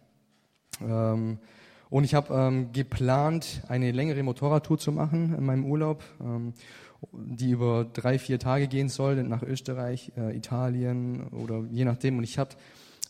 Ähm, 0.82 1.40
und 1.90 2.04
ich 2.04 2.14
habe 2.14 2.34
ähm, 2.34 2.72
geplant, 2.72 3.64
eine 3.68 3.92
längere 3.92 4.22
Motorradtour 4.24 4.78
zu 4.78 4.92
machen 4.92 5.36
in 5.36 5.46
meinem 5.46 5.66
Urlaub. 5.66 6.04
Ähm, 6.22 6.54
die 7.12 7.52
über 7.52 7.86
drei, 7.86 8.20
vier 8.20 8.40
Tage 8.40 8.68
gehen 8.68 8.90
soll, 8.90 9.24
nach 9.24 9.42
Österreich, 9.42 10.12
äh, 10.18 10.36
Italien 10.36 11.28
oder 11.30 11.64
je 11.72 11.86
nachdem. 11.86 12.18
Und 12.18 12.24
ich 12.24 12.38
habe 12.38 12.52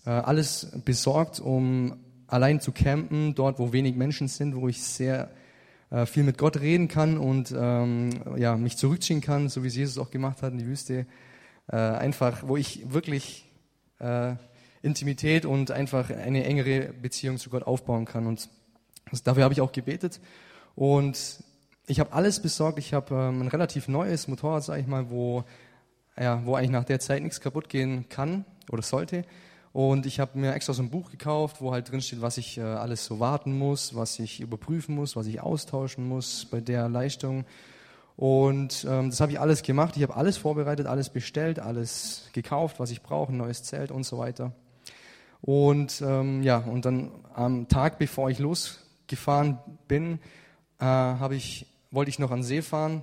äh, 0.06 0.12
alles 0.12 0.72
besorgt, 0.86 1.40
um 1.40 1.96
allein 2.28 2.62
zu 2.62 2.72
campen, 2.72 3.34
dort, 3.36 3.60
wo 3.60 3.74
wenig 3.74 3.96
Menschen 3.96 4.28
sind, 4.28 4.56
wo 4.56 4.68
ich 4.68 4.84
sehr 4.84 5.32
äh, 5.90 6.06
viel 6.06 6.24
mit 6.24 6.38
Gott 6.38 6.60
reden 6.60 6.88
kann 6.88 7.18
und 7.18 7.54
ähm, 7.58 8.12
ja, 8.38 8.56
mich 8.56 8.78
zurückziehen 8.78 9.22
kann, 9.22 9.50
so 9.50 9.64
wie 9.64 9.68
es 9.68 9.76
Jesus 9.76 9.98
auch 9.98 10.12
gemacht 10.12 10.44
hat 10.44 10.52
in 10.52 10.60
die 10.60 10.68
Wüste. 10.68 11.08
Äh, 11.68 11.76
einfach, 11.76 12.48
wo 12.48 12.58
ich 12.58 12.92
wirklich 12.92 13.50
äh, 14.00 14.36
Intimität 14.82 15.46
und 15.46 15.72
einfach 15.72 16.10
eine 16.10 16.46
engere 16.46 16.94
Beziehung 16.94 17.38
zu 17.38 17.50
Gott 17.50 17.64
aufbauen 17.64 18.06
kann. 18.06 18.28
Und 18.28 18.50
dafür 19.24 19.44
habe 19.44 19.54
ich 19.54 19.62
auch 19.62 19.72
gebetet. 19.72 20.20
Und 20.76 21.44
ich 21.88 22.00
habe 22.00 22.14
alles 22.14 22.42
besorgt. 22.42 22.80
Ich 22.80 22.94
habe 22.94 23.14
ähm, 23.16 23.42
ein 23.42 23.48
relativ 23.48 23.88
neues 23.88 24.28
Motorrad, 24.28 24.64
sage 24.64 24.82
ich 24.82 24.88
mal, 24.88 25.10
wo, 25.10 25.44
ja, 26.18 26.46
wo 26.46 26.56
eigentlich 26.56 26.72
nach 26.72 26.84
der 26.84 27.00
Zeit 27.00 27.24
nichts 27.24 27.42
kaputt 27.42 27.70
gehen 27.70 28.08
kann 28.10 28.46
oder 28.72 28.82
sollte. 28.82 29.26
Und 29.72 30.06
ich 30.06 30.20
habe 30.20 30.38
mir 30.38 30.54
extra 30.54 30.74
so 30.74 30.82
ein 30.82 30.90
Buch 30.90 31.12
gekauft, 31.12 31.62
wo 31.62 31.72
halt 31.72 31.92
drin 31.92 32.02
steht, 32.02 32.22
was 32.22 32.38
ich 32.38 32.58
äh, 32.58 32.62
alles 32.62 33.06
so 33.06 33.20
warten 33.20 33.58
muss, 33.58 33.96
was 33.96 34.18
ich 34.20 34.40
überprüfen 34.40 34.96
muss, 34.96 35.16
was 35.16 35.28
ich 35.28 35.42
austauschen 35.42 36.08
muss 36.08 36.48
bei 36.50 36.60
der 36.60 36.90
Leistung. 36.90 37.46
Und 38.16 38.86
ähm, 38.90 39.12
das 39.12 39.22
habe 39.22 39.32
ich 39.32 39.40
alles 39.40 39.64
gemacht. 39.64 39.96
Ich 39.96 40.04
habe 40.04 40.16
alles 40.16 40.38
vorbereitet, 40.38 40.88
alles 40.88 41.10
bestellt, 41.10 41.60
alles 41.60 42.30
gekauft, 42.34 42.80
was 42.80 42.92
ich 42.92 43.02
brauche, 43.02 43.32
ein 43.32 43.38
neues 43.38 43.64
Zelt 43.64 43.92
und 43.92 44.06
so 44.06 44.18
weiter. 44.18 44.52
Und 45.42 46.02
ähm, 46.06 46.44
ja, 46.44 46.58
und 46.58 46.86
dann 46.86 47.12
am 47.34 47.68
Tag, 47.70 47.98
bevor 47.98 48.30
ich 48.30 48.40
losgefahren 49.10 49.58
bin, 49.88 50.20
äh, 50.80 51.36
ich 51.36 51.66
wollte 51.92 52.10
ich 52.10 52.20
noch 52.20 52.32
an 52.32 52.44
See 52.44 52.62
fahren 52.62 53.02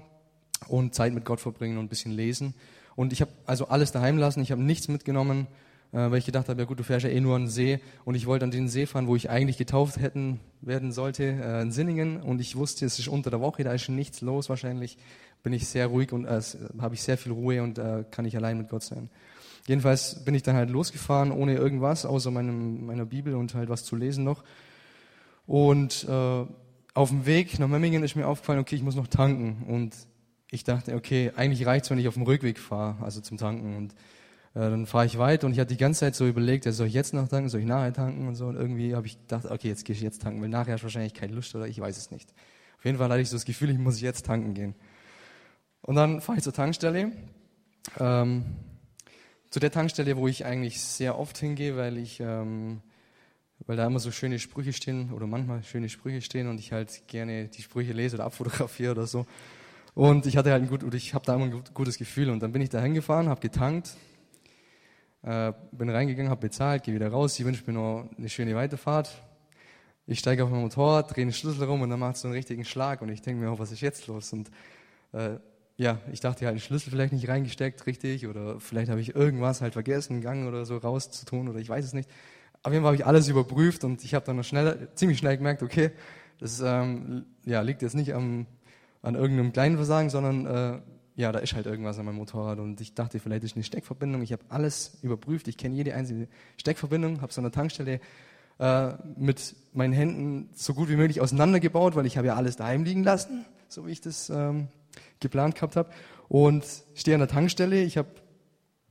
und 0.69 0.95
Zeit 0.95 1.13
mit 1.13 1.25
Gott 1.25 1.41
verbringen 1.41 1.79
und 1.79 1.87
ein 1.87 1.89
bisschen 1.89 2.13
lesen. 2.13 2.55
Und 2.95 3.13
ich 3.13 3.21
habe 3.21 3.31
also 3.45 3.69
alles 3.69 3.93
daheim 3.93 4.17
lassen, 4.17 4.41
ich 4.41 4.53
habe 4.53 4.63
nichts 4.63 4.89
mitgenommen, 4.89 5.49
äh, 5.93 5.99
weil 6.11 6.19
ich 6.19 6.27
gedacht 6.27 6.49
habe, 6.49 6.61
ja 6.61 6.67
gut, 6.67 6.79
du 6.79 6.85
fährst 6.85 7.05
ja 7.05 7.11
eh 7.11 7.21
nur 7.21 7.35
an 7.35 7.43
den 7.43 7.51
See. 7.51 7.81
Und 8.05 8.15
ich 8.15 8.27
wollte 8.27 8.45
an 8.45 8.51
den 8.53 8.69
See 8.69 8.87
fahren, 8.87 9.09
wo 9.09 9.17
ich 9.17 9.29
eigentlich 9.29 9.59
getauft 9.59 9.99
hätten 9.99 10.41
werden 10.61 10.93
sollte, 10.93 11.25
äh, 11.25 11.63
in 11.63 11.73
Sinningen. 11.73 12.23
Und 12.23 12.41
ich 12.41 12.57
wusste, 12.57 12.87
es 12.87 12.99
ist 12.99 13.09
unter 13.09 13.31
der 13.31 13.41
Woche, 13.41 13.65
da 13.65 13.73
ist 13.73 13.89
nichts 13.89 14.21
los 14.21 14.49
wahrscheinlich. 14.49 14.97
Bin 15.43 15.53
ich 15.53 15.67
sehr 15.67 15.89
ruhig 15.89 16.13
und 16.13 16.25
äh, 16.25 16.41
habe 16.79 16.95
ich 16.95 17.03
sehr 17.03 17.19
viel 17.19 17.33
Ruhe 17.33 17.63
und 17.63 17.79
äh, 17.79 18.05
kann 18.11 18.25
ich 18.25 18.37
allein 18.37 18.59
mit 18.59 18.69
Gott 18.69 18.85
sein. 18.85 19.11
Jedenfalls 19.67 20.25
bin 20.25 20.35
ich 20.35 20.45
dann 20.45 20.55
halt 20.55 20.71
losgefahren, 20.71 21.33
ohne 21.33 21.55
irgendwas, 21.55 22.07
außer 22.07 22.31
meinem, 22.31 22.87
meiner 22.87 23.05
Bibel 23.05 23.35
und 23.35 23.55
halt 23.55 23.69
was 23.69 23.85
zu 23.85 23.97
lesen 23.97 24.23
noch. 24.23 24.45
Und 25.47 26.07
äh, 26.09 26.47
auf 26.95 27.11
dem 27.11 27.27
Weg 27.27 27.59
nach 27.59 27.69
Memmingen 27.69 28.03
ist 28.03 28.17
mir 28.17 28.27
aufgefallen, 28.27 28.59
okay, 28.59 28.77
ich 28.77 28.83
muss 28.83 28.97
noch 28.97 29.07
tanken. 29.07 29.65
Und 29.69 29.95
ich 30.51 30.65
dachte, 30.65 30.95
okay, 30.95 31.33
eigentlich 31.37 31.67
reicht 31.67 31.85
es, 31.85 31.91
wenn 31.91 31.99
ich 31.99 32.09
auf 32.09 32.15
dem 32.15 32.25
Rückweg 32.25 32.59
fahre, 32.59 33.03
also 33.05 33.21
zum 33.21 33.37
Tanken. 33.37 33.77
Und 33.77 33.93
äh, 34.55 34.71
dann 34.71 34.87
fahre 34.87 35.07
ich 35.07 35.19
weiter 35.19 35.47
und 35.47 35.53
ich 35.53 35.61
hatte 35.61 35.75
die 35.75 35.79
ganze 35.79 36.01
Zeit 36.01 36.15
so 36.15 36.27
überlegt, 36.27 36.65
ja, 36.65 36.73
soll 36.73 36.87
ich 36.87 36.95
jetzt 36.95 37.13
noch 37.15 37.29
tanken, 37.29 37.49
soll 37.49 37.61
ich 37.61 37.67
nachher 37.67 37.93
tanken 37.93 38.27
und 38.27 38.35
so. 38.35 38.47
Und 38.47 38.57
irgendwie 38.57 38.95
habe 38.95 39.07
ich 39.07 39.21
gedacht, 39.21 39.45
okay, 39.45 39.69
jetzt 39.69 39.85
gehe 39.85 39.95
ich 39.95 40.03
jetzt 40.03 40.23
tanken, 40.23 40.41
weil 40.41 40.49
nachher 40.49 40.75
hast 40.75 40.81
du 40.81 40.85
wahrscheinlich 40.85 41.15
keine 41.15 41.35
Lust 41.35 41.55
oder 41.55 41.69
ich 41.69 41.79
weiß 41.79 41.97
es 41.97 42.11
nicht. 42.11 42.33
Auf 42.79 42.85
jeden 42.85 42.99
Fall 42.99 43.11
hatte 43.11 43.21
ich 43.21 43.29
so 43.29 43.37
das 43.37 43.45
Gefühl, 43.45 43.71
ich 43.71 43.79
muss 43.79 44.01
jetzt 44.01 44.27
tanken 44.27 44.55
gehen. 44.55 44.75
Und 45.83 45.95
dann 45.95 46.21
fahre 46.21 46.39
ich 46.39 46.45
zur 46.45 46.53
Tankstelle. 46.53 47.13
Ähm, 48.01 48.45
zu 49.51 49.61
der 49.61 49.71
Tankstelle, 49.71 50.17
wo 50.17 50.27
ich 50.27 50.45
eigentlich 50.45 50.81
sehr 50.81 51.19
oft 51.19 51.39
hingehe, 51.39 51.77
weil 51.77 51.99
ich 51.99 52.21
ähm, 52.21 52.81
weil 53.67 53.77
da 53.77 53.87
immer 53.87 53.99
so 53.99 54.11
schöne 54.11 54.39
Sprüche 54.39 54.73
stehen 54.73 55.13
oder 55.13 55.27
manchmal 55.27 55.63
schöne 55.63 55.89
Sprüche 55.89 56.21
stehen 56.21 56.49
und 56.49 56.59
ich 56.59 56.73
halt 56.73 57.03
gerne 57.09 57.49
die 57.49 57.63
Sprüche 57.63 57.93
lese 57.93 58.17
oder 58.17 58.25
abfotografiere 58.25 58.93
oder 58.93 59.07
so. 59.07 59.27
Und 59.95 60.27
ich 60.27 60.37
hatte 60.37 60.53
halt 60.53 60.63
ein 60.63 60.69
gut, 60.69 60.93
ich 60.95 61.15
habe 61.15 61.25
da 61.25 61.35
immer 61.35 61.47
ein 61.47 61.65
gutes 61.73 61.99
Gefühl 61.99 62.31
und 62.31 62.41
dann 62.41 62.53
bin 62.53 62.63
ich 62.63 62.69
da 62.69 62.81
hingefahren, 62.81 63.29
habe 63.29 63.41
getankt, 63.41 63.97
äh, 65.23 65.53
bin 65.73 65.89
reingegangen, 65.89 66.31
habe 66.31 66.43
bezahlt, 66.43 66.85
gehe 66.85 66.95
wieder 66.95 67.09
raus. 67.09 67.35
Sie 67.35 67.45
wünscht 67.45 67.67
mir 67.67 67.73
noch 67.73 68.09
eine 68.17 68.29
schöne 68.29 68.55
Weiterfahrt. 68.55 69.11
Ich 70.07 70.21
steige 70.21 70.45
auf 70.45 70.51
mein 70.51 70.61
Motorrad, 70.61 71.17
drehe 71.17 71.25
den 71.25 71.33
Schlüssel 71.33 71.65
rum 71.65 71.81
und 71.81 71.91
dann 71.91 71.99
macht 71.99 72.17
es 72.17 72.21
so 72.21 72.29
einen 72.29 72.37
richtigen 72.37 72.65
Schlag 72.65 73.03
und 73.03 73.09
ich 73.09 73.23
denke 73.23 73.43
mir, 73.43 73.51
oh, 73.51 73.59
was 73.59 73.73
ist 73.73 73.81
jetzt 73.81 74.07
los? 74.07 74.33
Und 74.33 74.51
äh, 75.13 75.39
ja, 75.79 75.99
ich 76.13 76.21
dachte 76.21 76.47
halt, 76.47 76.57
den 76.57 76.61
Schlüssel 76.61 76.91
vielleicht 76.91 77.13
nicht 77.13 77.29
reingesteckt, 77.29 77.87
richtig, 77.87 78.27
oder 78.27 78.61
vielleicht 78.61 78.91
habe 78.91 79.01
ich 79.01 79.15
irgendwas 79.15 79.63
halt 79.63 79.73
vergessen, 79.73 80.21
Gang 80.21 80.47
oder 80.47 80.65
so 80.65 80.77
rauszutun 80.77 81.49
oder 81.49 81.59
ich 81.59 81.69
weiß 81.69 81.85
es 81.85 81.93
nicht. 81.93 82.09
Auf 82.67 82.73
jeden 82.73 82.83
Fall 82.83 82.95
habe 82.95 82.97
ich 82.97 83.07
alles 83.07 83.29
überprüft 83.29 83.85
und 83.85 84.03
ich 84.03 84.13
habe 84.13 84.27
dann 84.27 84.43
schnell, 84.43 84.89
ziemlich 84.97 85.19
schnell 85.19 85.37
gemerkt, 85.37 85.63
okay, 85.63 85.93
das 86.41 86.59
ähm, 86.59 87.25
ja, 87.45 87.61
liegt 87.61 87.81
jetzt 87.81 87.95
nicht 87.95 88.13
am, 88.13 88.47
an 89.03 89.15
irgendeinem 89.15 89.53
kleinen 89.53 89.77
Versagen, 89.77 90.11
sondern 90.11 90.47
äh, 90.47 90.81
ja, 91.15 91.31
da 91.31 91.39
ist 91.39 91.55
halt 91.55 91.67
irgendwas 91.67 91.97
an 92.01 92.07
meinem 92.07 92.17
Motorrad 92.17 92.59
und 92.59 92.81
ich 92.81 92.93
dachte, 92.93 93.21
vielleicht 93.21 93.45
ist 93.45 93.55
eine 93.55 93.63
Steckverbindung. 93.63 94.21
Ich 94.23 94.33
habe 94.33 94.43
alles 94.49 94.99
überprüft, 95.03 95.47
ich 95.47 95.59
kenne 95.59 95.77
jede 95.77 95.95
einzelne 95.95 96.27
Steckverbindung, 96.57 97.21
habe 97.21 97.33
so 97.33 97.41
eine 97.41 97.53
Tankstelle 97.53 98.01
äh, 98.59 98.93
mit 99.17 99.55
meinen 99.73 99.93
Händen 99.93 100.51
so 100.53 100.75
gut 100.75 100.89
wie 100.89 100.97
möglich 100.97 101.21
auseinandergebaut, 101.21 101.95
weil 101.95 102.05
ich 102.05 102.17
habe 102.17 102.27
ja 102.27 102.35
alles 102.35 102.57
daheim 102.57 102.83
liegen 102.83 103.05
lassen, 103.05 103.45
so 103.69 103.87
wie 103.87 103.93
ich 103.93 104.01
das 104.01 104.29
ähm, 104.29 104.67
geplant 105.21 105.55
gehabt 105.55 105.77
habe. 105.77 105.91
Und 106.29 106.65
stehe 106.95 107.15
an 107.15 107.21
der 107.21 107.29
Tankstelle, 107.29 107.81
ich 107.81 107.97
habe 107.97 108.09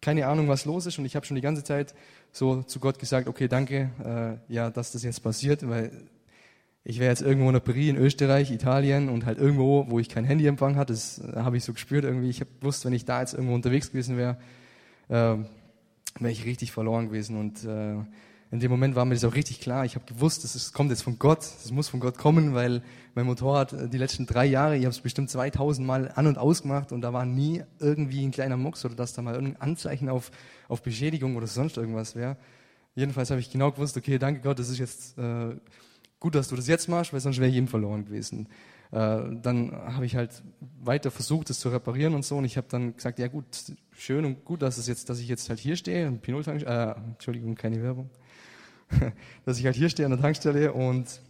keine 0.05 0.27
Ahnung, 0.27 0.47
was 0.47 0.65
los 0.65 0.85
ist 0.85 0.99
und 0.99 1.05
ich 1.05 1.15
habe 1.15 1.25
schon 1.25 1.33
die 1.33 1.41
ganze 1.41 1.63
Zeit 1.63 1.95
so 2.31 2.61
zu 2.61 2.79
Gott 2.79 2.99
gesagt, 2.99 3.27
okay, 3.27 3.47
danke, 3.47 3.89
äh, 4.05 4.53
ja, 4.53 4.69
dass 4.69 4.91
das 4.91 5.01
jetzt 5.01 5.23
passiert, 5.23 5.67
weil 5.67 5.89
ich 6.83 6.99
wäre 6.99 7.09
jetzt 7.09 7.23
irgendwo 7.23 7.47
in 7.47 7.53
der 7.53 7.59
Peri 7.59 7.89
in 7.89 7.97
Österreich, 7.97 8.51
Italien 8.51 9.09
und 9.09 9.25
halt 9.25 9.39
irgendwo, 9.39 9.89
wo 9.89 9.97
ich 9.97 10.07
kein 10.07 10.23
Handyempfang 10.23 10.75
hatte, 10.75 10.93
das 10.93 11.17
äh, 11.17 11.37
habe 11.37 11.57
ich 11.57 11.63
so 11.63 11.73
gespürt 11.73 12.03
irgendwie. 12.03 12.29
Ich 12.29 12.39
habe 12.39 12.51
gewusst, 12.59 12.85
wenn 12.85 12.93
ich 12.93 13.05
da 13.05 13.21
jetzt 13.21 13.33
irgendwo 13.33 13.55
unterwegs 13.55 13.89
gewesen 13.89 14.15
wäre, 14.15 14.37
äh, 15.09 15.37
wäre 16.19 16.31
ich 16.31 16.45
richtig 16.45 16.71
verloren 16.71 17.07
gewesen. 17.07 17.39
Und 17.39 17.63
äh, 17.63 17.95
in 18.51 18.59
dem 18.59 18.71
Moment 18.71 18.95
war 18.95 19.05
mir 19.05 19.15
das 19.15 19.23
auch 19.23 19.35
richtig 19.35 19.59
klar. 19.59 19.85
Ich 19.85 19.95
habe 19.95 20.05
gewusst, 20.05 20.43
es 20.45 20.71
kommt 20.71 20.91
jetzt 20.91 21.01
von 21.01 21.17
Gott, 21.17 21.39
es 21.39 21.71
muss 21.71 21.89
von 21.89 21.99
Gott 21.99 22.17
kommen, 22.17 22.53
weil 22.53 22.83
mein 23.15 23.25
Motorrad 23.25 23.73
äh, 23.73 23.89
die 23.89 23.97
letzten 23.97 24.25
drei 24.25 24.45
Jahre, 24.45 24.77
ich 24.77 24.83
habe 24.83 24.91
es 24.91 24.99
bestimmt 24.99 25.29
2000 25.29 25.85
Mal 25.85 26.11
an 26.15 26.27
und 26.27 26.37
ausgemacht 26.37 26.91
und 26.91 27.01
da 27.01 27.11
war 27.11 27.25
nie 27.25 27.63
irgendwie 27.79 28.23
ein 28.23 28.31
kleiner 28.31 28.57
Mucks 28.57 28.85
oder 28.85 28.95
dass 28.95 29.13
da 29.13 29.21
mal 29.21 29.33
irgendein 29.33 29.61
Anzeichen 29.61 30.09
auf, 30.09 30.31
auf 30.67 30.83
Beschädigung 30.83 31.35
oder 31.35 31.47
sonst 31.47 31.77
irgendwas 31.77 32.15
wäre. 32.15 32.37
Jedenfalls 32.93 33.31
habe 33.31 33.41
ich 33.41 33.51
genau 33.51 33.71
gewusst, 33.71 33.97
okay, 33.97 34.19
danke 34.19 34.41
Gott, 34.41 34.59
das 34.59 34.69
ist 34.69 34.77
jetzt 34.77 35.17
äh, 35.17 35.55
gut, 36.19 36.35
dass 36.35 36.47
du 36.47 36.55
das 36.55 36.67
jetzt 36.67 36.87
machst, 36.87 37.13
weil 37.13 37.19
sonst 37.19 37.39
wäre 37.39 37.49
ich 37.49 37.55
eben 37.55 37.67
verloren 37.67 38.05
gewesen. 38.05 38.47
Äh, 38.91 39.21
dann 39.41 39.71
habe 39.73 40.05
ich 40.05 40.15
halt 40.15 40.43
weiter 40.81 41.09
versucht, 41.09 41.49
das 41.49 41.59
zu 41.59 41.69
reparieren 41.69 42.13
und 42.13 42.23
so 42.23 42.37
und 42.37 42.45
ich 42.45 42.57
habe 42.57 42.67
dann 42.69 42.95
gesagt, 42.95 43.17
ja 43.17 43.27
gut, 43.27 43.45
schön 43.91 44.23
und 44.23 44.45
gut, 44.45 44.61
dass 44.61 44.77
es 44.77 44.87
jetzt, 44.87 45.09
dass 45.09 45.19
ich 45.19 45.27
jetzt 45.27 45.49
halt 45.49 45.59
hier 45.59 45.75
stehe, 45.75 46.11
Pinoltank, 46.11 46.61
äh, 46.61 46.91
Entschuldigung, 46.91 47.55
keine 47.55 47.81
Werbung 47.81 48.09
dass 49.45 49.59
ich 49.59 49.65
halt 49.65 49.75
hier 49.75 49.89
stehe 49.89 50.05
an 50.05 50.11
der 50.11 50.21
Tankstelle 50.21 50.73
und 50.73 51.21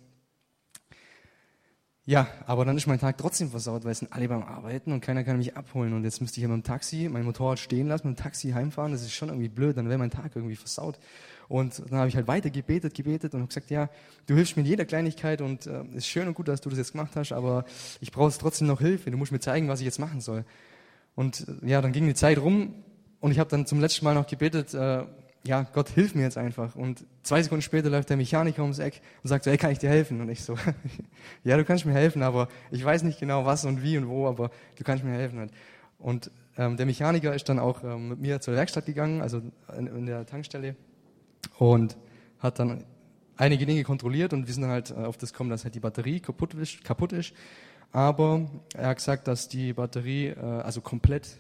ja, 2.08 2.28
aber 2.45 2.66
dann 2.66 2.78
ist 2.78 2.86
mein 2.86 2.99
Tag 2.99 3.18
trotzdem 3.18 3.49
versaut, 3.49 3.84
weil 3.84 3.91
es 3.91 3.99
sind 3.99 4.14
alle 4.14 4.28
beim 4.28 4.43
Arbeiten 4.43 4.91
und 4.91 5.01
keiner 5.01 5.24
kann 5.24 5.38
mich 5.38 5.58
abholen. 5.58 5.91
Und 5.93 6.03
jetzt 6.03 6.22
müsste 6.22 6.38
ich 6.38 6.43
ja 6.43 6.47
mit 6.47 6.58
dem 6.58 6.64
Taxi 6.64 7.10
mein 7.12 7.26
Motorrad 7.26 7.58
stehen 7.58 7.88
lassen, 7.88 8.10
mit 8.10 8.20
dem 8.20 8.24
Taxi 8.24 8.51
heimfahren. 8.51 8.91
Das 8.91 9.01
ist 9.01 9.14
schon 9.14 9.30
irgendwie 9.30 9.49
blöd, 9.49 9.76
dann 9.76 9.89
wäre 9.89 9.97
mein 9.97 10.12
Tag 10.12 10.36
irgendwie 10.36 10.56
versaut. 10.56 10.99
Und 11.47 11.82
dann 11.89 11.97
habe 11.97 12.08
ich 12.08 12.16
halt 12.16 12.28
weiter 12.28 12.51
gebetet, 12.51 12.93
gebetet 12.93 13.34
und 13.34 13.47
gesagt, 13.47 13.72
ja, 13.72 13.89
du 14.28 14.36
hilfst 14.36 14.56
mir 14.56 14.62
in 14.62 14.68
jeder 14.68 14.86
Kleinigkeit 14.86 15.41
und 15.41 15.66
äh, 15.66 15.84
ist 15.95 16.06
schön 16.06 16.28
und 16.28 16.36
gut, 16.36 16.47
dass 16.47 16.62
du 16.62 16.70
das 16.70 16.78
jetzt 16.78 16.91
gemacht 16.91 17.16
hast, 17.16 17.32
aber 17.32 17.66
ich 17.99 18.12
brauche 18.12 18.32
trotzdem 18.38 18.68
noch 18.68 18.82
Hilfe. 18.82 19.10
Du 19.10 19.18
musst 19.18 19.32
mir 19.32 19.39
zeigen, 19.39 19.68
was 19.68 19.80
ich 19.80 19.86
jetzt 19.86 19.99
machen 19.99 20.22
soll. 20.22 20.45
Und 21.16 21.47
äh, 21.64 21.70
ja, 21.70 21.82
dann 21.82 21.91
ging 21.91 22.06
die 22.06 22.14
Zeit 22.14 22.38
rum 22.38 22.76
und 23.20 23.32
ich 23.32 23.39
habe 23.39 23.49
dann 23.49 23.66
zum 23.66 23.80
letzten 23.80 24.06
Mal 24.06 24.14
noch 24.14 24.28
gebetet, 24.28 24.76
äh, 24.76 25.06
ja, 25.46 25.64
Gott, 25.64 25.89
hilf 25.89 26.16
mir 26.16 26.24
jetzt 26.24 26.38
einfach. 26.38 26.76
Und 26.76 27.06
zwei 27.24 27.41
Sekunden 27.41 27.62
später 27.62 27.89
läuft 27.89 28.10
der 28.10 28.18
Mechaniker 28.18 28.64
ums 28.64 28.80
Eck 28.80 29.02
und 29.24 29.30
sagt 29.30 29.43
so, 29.43 29.52
hey, 29.52 29.58
kann 29.58 29.72
ich 29.72 29.80
dir 29.80 29.89
helfen? 29.89 30.22
Und 30.22 30.30
ich 30.30 30.43
so, 30.43 30.56
ja, 31.43 31.58
du 31.58 31.64
kannst 31.64 31.86
mir 31.86 31.93
helfen, 31.93 32.24
aber 32.24 32.48
ich 32.72 32.84
weiß 32.84 33.04
nicht 33.04 33.20
genau 33.20 33.46
was 33.46 33.66
und 33.66 33.84
wie 33.84 33.98
und 33.98 34.08
wo, 34.08 34.28
aber 34.28 34.50
du 34.76 34.84
kannst 34.84 35.04
mir 35.04 35.12
helfen. 35.12 35.52
Und 36.00 36.32
ähm, 36.58 36.78
der 36.78 36.86
Mechaniker 36.86 37.34
ist 37.36 37.48
dann 37.48 37.60
auch 37.60 37.84
ähm, 37.84 38.10
mit 38.10 38.20
mir 38.20 38.41
zur 38.41 38.56
Werkstatt 38.56 38.86
gegangen, 38.86 39.22
also 39.22 39.41
in, 39.78 39.88
in, 39.88 40.06
der 40.06 40.26
Tankstelle, 40.26 40.76
und 41.58 41.98
hat 42.39 42.60
dann 42.60 42.86
einige 43.38 43.66
Dinge 43.66 43.84
kontrolliert 43.84 44.34
und 44.34 44.48
wir 44.48 44.54
sind 44.54 44.66
halt 44.66 44.91
äh, 44.91 44.96
auf 44.96 45.18
das 45.18 45.32
gekommen, 45.32 45.50
dass 45.50 45.64
halt 45.64 45.76
die 45.76 45.80
Batterie 45.80 46.20
kaputt 46.20 46.54
ist. 46.56 46.84
Kaputt 46.84 47.14
ist. 47.14 47.34
Aber 47.91 48.50
er 48.76 48.89
hat 48.89 48.98
gesagt, 48.98 49.28
dass 49.28 49.48
die 49.48 49.74
Batterie 49.74 50.28
äh, 50.28 50.39
also 50.39 50.82
komplett 50.82 51.39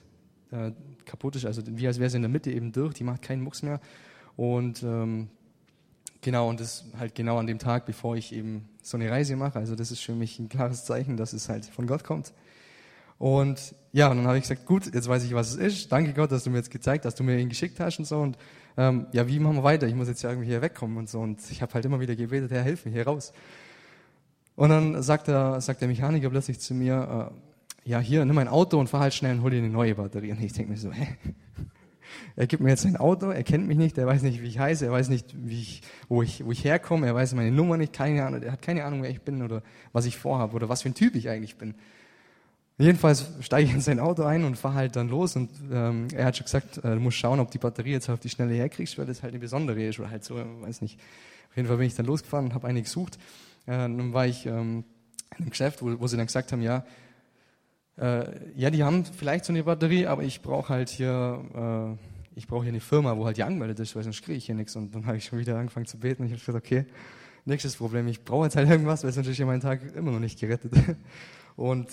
äh, 0.51 0.71
kaputt 1.05 1.35
ist, 1.35 1.45
also 1.45 1.61
wie 1.65 1.87
als 1.87 1.99
wäre 1.99 2.09
sie 2.09 2.17
in 2.17 2.23
der 2.23 2.29
Mitte 2.29 2.51
eben 2.51 2.71
durch, 2.71 2.93
die 2.93 3.03
macht 3.03 3.21
keinen 3.21 3.41
Mucks 3.41 3.63
mehr. 3.63 3.79
Und 4.35 4.83
ähm, 4.83 5.29
genau, 6.21 6.49
und 6.49 6.59
das 6.59 6.85
halt 6.97 7.15
genau 7.15 7.37
an 7.37 7.47
dem 7.47 7.59
Tag, 7.59 7.85
bevor 7.85 8.15
ich 8.15 8.33
eben 8.33 8.69
so 8.81 8.97
eine 8.97 9.09
Reise 9.09 9.35
mache. 9.35 9.59
Also 9.59 9.75
das 9.75 9.91
ist 9.91 10.01
für 10.01 10.13
mich 10.13 10.39
ein 10.39 10.49
klares 10.49 10.85
Zeichen, 10.85 11.17
dass 11.17 11.33
es 11.33 11.49
halt 11.49 11.65
von 11.65 11.87
Gott 11.87 12.03
kommt. 12.03 12.33
Und 13.17 13.75
ja, 13.93 14.09
und 14.09 14.17
dann 14.17 14.27
habe 14.27 14.37
ich 14.37 14.43
gesagt, 14.43 14.65
gut, 14.65 14.93
jetzt 14.93 15.07
weiß 15.07 15.23
ich, 15.23 15.33
was 15.33 15.51
es 15.51 15.55
ist. 15.55 15.91
Danke 15.91 16.13
Gott, 16.13 16.31
dass 16.31 16.43
du 16.43 16.49
mir 16.49 16.57
jetzt 16.57 16.71
gezeigt, 16.71 17.05
dass 17.05 17.15
du 17.15 17.23
mir 17.23 17.37
ihn 17.39 17.49
geschickt 17.49 17.79
hast 17.79 17.97
und 17.97 18.05
so. 18.05 18.19
Und 18.19 18.37
ähm, 18.77 19.07
ja, 19.13 19.27
wie 19.27 19.39
machen 19.39 19.55
wir 19.55 19.63
weiter? 19.63 19.87
Ich 19.87 19.95
muss 19.95 20.09
jetzt 20.09 20.21
ja 20.21 20.29
irgendwie 20.29 20.49
hier 20.49 20.61
wegkommen 20.61 20.97
und 20.97 21.09
so. 21.09 21.21
Und 21.21 21.39
ich 21.49 21.61
habe 21.61 21.73
halt 21.73 21.85
immer 21.85 22.01
wieder 22.01 22.15
gebetet, 22.15 22.51
Herr, 22.51 22.63
hilf 22.63 22.85
mir 22.85 22.91
hier 22.91 23.07
raus. 23.07 23.31
Und 24.55 24.69
dann 24.69 25.01
sagt 25.01 25.27
der, 25.27 25.61
sagt 25.61 25.81
der 25.81 25.87
Mechaniker 25.87 26.29
plötzlich 26.29 26.59
zu 26.59 26.73
mir, 26.73 27.31
äh, 27.31 27.44
ja, 27.85 27.99
hier, 27.99 28.25
nimm 28.25 28.35
mein 28.35 28.47
Auto 28.47 28.79
und 28.79 28.87
fahr 28.87 29.01
halt 29.01 29.13
schnell 29.13 29.35
und 29.35 29.43
hol 29.43 29.51
dir 29.51 29.59
eine 29.59 29.69
neue 29.69 29.95
Batterie. 29.95 30.31
Und 30.31 30.41
ich 30.41 30.53
denke 30.53 30.71
mir 30.71 30.77
so, 30.77 30.91
hä? 30.91 31.07
Er 32.35 32.47
gibt 32.47 32.61
mir 32.61 32.69
jetzt 32.69 32.85
ein 32.85 32.97
Auto, 32.97 33.29
er 33.29 33.43
kennt 33.43 33.67
mich 33.67 33.77
nicht, 33.77 33.97
er 33.97 34.07
weiß 34.07 34.21
nicht, 34.21 34.41
wie 34.41 34.47
ich 34.47 34.59
heiße, 34.59 34.85
er 34.85 34.91
weiß 34.91 35.09
nicht, 35.09 35.33
wie 35.37 35.61
ich, 35.61 35.81
wo, 36.09 36.21
ich, 36.21 36.45
wo 36.45 36.51
ich 36.51 36.63
herkomme, 36.63 37.07
er 37.07 37.15
weiß 37.15 37.33
meine 37.33 37.51
Nummer 37.51 37.77
nicht, 37.77 37.93
keine 37.93 38.25
Ahnung, 38.25 38.41
er 38.41 38.51
hat 38.51 38.61
keine 38.61 38.83
Ahnung, 38.83 39.03
wer 39.03 39.09
ich 39.09 39.21
bin 39.21 39.41
oder 39.41 39.63
was 39.93 40.05
ich 40.05 40.17
vorhabe 40.17 40.53
oder 40.55 40.67
was 40.67 40.81
für 40.81 40.89
ein 40.89 40.93
Typ 40.93 41.15
ich 41.15 41.29
eigentlich 41.29 41.55
bin. 41.55 41.75
Jedenfalls 42.77 43.31
steige 43.39 43.69
ich 43.69 43.73
in 43.73 43.81
sein 43.81 43.99
Auto 43.99 44.23
ein 44.23 44.43
und 44.43 44.57
fahre 44.57 44.75
halt 44.75 44.95
dann 44.97 45.07
los 45.07 45.35
und 45.37 45.49
ähm, 45.71 46.07
er 46.13 46.25
hat 46.25 46.35
schon 46.35 46.45
gesagt, 46.45 46.77
äh, 46.79 46.95
du 46.95 46.99
musst 46.99 47.17
schauen, 47.17 47.39
ob 47.39 47.51
die 47.51 47.57
Batterie 47.57 47.91
jetzt 47.91 48.09
auf 48.09 48.19
die 48.19 48.29
Schnelle 48.29 48.53
herkriegst, 48.53 48.97
weil 48.97 49.05
das 49.05 49.23
halt 49.23 49.33
eine 49.33 49.39
besondere 49.39 49.81
ist 49.83 49.99
oder 49.99 50.09
halt 50.09 50.25
so, 50.25 50.35
weiß 50.35 50.81
nicht. 50.81 50.99
Auf 51.49 51.55
jeden 51.55 51.69
Fall 51.69 51.77
bin 51.77 51.87
ich 51.87 51.95
dann 51.95 52.05
losgefahren 52.05 52.47
und 52.47 52.53
habe 52.53 52.67
eine 52.67 52.81
gesucht. 52.81 53.17
Äh, 53.65 53.71
dann 53.77 54.11
war 54.11 54.27
ich 54.27 54.45
ähm, 54.45 54.83
in 55.31 55.43
einem 55.43 55.49
Geschäft, 55.51 55.81
wo, 55.81 55.99
wo 55.99 56.07
sie 56.07 56.17
dann 56.17 56.25
gesagt 56.25 56.51
haben, 56.51 56.61
ja, 56.61 56.83
äh, 57.97 58.25
ja, 58.55 58.69
die 58.69 58.83
haben 58.83 59.05
vielleicht 59.05 59.45
so 59.45 59.53
eine 59.53 59.63
Batterie, 59.63 60.07
aber 60.07 60.23
ich 60.23 60.41
brauche 60.41 60.69
halt 60.69 60.89
hier, 60.89 61.97
äh, 61.97 62.37
ich 62.37 62.47
brauche 62.47 62.63
hier 62.63 62.71
eine 62.71 62.81
Firma, 62.81 63.15
wo 63.15 63.25
halt 63.25 63.37
die 63.37 63.43
angemeldet 63.43 63.79
ist, 63.79 63.95
weil 63.95 64.03
sonst 64.03 64.21
kriege 64.21 64.37
ich 64.37 64.45
hier 64.45 64.55
nichts. 64.55 64.75
Und 64.75 64.93
dann 64.93 65.05
habe 65.05 65.17
ich 65.17 65.25
schon 65.25 65.39
wieder 65.39 65.57
angefangen 65.57 65.85
zu 65.85 65.97
beten 65.97 66.23
und 66.23 66.27
ich 66.27 66.33
habe 66.33 66.45
gesagt, 66.45 66.65
okay, 66.65 66.85
nächstes 67.45 67.77
Problem, 67.77 68.07
ich 68.07 68.23
brauche 68.23 68.45
jetzt 68.45 68.57
halt 68.57 68.69
irgendwas, 68.69 69.03
weil 69.03 69.11
sonst 69.13 69.27
ist 69.27 69.37
ja 69.37 69.45
mein 69.45 69.61
Tag 69.61 69.95
immer 69.95 70.11
noch 70.11 70.19
nicht 70.19 70.39
gerettet. 70.39 70.73
Und 71.55 71.87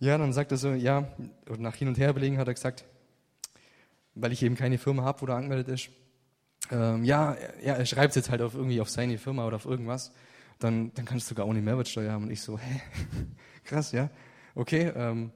ja, 0.00 0.18
dann 0.18 0.32
sagt 0.32 0.50
er 0.50 0.58
so, 0.58 0.70
ja, 0.70 1.06
und 1.48 1.60
nach 1.60 1.76
hin 1.76 1.86
und 1.86 1.98
her 1.98 2.12
belegen 2.12 2.38
hat 2.38 2.48
er 2.48 2.54
gesagt, 2.54 2.84
weil 4.14 4.32
ich 4.32 4.42
eben 4.42 4.56
keine 4.56 4.76
Firma 4.76 5.04
habe, 5.04 5.20
wo 5.20 5.26
er 5.26 5.36
angemeldet 5.36 5.68
ist, 5.68 5.90
ähm, 6.72 7.04
ja, 7.04 7.36
ja, 7.62 7.74
er 7.74 7.86
schreibt 7.86 8.16
jetzt 8.16 8.28
halt 8.28 8.42
auf 8.42 8.54
irgendwie 8.54 8.80
auf 8.80 8.90
seine 8.90 9.18
Firma 9.18 9.46
oder 9.46 9.54
auf 9.54 9.66
irgendwas, 9.66 10.12
dann, 10.58 10.92
dann 10.94 11.04
kannst 11.04 11.26
du 11.26 11.28
sogar 11.28 11.46
ohne 11.46 11.60
Mehrwertsteuer 11.60 12.12
haben. 12.12 12.24
Und 12.24 12.32
ich 12.32 12.40
so, 12.40 12.58
hä? 12.58 12.80
Krass, 13.64 13.92
ja 13.92 14.10
okay, 14.58 14.92
ähm, 14.94 15.30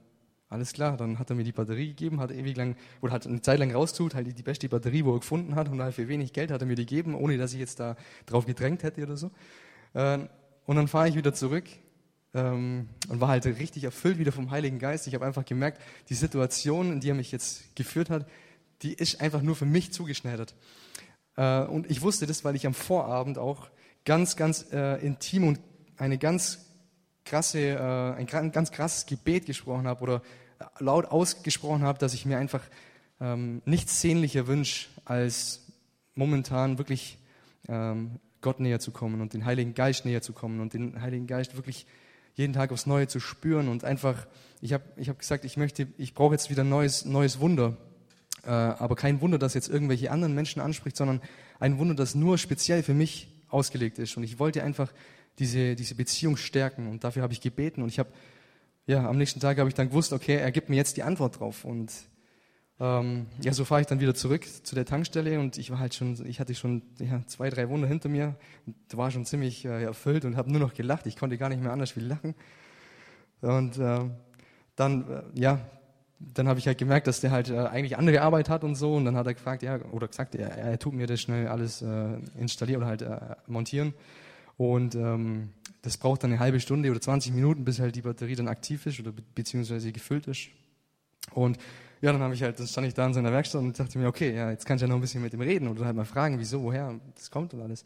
alles 0.49 0.73
klar, 0.73 0.97
dann 0.97 1.17
hat 1.17 1.29
er 1.31 1.35
mir 1.35 1.43
die 1.43 1.51
Batterie 1.51 1.87
gegeben, 1.87 2.19
hat 2.19 2.31
ewig 2.31 2.55
lang, 2.55 2.75
oder 3.01 3.13
hat 3.13 3.25
eine 3.25 3.41
Zeit 3.41 3.57
lang 3.57 3.71
raustut, 3.71 4.13
halt 4.13 4.37
die, 4.37 4.43
beste 4.43 4.69
Batterie, 4.69 5.03
wo 5.03 5.13
er 5.15 5.19
gefunden 5.19 5.55
hat, 5.55 5.69
und 5.69 5.81
halt 5.81 5.95
für 5.95 6.07
wenig 6.07 6.31
Geld 6.33 6.51
hat 6.51 6.61
er 6.61 6.67
mir 6.67 6.75
die 6.75 6.85
gegeben, 6.85 7.15
ohne 7.15 7.37
dass 7.37 7.53
ich 7.53 7.59
jetzt 7.59 7.79
da 7.79 7.95
drauf 8.27 8.45
gedrängt 8.45 8.83
hätte 8.83 9.01
oder 9.01 9.17
so. 9.17 9.31
Ähm, 9.95 10.29
und 10.65 10.75
dann 10.75 10.87
fahre 10.87 11.09
ich 11.09 11.15
wieder 11.15 11.33
zurück 11.33 11.65
ähm, 12.33 12.89
und 13.07 13.19
war 13.19 13.29
halt 13.29 13.45
richtig 13.45 13.83
erfüllt 13.83 14.19
wieder 14.19 14.31
vom 14.31 14.51
Heiligen 14.51 14.77
Geist. 14.77 15.07
Ich 15.07 15.15
habe 15.15 15.25
einfach 15.25 15.45
gemerkt, 15.45 15.81
die 16.09 16.13
Situation, 16.13 16.91
in 16.91 16.99
die 16.99 17.09
er 17.09 17.15
mich 17.15 17.31
jetzt 17.31 17.75
geführt 17.75 18.09
hat, 18.09 18.27
die 18.83 18.93
ist 18.93 19.21
einfach 19.21 19.41
nur 19.41 19.55
für 19.55 19.65
mich 19.65 19.91
zugeschneidert. 19.91 20.53
Äh, 21.35 21.63
und 21.63 21.89
ich 21.89 22.01
wusste 22.01 22.27
das, 22.27 22.45
weil 22.45 22.55
ich 22.55 22.67
am 22.67 22.73
Vorabend 22.73 23.39
auch 23.39 23.69
ganz, 24.05 24.35
ganz 24.35 24.71
äh, 24.71 25.03
intim 25.03 25.47
und 25.47 25.59
eine 25.97 26.17
ganz 26.17 26.62
krasse, 27.25 27.59
äh, 27.59 28.13
ein 28.19 28.51
ganz 28.51 28.71
krasses 28.71 29.05
Gebet 29.05 29.45
gesprochen 29.45 29.87
habe 29.87 30.01
oder 30.01 30.21
laut 30.79 31.05
ausgesprochen 31.05 31.83
habe, 31.83 31.99
dass 31.99 32.13
ich 32.13 32.25
mir 32.25 32.37
einfach 32.37 32.61
ähm, 33.19 33.61
nichts 33.65 34.01
sehnlicher 34.01 34.47
wünsche, 34.47 34.89
als 35.05 35.61
momentan 36.15 36.77
wirklich 36.77 37.17
ähm, 37.67 38.19
Gott 38.41 38.59
näher 38.59 38.79
zu 38.79 38.91
kommen 38.91 39.21
und 39.21 39.33
den 39.33 39.45
Heiligen 39.45 39.73
Geist 39.73 40.05
näher 40.05 40.21
zu 40.21 40.33
kommen 40.33 40.59
und 40.59 40.73
den 40.73 41.01
Heiligen 41.01 41.27
Geist 41.27 41.55
wirklich 41.55 41.85
jeden 42.35 42.53
Tag 42.53 42.71
aufs 42.71 42.85
Neue 42.85 43.07
zu 43.07 43.19
spüren 43.19 43.67
und 43.69 43.83
einfach, 43.83 44.27
ich 44.61 44.73
habe 44.73 44.83
ich 44.97 45.09
hab 45.09 45.19
gesagt, 45.19 45.45
ich 45.45 45.57
möchte, 45.57 45.87
ich 45.97 46.13
brauche 46.13 46.33
jetzt 46.33 46.49
wieder 46.49 46.63
ein 46.63 46.69
neues, 46.69 47.05
neues 47.05 47.39
Wunder, 47.39 47.77
äh, 48.43 48.49
aber 48.49 48.95
kein 48.95 49.21
Wunder, 49.21 49.37
das 49.37 49.53
jetzt 49.53 49.69
irgendwelche 49.69 50.11
anderen 50.11 50.33
Menschen 50.33 50.61
anspricht, 50.61 50.97
sondern 50.97 51.21
ein 51.59 51.77
Wunder, 51.77 51.95
das 51.95 52.15
nur 52.15 52.37
speziell 52.37 52.83
für 52.83 52.93
mich 52.93 53.29
ausgelegt 53.49 53.99
ist. 53.99 54.17
Und 54.17 54.23
ich 54.23 54.39
wollte 54.39 54.63
einfach 54.63 54.91
diese, 55.39 55.75
diese 55.75 55.95
Beziehung 55.95 56.37
stärken. 56.37 56.87
Und 56.89 57.03
dafür 57.03 57.23
habe 57.23 57.33
ich 57.33 57.41
gebeten. 57.41 57.81
Und 57.81 57.89
ich 57.89 57.99
habe, 57.99 58.09
ja, 58.85 59.07
am 59.07 59.17
nächsten 59.17 59.39
Tag 59.39 59.57
habe 59.57 59.69
ich 59.69 59.75
dann 59.75 59.89
gewusst, 59.89 60.13
okay, 60.13 60.35
er 60.35 60.51
gibt 60.51 60.69
mir 60.69 60.75
jetzt 60.75 60.97
die 60.97 61.03
Antwort 61.03 61.39
drauf. 61.39 61.65
Und 61.65 61.91
ähm, 62.79 63.27
ja, 63.41 63.53
so 63.53 63.65
fahre 63.65 63.81
ich 63.81 63.87
dann 63.87 63.99
wieder 63.99 64.15
zurück 64.15 64.45
zu 64.63 64.75
der 64.75 64.85
Tankstelle 64.85 65.39
und 65.39 65.57
ich 65.57 65.69
war 65.69 65.79
halt 65.79 65.93
schon, 65.93 66.25
ich 66.25 66.39
hatte 66.39 66.55
schon 66.55 66.81
ja, 66.99 67.21
zwei, 67.27 67.49
drei 67.49 67.69
Wunder 67.69 67.87
hinter 67.87 68.09
mir, 68.09 68.35
und 68.65 68.75
war 68.97 69.11
schon 69.11 69.25
ziemlich 69.25 69.63
äh, 69.63 69.83
erfüllt 69.83 70.25
und 70.25 70.35
habe 70.35 70.51
nur 70.51 70.59
noch 70.59 70.73
gelacht. 70.73 71.05
Ich 71.05 71.15
konnte 71.15 71.37
gar 71.37 71.49
nicht 71.49 71.61
mehr 71.61 71.71
anders 71.71 71.95
wie 71.95 72.01
lachen. 72.01 72.33
Und 73.41 73.77
äh, 73.77 73.99
dann, 74.75 75.09
äh, 75.09 75.21
ja, 75.39 75.59
dann 76.19 76.47
habe 76.47 76.59
ich 76.59 76.67
halt 76.67 76.77
gemerkt, 76.77 77.07
dass 77.07 77.21
der 77.21 77.31
halt 77.31 77.49
äh, 77.49 77.57
eigentlich 77.57 77.97
andere 77.97 78.21
Arbeit 78.21 78.49
hat 78.49 78.63
und 78.63 78.75
so. 78.75 78.95
Und 78.95 79.05
dann 79.05 79.15
hat 79.15 79.27
er 79.27 79.33
gefragt, 79.33 79.61
ja, 79.61 79.79
oder 79.91 80.07
gesagt, 80.07 80.35
er, 80.35 80.49
er 80.49 80.79
tut 80.79 80.93
mir 80.93 81.05
das 81.05 81.21
schnell 81.21 81.47
alles 81.47 81.81
äh, 81.81 82.17
installieren 82.39 82.81
oder 82.81 82.89
halt 82.89 83.01
äh, 83.01 83.35
montieren. 83.47 83.93
Und 84.57 84.95
ähm, 84.95 85.49
das 85.81 85.97
braucht 85.97 86.23
dann 86.23 86.31
eine 86.31 86.39
halbe 86.39 86.59
Stunde 86.59 86.89
oder 86.91 87.01
20 87.01 87.33
Minuten, 87.33 87.65
bis 87.65 87.79
halt 87.79 87.95
die 87.95 88.01
Batterie 88.01 88.35
dann 88.35 88.47
aktiv 88.47 88.85
ist 88.85 88.99
oder 88.99 89.11
be 89.11 89.23
beziehungsweise 89.35 89.91
gefüllt 89.91 90.27
ist. 90.27 90.49
Und 91.31 91.57
ja, 92.01 92.11
dann 92.11 92.21
habe 92.21 92.33
ich 92.33 92.43
halt, 92.43 92.59
dann 92.59 92.67
stand 92.67 92.87
ich 92.87 92.93
da 92.93 93.05
in 93.05 93.13
seiner 93.13 93.31
Werkstatt 93.31 93.61
und 93.61 93.77
dachte 93.79 93.97
mir, 93.97 94.07
okay, 94.07 94.35
ja, 94.35 94.51
jetzt 94.51 94.65
kann 94.65 94.75
ich 94.75 94.81
ja 94.81 94.87
noch 94.87 94.95
ein 94.95 95.01
bisschen 95.01 95.21
mit 95.21 95.33
ihm 95.33 95.41
reden 95.41 95.67
oder 95.67 95.85
halt 95.85 95.95
mal 95.95 96.05
fragen, 96.05 96.39
wieso, 96.39 96.61
woher 96.61 96.99
das 97.15 97.31
kommt 97.31 97.53
und 97.53 97.61
alles. 97.61 97.85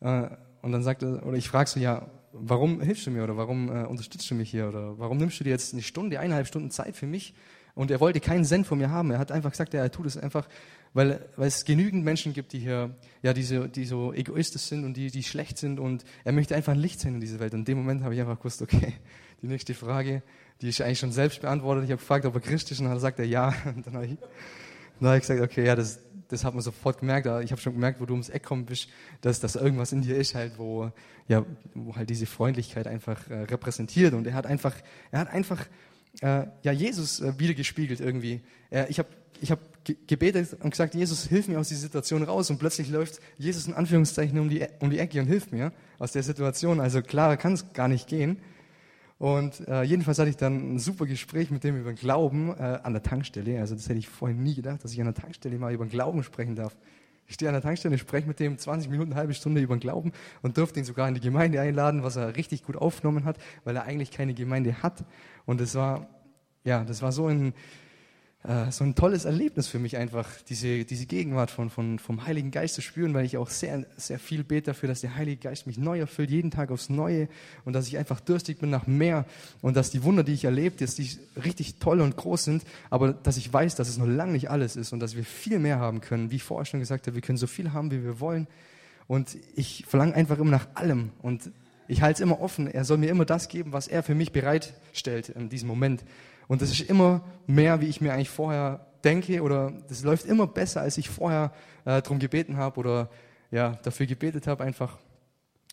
Äh, 0.00 0.28
und 0.62 0.72
dann 0.72 0.82
sagt 0.82 1.02
er, 1.02 1.24
oder 1.26 1.36
ich 1.36 1.48
frage 1.48 1.68
so, 1.68 1.80
ja, 1.80 2.06
warum 2.32 2.80
hilfst 2.80 3.06
du 3.06 3.10
mir 3.10 3.24
oder 3.24 3.36
warum 3.36 3.68
äh, 3.68 3.84
unterstützt 3.84 4.30
du 4.30 4.34
mich 4.34 4.50
hier 4.50 4.68
oder 4.68 4.98
warum 4.98 5.16
nimmst 5.16 5.40
du 5.40 5.44
dir 5.44 5.50
jetzt 5.50 5.72
eine 5.72 5.82
Stunde, 5.82 6.20
eineinhalb 6.20 6.46
Stunden 6.46 6.70
Zeit 6.70 6.96
für 6.96 7.06
mich? 7.06 7.34
Und 7.76 7.90
er 7.90 8.00
wollte 8.00 8.20
keinen 8.20 8.46
Cent 8.46 8.66
von 8.66 8.78
mir 8.78 8.90
haben. 8.90 9.10
Er 9.10 9.18
hat 9.18 9.30
einfach 9.30 9.50
gesagt, 9.50 9.74
er 9.74 9.92
tut 9.92 10.06
es 10.06 10.16
einfach, 10.16 10.48
weil, 10.94 11.28
weil 11.36 11.46
es 11.46 11.66
genügend 11.66 12.04
Menschen 12.04 12.32
gibt, 12.32 12.54
die 12.54 12.58
hier, 12.58 12.96
ja, 13.22 13.34
diese, 13.34 13.68
die 13.68 13.84
so 13.84 14.14
egoistisch 14.14 14.62
sind 14.62 14.86
und 14.86 14.96
die, 14.96 15.10
die 15.10 15.22
schlecht 15.22 15.58
sind 15.58 15.78
und 15.78 16.02
er 16.24 16.32
möchte 16.32 16.56
einfach 16.56 16.72
ein 16.72 16.78
Licht 16.78 17.00
sein 17.00 17.14
in 17.14 17.20
dieser 17.20 17.38
Welt. 17.38 17.52
Und 17.52 17.60
in 17.60 17.64
dem 17.66 17.76
Moment 17.76 18.02
habe 18.02 18.14
ich 18.14 18.20
einfach 18.20 18.38
gewusst, 18.38 18.62
okay, 18.62 18.94
die 19.42 19.46
nächste 19.46 19.74
Frage, 19.74 20.22
die 20.62 20.70
ist 20.70 20.80
eigentlich 20.80 20.98
schon 20.98 21.12
selbst 21.12 21.42
beantwortet. 21.42 21.84
Ich 21.84 21.90
habe 21.90 22.00
gefragt, 22.00 22.24
ob 22.24 22.34
er 22.34 22.40
christlich 22.40 22.78
ist 22.78 22.80
und 22.80 22.86
dann 22.86 22.98
sagt 22.98 23.18
er 23.18 23.26
ja. 23.26 23.54
Und 23.66 23.86
dann 23.86 23.94
habe 23.94 24.06
ich, 24.06 24.16
dann 24.98 25.08
habe 25.08 25.18
ich 25.18 25.22
gesagt, 25.24 25.42
okay, 25.42 25.66
ja, 25.66 25.76
das, 25.76 26.00
das 26.28 26.44
hat 26.44 26.54
man 26.54 26.62
sofort 26.62 27.00
gemerkt. 27.00 27.26
Ich 27.44 27.50
habe 27.52 27.60
schon 27.60 27.74
gemerkt, 27.74 28.00
wo 28.00 28.06
du 28.06 28.14
ums 28.14 28.30
Eck 28.30 28.44
kommen 28.44 28.64
bist, 28.64 28.88
dass 29.20 29.38
das 29.38 29.54
irgendwas 29.54 29.92
in 29.92 30.00
dir 30.00 30.16
ist, 30.16 30.34
halt, 30.34 30.58
wo, 30.58 30.90
ja, 31.28 31.44
wo 31.74 31.94
halt 31.94 32.08
diese 32.08 32.24
Freundlichkeit 32.24 32.86
einfach 32.86 33.28
äh, 33.28 33.42
repräsentiert. 33.42 34.14
Und 34.14 34.26
er 34.26 34.32
hat 34.32 34.46
einfach, 34.46 34.74
er 35.10 35.20
hat 35.20 35.28
einfach 35.30 35.66
äh, 36.20 36.46
ja, 36.62 36.72
Jesus 36.72 37.20
äh, 37.20 37.38
wiedergespiegelt 37.38 38.00
irgendwie. 38.00 38.40
Äh, 38.70 38.86
ich 38.88 38.98
habe 38.98 39.08
ich 39.40 39.50
hab 39.50 39.60
gebetet 40.06 40.56
und 40.62 40.70
gesagt, 40.70 40.94
Jesus, 40.94 41.26
hilf 41.26 41.48
mir 41.48 41.60
aus 41.60 41.68
dieser 41.68 41.82
Situation 41.82 42.22
raus. 42.22 42.50
Und 42.50 42.58
plötzlich 42.58 42.88
läuft 42.88 43.20
Jesus 43.38 43.66
in 43.66 43.74
Anführungszeichen 43.74 44.38
um 44.38 44.48
die, 44.48 44.60
e-, 44.60 44.68
um 44.80 44.90
die 44.90 44.98
Ecke 44.98 45.20
und 45.20 45.26
hilft 45.26 45.52
mir 45.52 45.72
aus 45.98 46.12
der 46.12 46.22
Situation. 46.22 46.80
Also 46.80 47.02
klarer 47.02 47.36
kann 47.36 47.52
es 47.52 47.72
gar 47.72 47.88
nicht 47.88 48.08
gehen. 48.08 48.38
Und 49.18 49.66
äh, 49.66 49.82
jedenfalls 49.82 50.18
hatte 50.18 50.28
ich 50.28 50.36
dann 50.36 50.74
ein 50.74 50.78
super 50.78 51.06
Gespräch 51.06 51.50
mit 51.50 51.64
dem 51.64 51.78
über 51.78 51.90
den 51.90 51.96
Glauben 51.96 52.50
äh, 52.50 52.80
an 52.82 52.92
der 52.92 53.02
Tankstelle. 53.02 53.60
Also 53.60 53.74
das 53.74 53.88
hätte 53.88 53.98
ich 53.98 54.08
vorhin 54.08 54.42
nie 54.42 54.54
gedacht, 54.54 54.84
dass 54.84 54.92
ich 54.92 55.00
an 55.00 55.06
der 55.06 55.14
Tankstelle 55.14 55.58
mal 55.58 55.72
über 55.72 55.86
den 55.86 55.90
Glauben 55.90 56.22
sprechen 56.22 56.54
darf. 56.54 56.76
Ich 57.26 57.34
stehe 57.34 57.48
an 57.48 57.54
der 57.54 57.62
Tankstelle, 57.62 57.98
spreche 57.98 58.28
mit 58.28 58.38
dem 58.38 58.56
20 58.56 58.90
Minuten, 58.90 59.12
eine 59.12 59.20
halbe 59.20 59.34
Stunde 59.34 59.60
über 59.60 59.74
den 59.74 59.80
Glauben 59.80 60.12
und 60.42 60.56
durfte 60.58 60.78
ihn 60.78 60.84
sogar 60.84 61.08
in 61.08 61.14
die 61.14 61.20
Gemeinde 61.20 61.60
einladen, 61.60 62.02
was 62.02 62.16
er 62.16 62.36
richtig 62.36 62.62
gut 62.62 62.76
aufgenommen 62.76 63.24
hat, 63.24 63.38
weil 63.64 63.74
er 63.76 63.84
eigentlich 63.84 64.10
keine 64.10 64.34
Gemeinde 64.34 64.82
hat. 64.82 65.04
Und 65.44 65.60
das 65.60 65.74
war, 65.74 66.06
ja, 66.64 66.84
das 66.84 67.02
war 67.02 67.10
so 67.10 67.26
ein, 67.26 67.52
äh, 68.46 68.70
so 68.70 68.84
ein 68.84 68.94
tolles 68.94 69.24
Erlebnis 69.24 69.66
für 69.66 69.78
mich 69.78 69.96
einfach, 69.96 70.28
diese, 70.48 70.84
diese 70.84 71.06
Gegenwart 71.06 71.50
von, 71.50 71.68
von, 71.68 71.98
vom 71.98 72.26
Heiligen 72.26 72.50
Geist 72.50 72.74
zu 72.74 72.82
spüren, 72.82 73.12
weil 73.12 73.24
ich 73.24 73.36
auch 73.36 73.50
sehr, 73.50 73.84
sehr 73.96 74.18
viel 74.18 74.44
bete 74.44 74.70
dafür, 74.70 74.88
dass 74.88 75.00
der 75.00 75.16
Heilige 75.16 75.48
Geist 75.48 75.66
mich 75.66 75.78
neu 75.78 75.98
erfüllt, 75.98 76.30
jeden 76.30 76.50
Tag 76.50 76.70
aufs 76.70 76.88
Neue 76.88 77.28
und 77.64 77.72
dass 77.72 77.88
ich 77.88 77.98
einfach 77.98 78.20
durstig 78.20 78.58
bin 78.58 78.70
nach 78.70 78.86
mehr 78.86 79.24
und 79.62 79.76
dass 79.76 79.90
die 79.90 80.04
Wunder, 80.04 80.22
die 80.22 80.32
ich 80.32 80.44
erlebt, 80.44 80.80
dass 80.80 80.94
die 80.94 81.08
richtig 81.42 81.76
toll 81.76 82.00
und 82.00 82.16
groß 82.16 82.44
sind, 82.44 82.62
aber 82.88 83.12
dass 83.12 83.36
ich 83.36 83.52
weiß, 83.52 83.74
dass 83.74 83.88
es 83.88 83.98
noch 83.98 84.06
lange 84.06 84.32
nicht 84.32 84.48
alles 84.48 84.76
ist 84.76 84.92
und 84.92 85.00
dass 85.00 85.16
wir 85.16 85.24
viel 85.24 85.58
mehr 85.58 85.78
haben 85.78 86.00
können. 86.00 86.30
Wie 86.30 86.36
ich 86.36 86.44
vorher 86.44 86.66
schon 86.66 86.80
gesagt 86.80 87.06
habe, 87.06 87.16
wir 87.16 87.22
können 87.22 87.38
so 87.38 87.46
viel 87.46 87.72
haben, 87.72 87.90
wie 87.90 88.04
wir 88.04 88.20
wollen 88.20 88.46
und 89.08 89.36
ich 89.54 89.84
verlange 89.88 90.14
einfach 90.14 90.38
immer 90.38 90.52
nach 90.52 90.68
allem 90.74 91.10
und 91.22 91.50
ich 91.88 92.02
halte 92.02 92.18
es 92.18 92.20
immer 92.20 92.40
offen. 92.40 92.68
Er 92.68 92.84
soll 92.84 92.98
mir 92.98 93.10
immer 93.10 93.24
das 93.24 93.48
geben, 93.48 93.72
was 93.72 93.88
er 93.88 94.02
für 94.02 94.14
mich 94.14 94.32
bereitstellt 94.32 95.28
in 95.30 95.48
diesem 95.48 95.68
Moment. 95.68 96.04
Und 96.48 96.62
das 96.62 96.70
ist 96.70 96.80
immer 96.82 97.22
mehr, 97.46 97.80
wie 97.80 97.86
ich 97.86 98.00
mir 98.00 98.12
eigentlich 98.12 98.30
vorher 98.30 98.86
denke, 99.04 99.42
oder 99.42 99.72
das 99.88 100.02
läuft 100.02 100.26
immer 100.26 100.46
besser, 100.46 100.80
als 100.80 100.98
ich 100.98 101.08
vorher 101.08 101.52
äh, 101.84 102.02
darum 102.02 102.18
gebeten 102.18 102.56
habe 102.56 102.80
oder 102.80 103.10
ja, 103.50 103.78
dafür 103.82 104.06
gebetet 104.06 104.46
habe 104.46 104.64
einfach. 104.64 104.98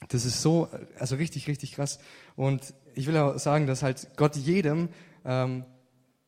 Das 0.09 0.25
ist 0.25 0.41
so, 0.41 0.67
also 0.99 1.15
richtig, 1.15 1.47
richtig 1.47 1.73
krass. 1.73 1.99
Und 2.35 2.73
ich 2.93 3.07
will 3.07 3.17
auch 3.17 3.37
sagen, 3.39 3.67
dass 3.67 3.83
halt 3.83 4.09
Gott 4.17 4.35
jedem, 4.35 4.89
ähm, 5.25 5.63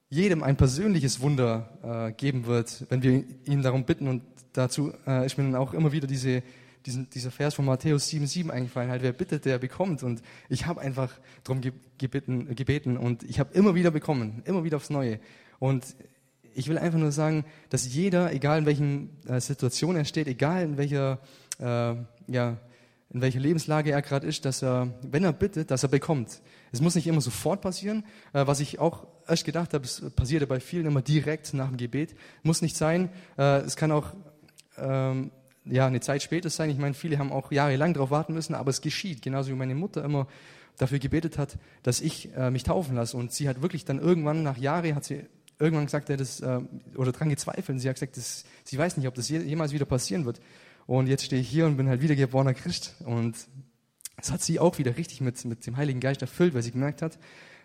jedem 0.09 0.43
ein 0.43 0.55
persönliches 0.55 1.19
Wunder 1.19 2.07
äh, 2.09 2.11
geben 2.13 2.45
wird, 2.45 2.85
wenn 2.89 3.03
wir 3.03 3.23
ihn 3.45 3.61
darum 3.61 3.83
bitten. 3.83 4.07
Und 4.07 4.23
dazu 4.53 4.93
äh, 5.05 5.25
ist 5.25 5.37
mir 5.37 5.43
dann 5.43 5.55
auch 5.55 5.73
immer 5.73 5.91
wieder 5.91 6.07
diese 6.07 6.41
diesen, 6.86 7.09
dieser 7.09 7.31
Vers 7.31 7.55
von 7.55 7.65
Matthäus 7.65 8.09
7,7 8.09 8.49
eingefallen, 8.49 8.89
halt, 8.89 9.01
wer 9.01 9.13
bittet, 9.13 9.45
der 9.45 9.57
bekommt. 9.57 10.03
Und 10.03 10.21
ich 10.49 10.65
habe 10.65 10.81
einfach 10.81 11.11
darum 11.43 11.61
gebeten, 11.97 12.55
gebeten 12.55 12.97
und 12.97 13.23
ich 13.23 13.39
habe 13.39 13.53
immer 13.53 13.75
wieder 13.75 13.91
bekommen, 13.91 14.41
immer 14.45 14.63
wieder 14.63 14.77
aufs 14.77 14.89
Neue. 14.89 15.19
Und 15.59 15.95
ich 16.53 16.69
will 16.69 16.77
einfach 16.77 16.99
nur 16.99 17.11
sagen, 17.11 17.45
dass 17.69 17.93
jeder, 17.93 18.31
egal 18.31 18.59
in 18.59 18.65
welchen 18.65 19.25
äh, 19.27 19.41
Situation 19.41 19.95
er 19.95 20.05
steht, 20.05 20.27
egal 20.27 20.63
in 20.63 20.77
welcher, 20.77 21.19
äh, 21.59 21.95
ja, 22.27 22.57
in 23.11 23.21
welcher 23.21 23.39
Lebenslage 23.39 23.91
er 23.91 24.01
gerade 24.01 24.27
ist, 24.27 24.45
dass 24.45 24.63
er, 24.63 24.93
wenn 25.01 25.23
er 25.23 25.33
bittet, 25.33 25.71
dass 25.71 25.83
er 25.83 25.89
bekommt. 25.89 26.41
Es 26.71 26.81
muss 26.81 26.95
nicht 26.95 27.07
immer 27.07 27.21
sofort 27.21 27.61
passieren. 27.61 28.03
Äh, 28.33 28.47
was 28.47 28.59
ich 28.59 28.79
auch 28.79 29.07
erst 29.27 29.45
gedacht 29.45 29.73
habe, 29.73 29.86
es 29.86 30.01
passierte 30.15 30.47
bei 30.47 30.59
vielen 30.59 30.86
immer 30.86 31.01
direkt 31.01 31.53
nach 31.53 31.67
dem 31.67 31.77
Gebet. 31.77 32.15
Muss 32.43 32.61
nicht 32.61 32.75
sein. 32.75 33.09
Äh, 33.38 33.59
es 33.59 33.75
kann 33.75 33.91
auch 33.91 34.13
ähm, 34.77 35.31
ja, 35.66 35.88
eine 35.88 35.99
Zeit 35.99 36.24
später 36.24 36.49
sein. 36.49 36.70
Ich 36.70 36.78
meine, 36.78 36.93
viele 36.93 37.18
haben 37.18 37.32
auch 37.32 37.51
jahrelang 37.51 37.93
darauf 37.93 38.11
warten 38.11 38.34
müssen, 38.34 38.55
aber 38.55 38.70
es 38.70 38.82
geschieht. 38.82 39.22
Genauso 39.22 39.49
wie 39.49 39.55
meine 39.55 39.76
Mutter 39.76 40.03
immer 40.03 40.28
dafür 40.78 40.99
gebetet 40.99 41.38
hat, 41.38 41.57
dass 41.84 42.01
ich 42.01 42.34
äh, 42.36 42.51
mich 42.51 42.63
taufen 42.63 42.95
lasse. 42.95 43.18
Und 43.18 43.32
sie 43.32 43.47
hat 43.47 43.61
wirklich 43.61 43.86
dann 43.86 43.99
irgendwann, 43.99 44.43
nach 44.43 44.57
Jahren, 44.57 44.95
hat 44.95 45.05
sie 45.05 45.26
irgendwann 45.59 45.86
gesagt, 45.86 46.09
ja, 46.09 46.18
das, 46.18 46.41
äh, 46.41 46.59
oder 46.95 47.11
dran 47.11 47.30
gezweifelt. 47.30 47.80
Sie 47.80 47.89
hat 47.89 47.95
gesagt, 47.95 48.18
das, 48.18 48.43
sie 48.63 48.78
weiß 48.78 48.97
nicht, 48.97 49.07
ob 49.07 49.16
das 49.16 49.30
jemals 49.30 49.72
wieder 49.72 49.86
passieren 49.86 50.26
wird. 50.26 50.41
Und 50.86 51.07
jetzt 51.07 51.24
stehe 51.24 51.41
ich 51.41 51.49
hier 51.49 51.66
und 51.66 51.78
bin 51.78 51.88
halt 51.88 52.01
wiedergeborener 52.01 52.53
Christ. 52.53 52.95
Und 53.05 53.36
das 54.18 54.32
hat 54.32 54.41
sie 54.41 54.59
auch 54.59 54.78
wieder 54.78 54.97
richtig 54.97 55.22
mit, 55.22 55.43
mit 55.45 55.66
dem 55.66 55.78
Heiligen 55.78 55.99
Geist 55.99 56.22
erfüllt, 56.22 56.53
weil 56.53 56.61
sie 56.61 56.72
gemerkt 56.72 57.01
hat, 57.01 57.18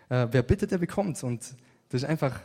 äh, 0.09 0.27
wer 0.31 0.41
bittet, 0.41 0.71
der 0.71 0.77
bekommt. 0.77 1.21
Und 1.23 1.41
das 1.89 2.03
ist 2.03 2.09
einfach 2.09 2.39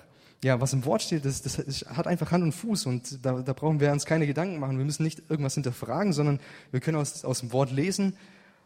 ja, 0.45 0.61
was 0.61 0.73
im 0.73 0.85
Wort 0.85 1.03
steht, 1.03 1.25
das, 1.25 1.43
das 1.43 1.59
hat 1.89 2.07
einfach 2.07 2.31
Hand 2.31 2.45
und 2.45 2.53
Fuß 2.53 2.87
und 2.87 3.25
da, 3.25 3.41
da 3.41 3.53
brauchen 3.53 3.81
wir 3.81 3.91
uns 3.93 4.05
keine 4.05 4.27
Gedanken 4.27 4.59
machen. 4.59 4.79
Wir 4.79 4.85
müssen 4.85 5.03
nicht 5.03 5.23
irgendwas 5.29 5.55
hinterfragen, 5.55 6.13
sondern 6.13 6.41
wir 6.71 6.81
können 6.81 6.99
aus, 6.99 7.25
aus 7.25 7.41
dem 7.41 7.53
Wort 7.53 7.73
lesen 7.73 8.17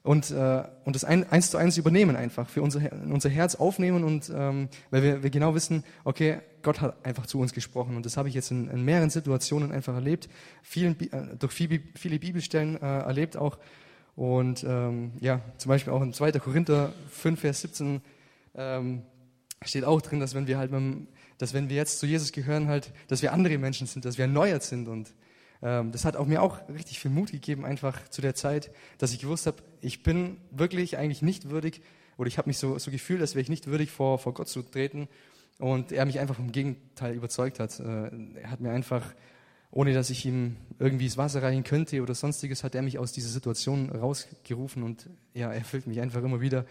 und, 0.02 0.30
äh, 0.30 0.64
und 0.84 0.96
das 0.96 1.04
ein, 1.04 1.30
eins 1.30 1.50
zu 1.50 1.58
eins 1.58 1.76
übernehmen 1.76 2.16
einfach, 2.16 2.48
für 2.48 2.62
unser, 2.62 2.80
unser 3.04 3.28
Herz 3.28 3.54
aufnehmen 3.54 4.02
und 4.02 4.32
ähm, 4.34 4.68
weil 4.90 5.02
wir, 5.02 5.22
wir 5.22 5.30
genau 5.30 5.54
wissen, 5.54 5.84
okay, 6.04 6.38
Gott 6.62 6.80
hat 6.80 7.04
einfach 7.04 7.26
zu 7.26 7.38
uns 7.38 7.52
gesprochen 7.52 7.96
und 7.96 8.06
das 8.06 8.16
habe 8.16 8.28
ich 8.28 8.34
jetzt 8.34 8.50
in, 8.50 8.68
in 8.68 8.84
mehreren 8.84 9.10
Situationen 9.10 9.72
einfach 9.72 9.94
erlebt, 9.94 10.28
vielen, 10.62 10.98
äh, 11.12 11.36
durch 11.38 11.52
viele, 11.52 11.80
viele 11.94 12.18
Bibelstellen 12.18 12.76
äh, 12.76 13.00
erlebt 13.00 13.36
auch 13.36 13.58
und 14.16 14.64
ähm, 14.64 15.12
ja, 15.20 15.40
zum 15.58 15.68
Beispiel 15.68 15.92
auch 15.92 16.02
in 16.02 16.12
2. 16.12 16.32
Korinther 16.32 16.92
5, 17.10 17.40
Vers 17.40 17.60
17 17.60 18.00
ähm, 18.54 19.02
steht 19.64 19.84
auch 19.84 20.00
drin, 20.00 20.20
dass 20.20 20.34
wenn 20.34 20.46
wir 20.46 20.58
halt 20.58 20.70
mit 20.70 20.80
dem 20.80 21.08
dass 21.40 21.54
wenn 21.54 21.70
wir 21.70 21.76
jetzt 21.76 21.98
zu 21.98 22.06
Jesus 22.06 22.32
gehören, 22.32 22.68
halt, 22.68 22.92
dass 23.08 23.22
wir 23.22 23.32
andere 23.32 23.56
Menschen 23.56 23.86
sind, 23.86 24.04
dass 24.04 24.18
wir 24.18 24.26
erneuert 24.26 24.62
sind. 24.62 24.88
Und 24.88 25.14
ähm, 25.62 25.90
das 25.90 26.04
hat 26.04 26.14
auch 26.14 26.26
mir 26.26 26.42
auch 26.42 26.68
richtig 26.68 27.00
viel 27.00 27.10
Mut 27.10 27.32
gegeben, 27.32 27.64
einfach 27.64 28.08
zu 28.10 28.20
der 28.20 28.34
Zeit, 28.34 28.70
dass 28.98 29.14
ich 29.14 29.20
gewusst 29.20 29.46
habe, 29.46 29.56
ich 29.80 30.02
bin 30.02 30.36
wirklich 30.50 30.98
eigentlich 30.98 31.22
nicht 31.22 31.48
würdig, 31.48 31.80
oder 32.18 32.28
ich 32.28 32.36
habe 32.36 32.46
mich 32.50 32.58
so, 32.58 32.76
so 32.76 32.90
gefühlt, 32.90 33.22
als 33.22 33.34
wäre 33.34 33.40
ich 33.40 33.48
nicht 33.48 33.68
würdig, 33.68 33.90
vor, 33.90 34.18
vor 34.18 34.34
Gott 34.34 34.48
zu 34.48 34.60
treten. 34.60 35.08
Und 35.56 35.92
er 35.92 36.04
mich 36.04 36.20
einfach 36.20 36.36
vom 36.36 36.52
Gegenteil 36.52 37.14
überzeugt 37.14 37.58
hat. 37.58 37.80
Äh, 37.80 38.10
er 38.42 38.50
hat 38.50 38.60
mir 38.60 38.72
einfach, 38.72 39.14
ohne 39.70 39.94
dass 39.94 40.10
ich 40.10 40.26
ihm 40.26 40.56
irgendwie 40.78 41.06
das 41.06 41.16
Wasser 41.16 41.42
reichen 41.42 41.64
könnte 41.64 42.02
oder 42.02 42.14
sonstiges, 42.14 42.64
hat 42.64 42.74
er 42.74 42.82
mich 42.82 42.98
aus 42.98 43.12
dieser 43.12 43.30
Situation 43.30 43.88
rausgerufen 43.88 44.82
und 44.82 45.08
ja, 45.32 45.50
er 45.50 45.64
füllt 45.64 45.86
mich 45.86 46.02
einfach 46.02 46.22
immer 46.22 46.42
wieder 46.42 46.66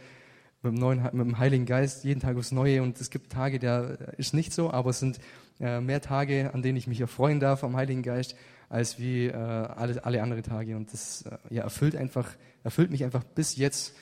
mit 0.62 0.74
dem, 0.74 0.80
neuen, 0.80 1.03
mit 1.03 1.26
dem 1.26 1.38
Heiligen 1.38 1.66
Geist 1.66 2.03
jeden 2.03 2.20
Tag 2.20 2.38
aufs 2.38 2.51
Neue. 2.51 2.82
Und 2.82 2.99
es 2.99 3.10
gibt 3.10 3.32
Tage, 3.32 3.60
der 3.60 4.14
ist 4.18 4.34
nicht 4.34 4.53
so, 4.53 4.72
aber 4.72 4.89
es 4.89 4.99
sind 4.99 5.20
äh, 5.60 5.80
mehr 5.80 6.01
Tage, 6.01 6.53
an 6.53 6.62
denen 6.62 6.78
ich 6.78 6.88
mich 6.88 7.01
erfreuen 7.01 7.39
darf 7.39 7.64
am 7.64 7.76
Heiligen 7.76 8.03
Geist, 8.03 8.36
als 8.68 8.99
wie 8.99 9.28
äh, 9.28 9.34
alle, 9.34 10.03
alle 10.03 10.22
andere 10.22 10.41
Tage. 10.41 10.76
Und 10.76 10.91
das 10.93 11.24
äh, 11.24 11.38
ja, 11.55 11.64
erfüllt, 11.64 11.95
einfach, 11.95 12.36
erfüllt 12.64 12.91
mich 12.91 13.03
einfach 13.03 13.24
bis 13.24 13.55
jetzt 13.55 13.95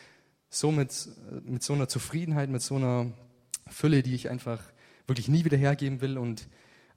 so 0.49 0.71
mit, 0.71 1.09
mit 1.43 1.63
so 1.63 1.73
einer 1.73 1.87
Zufriedenheit, 1.87 2.49
mit 2.49 2.61
so 2.61 2.75
einer 2.75 3.11
Fülle, 3.67 4.01
die 4.01 4.15
ich 4.15 4.29
einfach 4.29 4.61
wirklich 5.05 5.27
nie 5.27 5.45
wieder 5.45 5.57
hergeben 5.57 6.01
will. 6.01 6.17
Und 6.17 6.47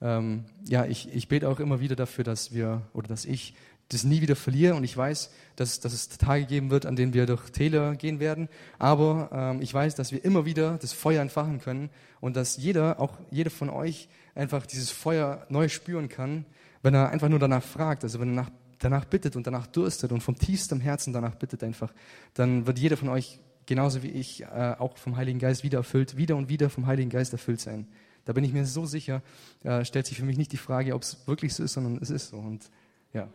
ähm, 0.00 0.44
ja, 0.66 0.86
ich, 0.86 1.12
ich 1.14 1.28
bete 1.28 1.48
auch 1.48 1.60
immer 1.60 1.80
wieder 1.80 1.96
dafür, 1.96 2.24
dass 2.24 2.52
wir 2.52 2.82
oder 2.92 3.08
dass 3.08 3.24
ich 3.24 3.54
das 3.90 4.04
nie 4.04 4.22
wieder 4.22 4.36
verliere 4.36 4.74
und 4.74 4.84
ich 4.84 4.96
weiß, 4.96 5.30
dass, 5.56 5.80
dass 5.80 5.92
es 5.92 6.08
Tage 6.08 6.46
geben 6.46 6.70
wird, 6.70 6.86
an 6.86 6.96
denen 6.96 7.12
wir 7.12 7.26
durch 7.26 7.50
Täler 7.50 7.96
gehen 7.96 8.20
werden. 8.20 8.48
Aber 8.78 9.30
ähm, 9.32 9.60
ich 9.60 9.74
weiß, 9.74 9.96
dass 9.96 10.12
wir 10.12 10.24
immer 10.24 10.44
wieder 10.44 10.78
das 10.80 10.92
Feuer 10.92 11.20
entfachen 11.20 11.60
können 11.60 11.90
und 12.20 12.36
dass 12.36 12.56
jeder, 12.56 13.00
auch 13.00 13.18
jeder 13.30 13.50
von 13.50 13.68
euch, 13.68 14.08
einfach 14.34 14.64
dieses 14.64 14.90
Feuer 14.90 15.44
neu 15.48 15.68
spüren 15.68 16.08
kann, 16.08 16.46
wenn 16.82 16.94
er 16.94 17.10
einfach 17.10 17.28
nur 17.28 17.40
danach 17.40 17.64
fragt, 17.64 18.04
also 18.04 18.20
wenn 18.20 18.28
er 18.30 18.44
nach, 18.44 18.50
danach 18.78 19.04
bittet 19.04 19.34
und 19.36 19.46
danach 19.46 19.66
durstet 19.66 20.12
und 20.12 20.22
vom 20.22 20.38
tiefstem 20.38 20.80
Herzen 20.80 21.12
danach 21.12 21.34
bittet 21.34 21.62
einfach, 21.64 21.92
dann 22.34 22.66
wird 22.66 22.78
jeder 22.78 22.96
von 22.96 23.08
euch, 23.08 23.40
genauso 23.66 24.04
wie 24.04 24.10
ich, 24.10 24.42
äh, 24.42 24.76
auch 24.78 24.96
vom 24.96 25.16
Heiligen 25.16 25.40
Geist 25.40 25.64
wieder 25.64 25.78
erfüllt, 25.78 26.16
wieder 26.16 26.36
und 26.36 26.48
wieder 26.48 26.70
vom 26.70 26.86
Heiligen 26.86 27.10
Geist 27.10 27.32
erfüllt 27.32 27.60
sein. 27.60 27.88
Da 28.24 28.32
bin 28.32 28.44
ich 28.44 28.52
mir 28.52 28.64
so 28.66 28.86
sicher, 28.86 29.20
äh, 29.64 29.84
stellt 29.84 30.06
sich 30.06 30.16
für 30.16 30.24
mich 30.24 30.38
nicht 30.38 30.52
die 30.52 30.58
Frage, 30.58 30.94
ob 30.94 31.02
es 31.02 31.26
wirklich 31.26 31.54
so 31.54 31.64
ist, 31.64 31.72
sondern 31.72 31.98
es 32.00 32.10
ist 32.10 32.28
so. 32.28 32.36
Und 32.36 32.70
ja. 33.12 33.28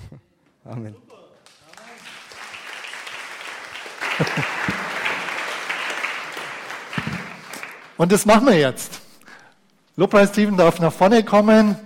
Amen. 0.64 0.96
Und 7.96 8.12
das 8.12 8.26
machen 8.26 8.46
wir 8.46 8.58
jetzt. 8.58 9.00
Lobpreis-Team 9.96 10.56
darf 10.56 10.80
nach 10.80 10.92
vorne 10.92 11.22
kommen. 11.22 11.76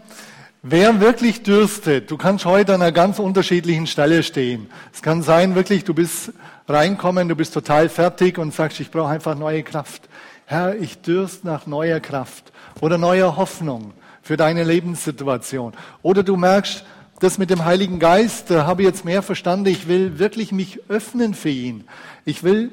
Wer 0.63 1.01
wirklich 1.01 1.43
dürstet, 1.43 2.11
du 2.11 2.17
kannst 2.17 2.45
heute 2.45 2.75
an 2.75 2.83
einer 2.83 2.91
ganz 2.91 3.19
unterschiedlichen 3.19 3.87
Stelle 3.87 4.23
stehen. 4.23 4.69
Es 4.93 5.03
kann 5.03 5.23
sein, 5.23 5.55
wirklich, 5.55 5.85
du 5.85 5.95
bist 5.95 6.33
reinkommen, 6.69 7.29
du 7.29 7.37
bist 7.37 7.55
total 7.55 7.89
fertig 7.89 8.39
und 8.39 8.55
sagst, 8.55 8.81
ich 8.81 8.91
brauche 8.91 9.11
einfach 9.11 9.37
neue 9.37 9.63
Kraft. 9.63 10.09
Herr, 10.47 10.77
ich 10.77 11.01
dürst 11.03 11.45
nach 11.45 11.67
neuer 11.67 12.01
Kraft 12.01 12.53
oder 12.81 12.99
neuer 12.99 13.37
Hoffnung 13.37 13.93
für 14.23 14.37
deine 14.37 14.65
Lebenssituation. 14.65 15.73
Oder 16.03 16.23
du 16.23 16.37
merkst, 16.37 16.85
das 17.21 17.39
mit 17.39 17.51
dem 17.51 17.65
Heiligen 17.65 17.99
Geist 17.99 18.51
da 18.51 18.67
habe 18.67 18.83
ich 18.83 18.89
jetzt 18.89 19.05
mehr 19.05 19.23
verstanden. 19.23 19.67
Ich 19.67 19.89
will 19.89 20.19
wirklich 20.19 20.53
mich 20.53 20.81
öffnen 20.89 21.35
für 21.35 21.49
ihn. 21.49 21.85
Ich 22.25 22.43
will 22.43 22.71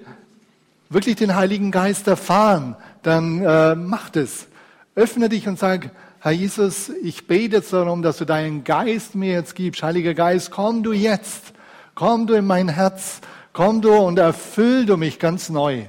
wirklich 0.89 1.15
den 1.15 1.35
Heiligen 1.35 1.71
Geist 1.71 2.07
erfahren. 2.07 2.75
Dann 3.03 3.41
äh, 3.41 3.75
mach 3.75 4.13
es. 4.15 4.47
Öffne 4.95 5.29
dich 5.29 5.47
und 5.47 5.57
sag, 5.57 5.89
Herr 6.19 6.31
Jesus, 6.31 6.89
ich 6.89 7.27
bete 7.27 7.57
jetzt 7.57 7.73
darum, 7.73 8.01
dass 8.01 8.17
du 8.17 8.25
deinen 8.25 8.63
Geist 8.63 9.15
mir 9.15 9.33
jetzt 9.33 9.55
gibst. 9.55 9.81
Heiliger 9.81 10.13
Geist, 10.13 10.51
komm 10.51 10.83
du 10.83 10.93
jetzt. 10.93 11.53
Komm 11.95 12.27
du 12.27 12.33
in 12.33 12.45
mein 12.45 12.69
Herz. 12.69 13.21
Komm 13.53 13.81
du 13.81 13.93
und 13.93 14.19
erfüll 14.19 14.85
du 14.85 14.97
mich 14.97 15.19
ganz 15.19 15.49
neu. 15.49 15.83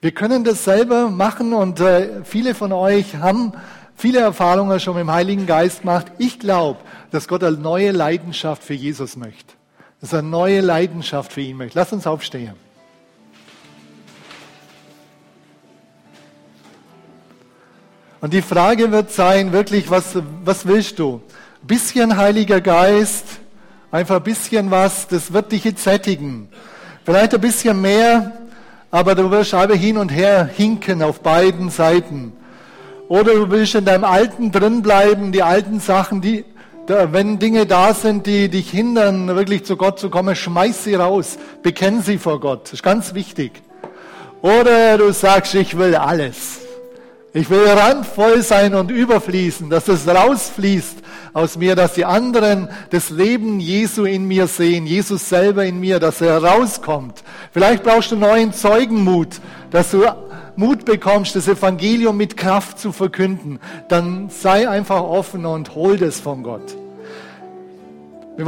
Wir 0.00 0.12
können 0.12 0.44
das 0.44 0.64
selber 0.64 1.10
machen 1.10 1.52
und 1.52 1.80
äh, 1.80 2.24
viele 2.24 2.54
von 2.54 2.72
euch 2.72 3.16
haben 3.16 3.52
viele 3.96 4.20
Erfahrungen 4.20 4.78
schon 4.78 4.94
mit 4.94 5.02
dem 5.02 5.10
Heiligen 5.10 5.46
Geist 5.46 5.80
gemacht. 5.80 6.06
Ich 6.18 6.38
glaube, 6.38 6.78
dass 7.10 7.28
Gott 7.28 7.42
eine 7.42 7.56
neue 7.56 7.90
Leidenschaft 7.90 8.62
für 8.62 8.74
Jesus 8.74 9.16
möchte. 9.16 9.54
Dass 10.00 10.12
er 10.12 10.20
eine 10.20 10.28
neue 10.28 10.60
Leidenschaft 10.60 11.32
für 11.32 11.40
ihn 11.40 11.56
möchte. 11.56 11.78
Lass 11.78 11.92
uns 11.92 12.06
aufstehen. 12.06 12.54
Und 18.20 18.32
die 18.32 18.42
Frage 18.42 18.90
wird 18.90 19.12
sein, 19.12 19.52
wirklich, 19.52 19.90
was, 19.90 20.18
was 20.44 20.66
willst 20.66 20.98
du? 20.98 21.22
Ein 21.62 21.66
bisschen 21.66 22.16
Heiliger 22.16 22.60
Geist, 22.60 23.24
einfach 23.92 24.16
ein 24.16 24.22
bisschen 24.24 24.70
was, 24.70 25.06
das 25.06 25.32
wird 25.32 25.52
dich 25.52 25.64
jetzt 25.64 25.84
sättigen. 25.84 26.48
Vielleicht 27.04 27.34
ein 27.34 27.40
bisschen 27.40 27.80
mehr, 27.80 28.32
aber 28.90 29.14
du 29.14 29.30
wirst 29.30 29.54
aber 29.54 29.76
hin 29.76 29.98
und 29.98 30.08
her 30.08 30.44
hinken 30.44 31.02
auf 31.02 31.20
beiden 31.20 31.70
Seiten. 31.70 32.32
Oder 33.08 33.34
du 33.34 33.50
willst 33.50 33.76
in 33.76 33.84
deinem 33.84 34.04
Alten 34.04 34.50
drin 34.50 34.82
bleiben, 34.82 35.30
die 35.30 35.42
alten 35.42 35.78
Sachen, 35.78 36.20
die, 36.20 36.44
wenn 36.88 37.38
Dinge 37.38 37.66
da 37.66 37.92
sind, 37.92 38.26
die 38.26 38.48
dich 38.48 38.70
hindern, 38.70 39.28
wirklich 39.28 39.64
zu 39.64 39.76
Gott 39.76 39.98
zu 39.98 40.08
kommen, 40.08 40.34
schmeiß 40.34 40.84
sie 40.84 40.94
raus, 40.94 41.38
bekenn 41.62 42.02
sie 42.02 42.18
vor 42.18 42.40
Gott. 42.40 42.64
Das 42.64 42.72
ist 42.74 42.82
ganz 42.82 43.14
wichtig. 43.14 43.62
Oder 44.40 44.98
du 44.98 45.12
sagst, 45.12 45.54
ich 45.54 45.76
will 45.76 45.94
alles. 45.94 46.67
Ich 47.38 47.48
will 47.50 47.68
randvoll 47.68 48.42
sein 48.42 48.74
und 48.74 48.90
überfließen, 48.90 49.70
dass 49.70 49.86
es 49.86 50.08
rausfließt 50.08 50.96
aus 51.32 51.56
mir, 51.56 51.76
dass 51.76 51.94
die 51.94 52.04
anderen 52.04 52.68
das 52.90 53.10
Leben 53.10 53.60
Jesu 53.60 54.06
in 54.06 54.26
mir 54.26 54.48
sehen, 54.48 54.88
Jesus 54.88 55.28
selber 55.28 55.64
in 55.64 55.78
mir, 55.78 56.00
dass 56.00 56.20
er 56.20 56.42
rauskommt. 56.42 57.22
Vielleicht 57.52 57.84
brauchst 57.84 58.10
du 58.10 58.16
neuen 58.16 58.52
Zeugenmut, 58.52 59.40
dass 59.70 59.92
du 59.92 60.02
Mut 60.56 60.84
bekommst, 60.84 61.36
das 61.36 61.46
Evangelium 61.46 62.16
mit 62.16 62.36
Kraft 62.36 62.80
zu 62.80 62.90
verkünden. 62.90 63.60
Dann 63.86 64.30
sei 64.30 64.68
einfach 64.68 65.02
offen 65.02 65.46
und 65.46 65.76
hol 65.76 65.96
das 65.96 66.18
von 66.18 66.42
Gott. 66.42 66.74
Wir 68.36 68.46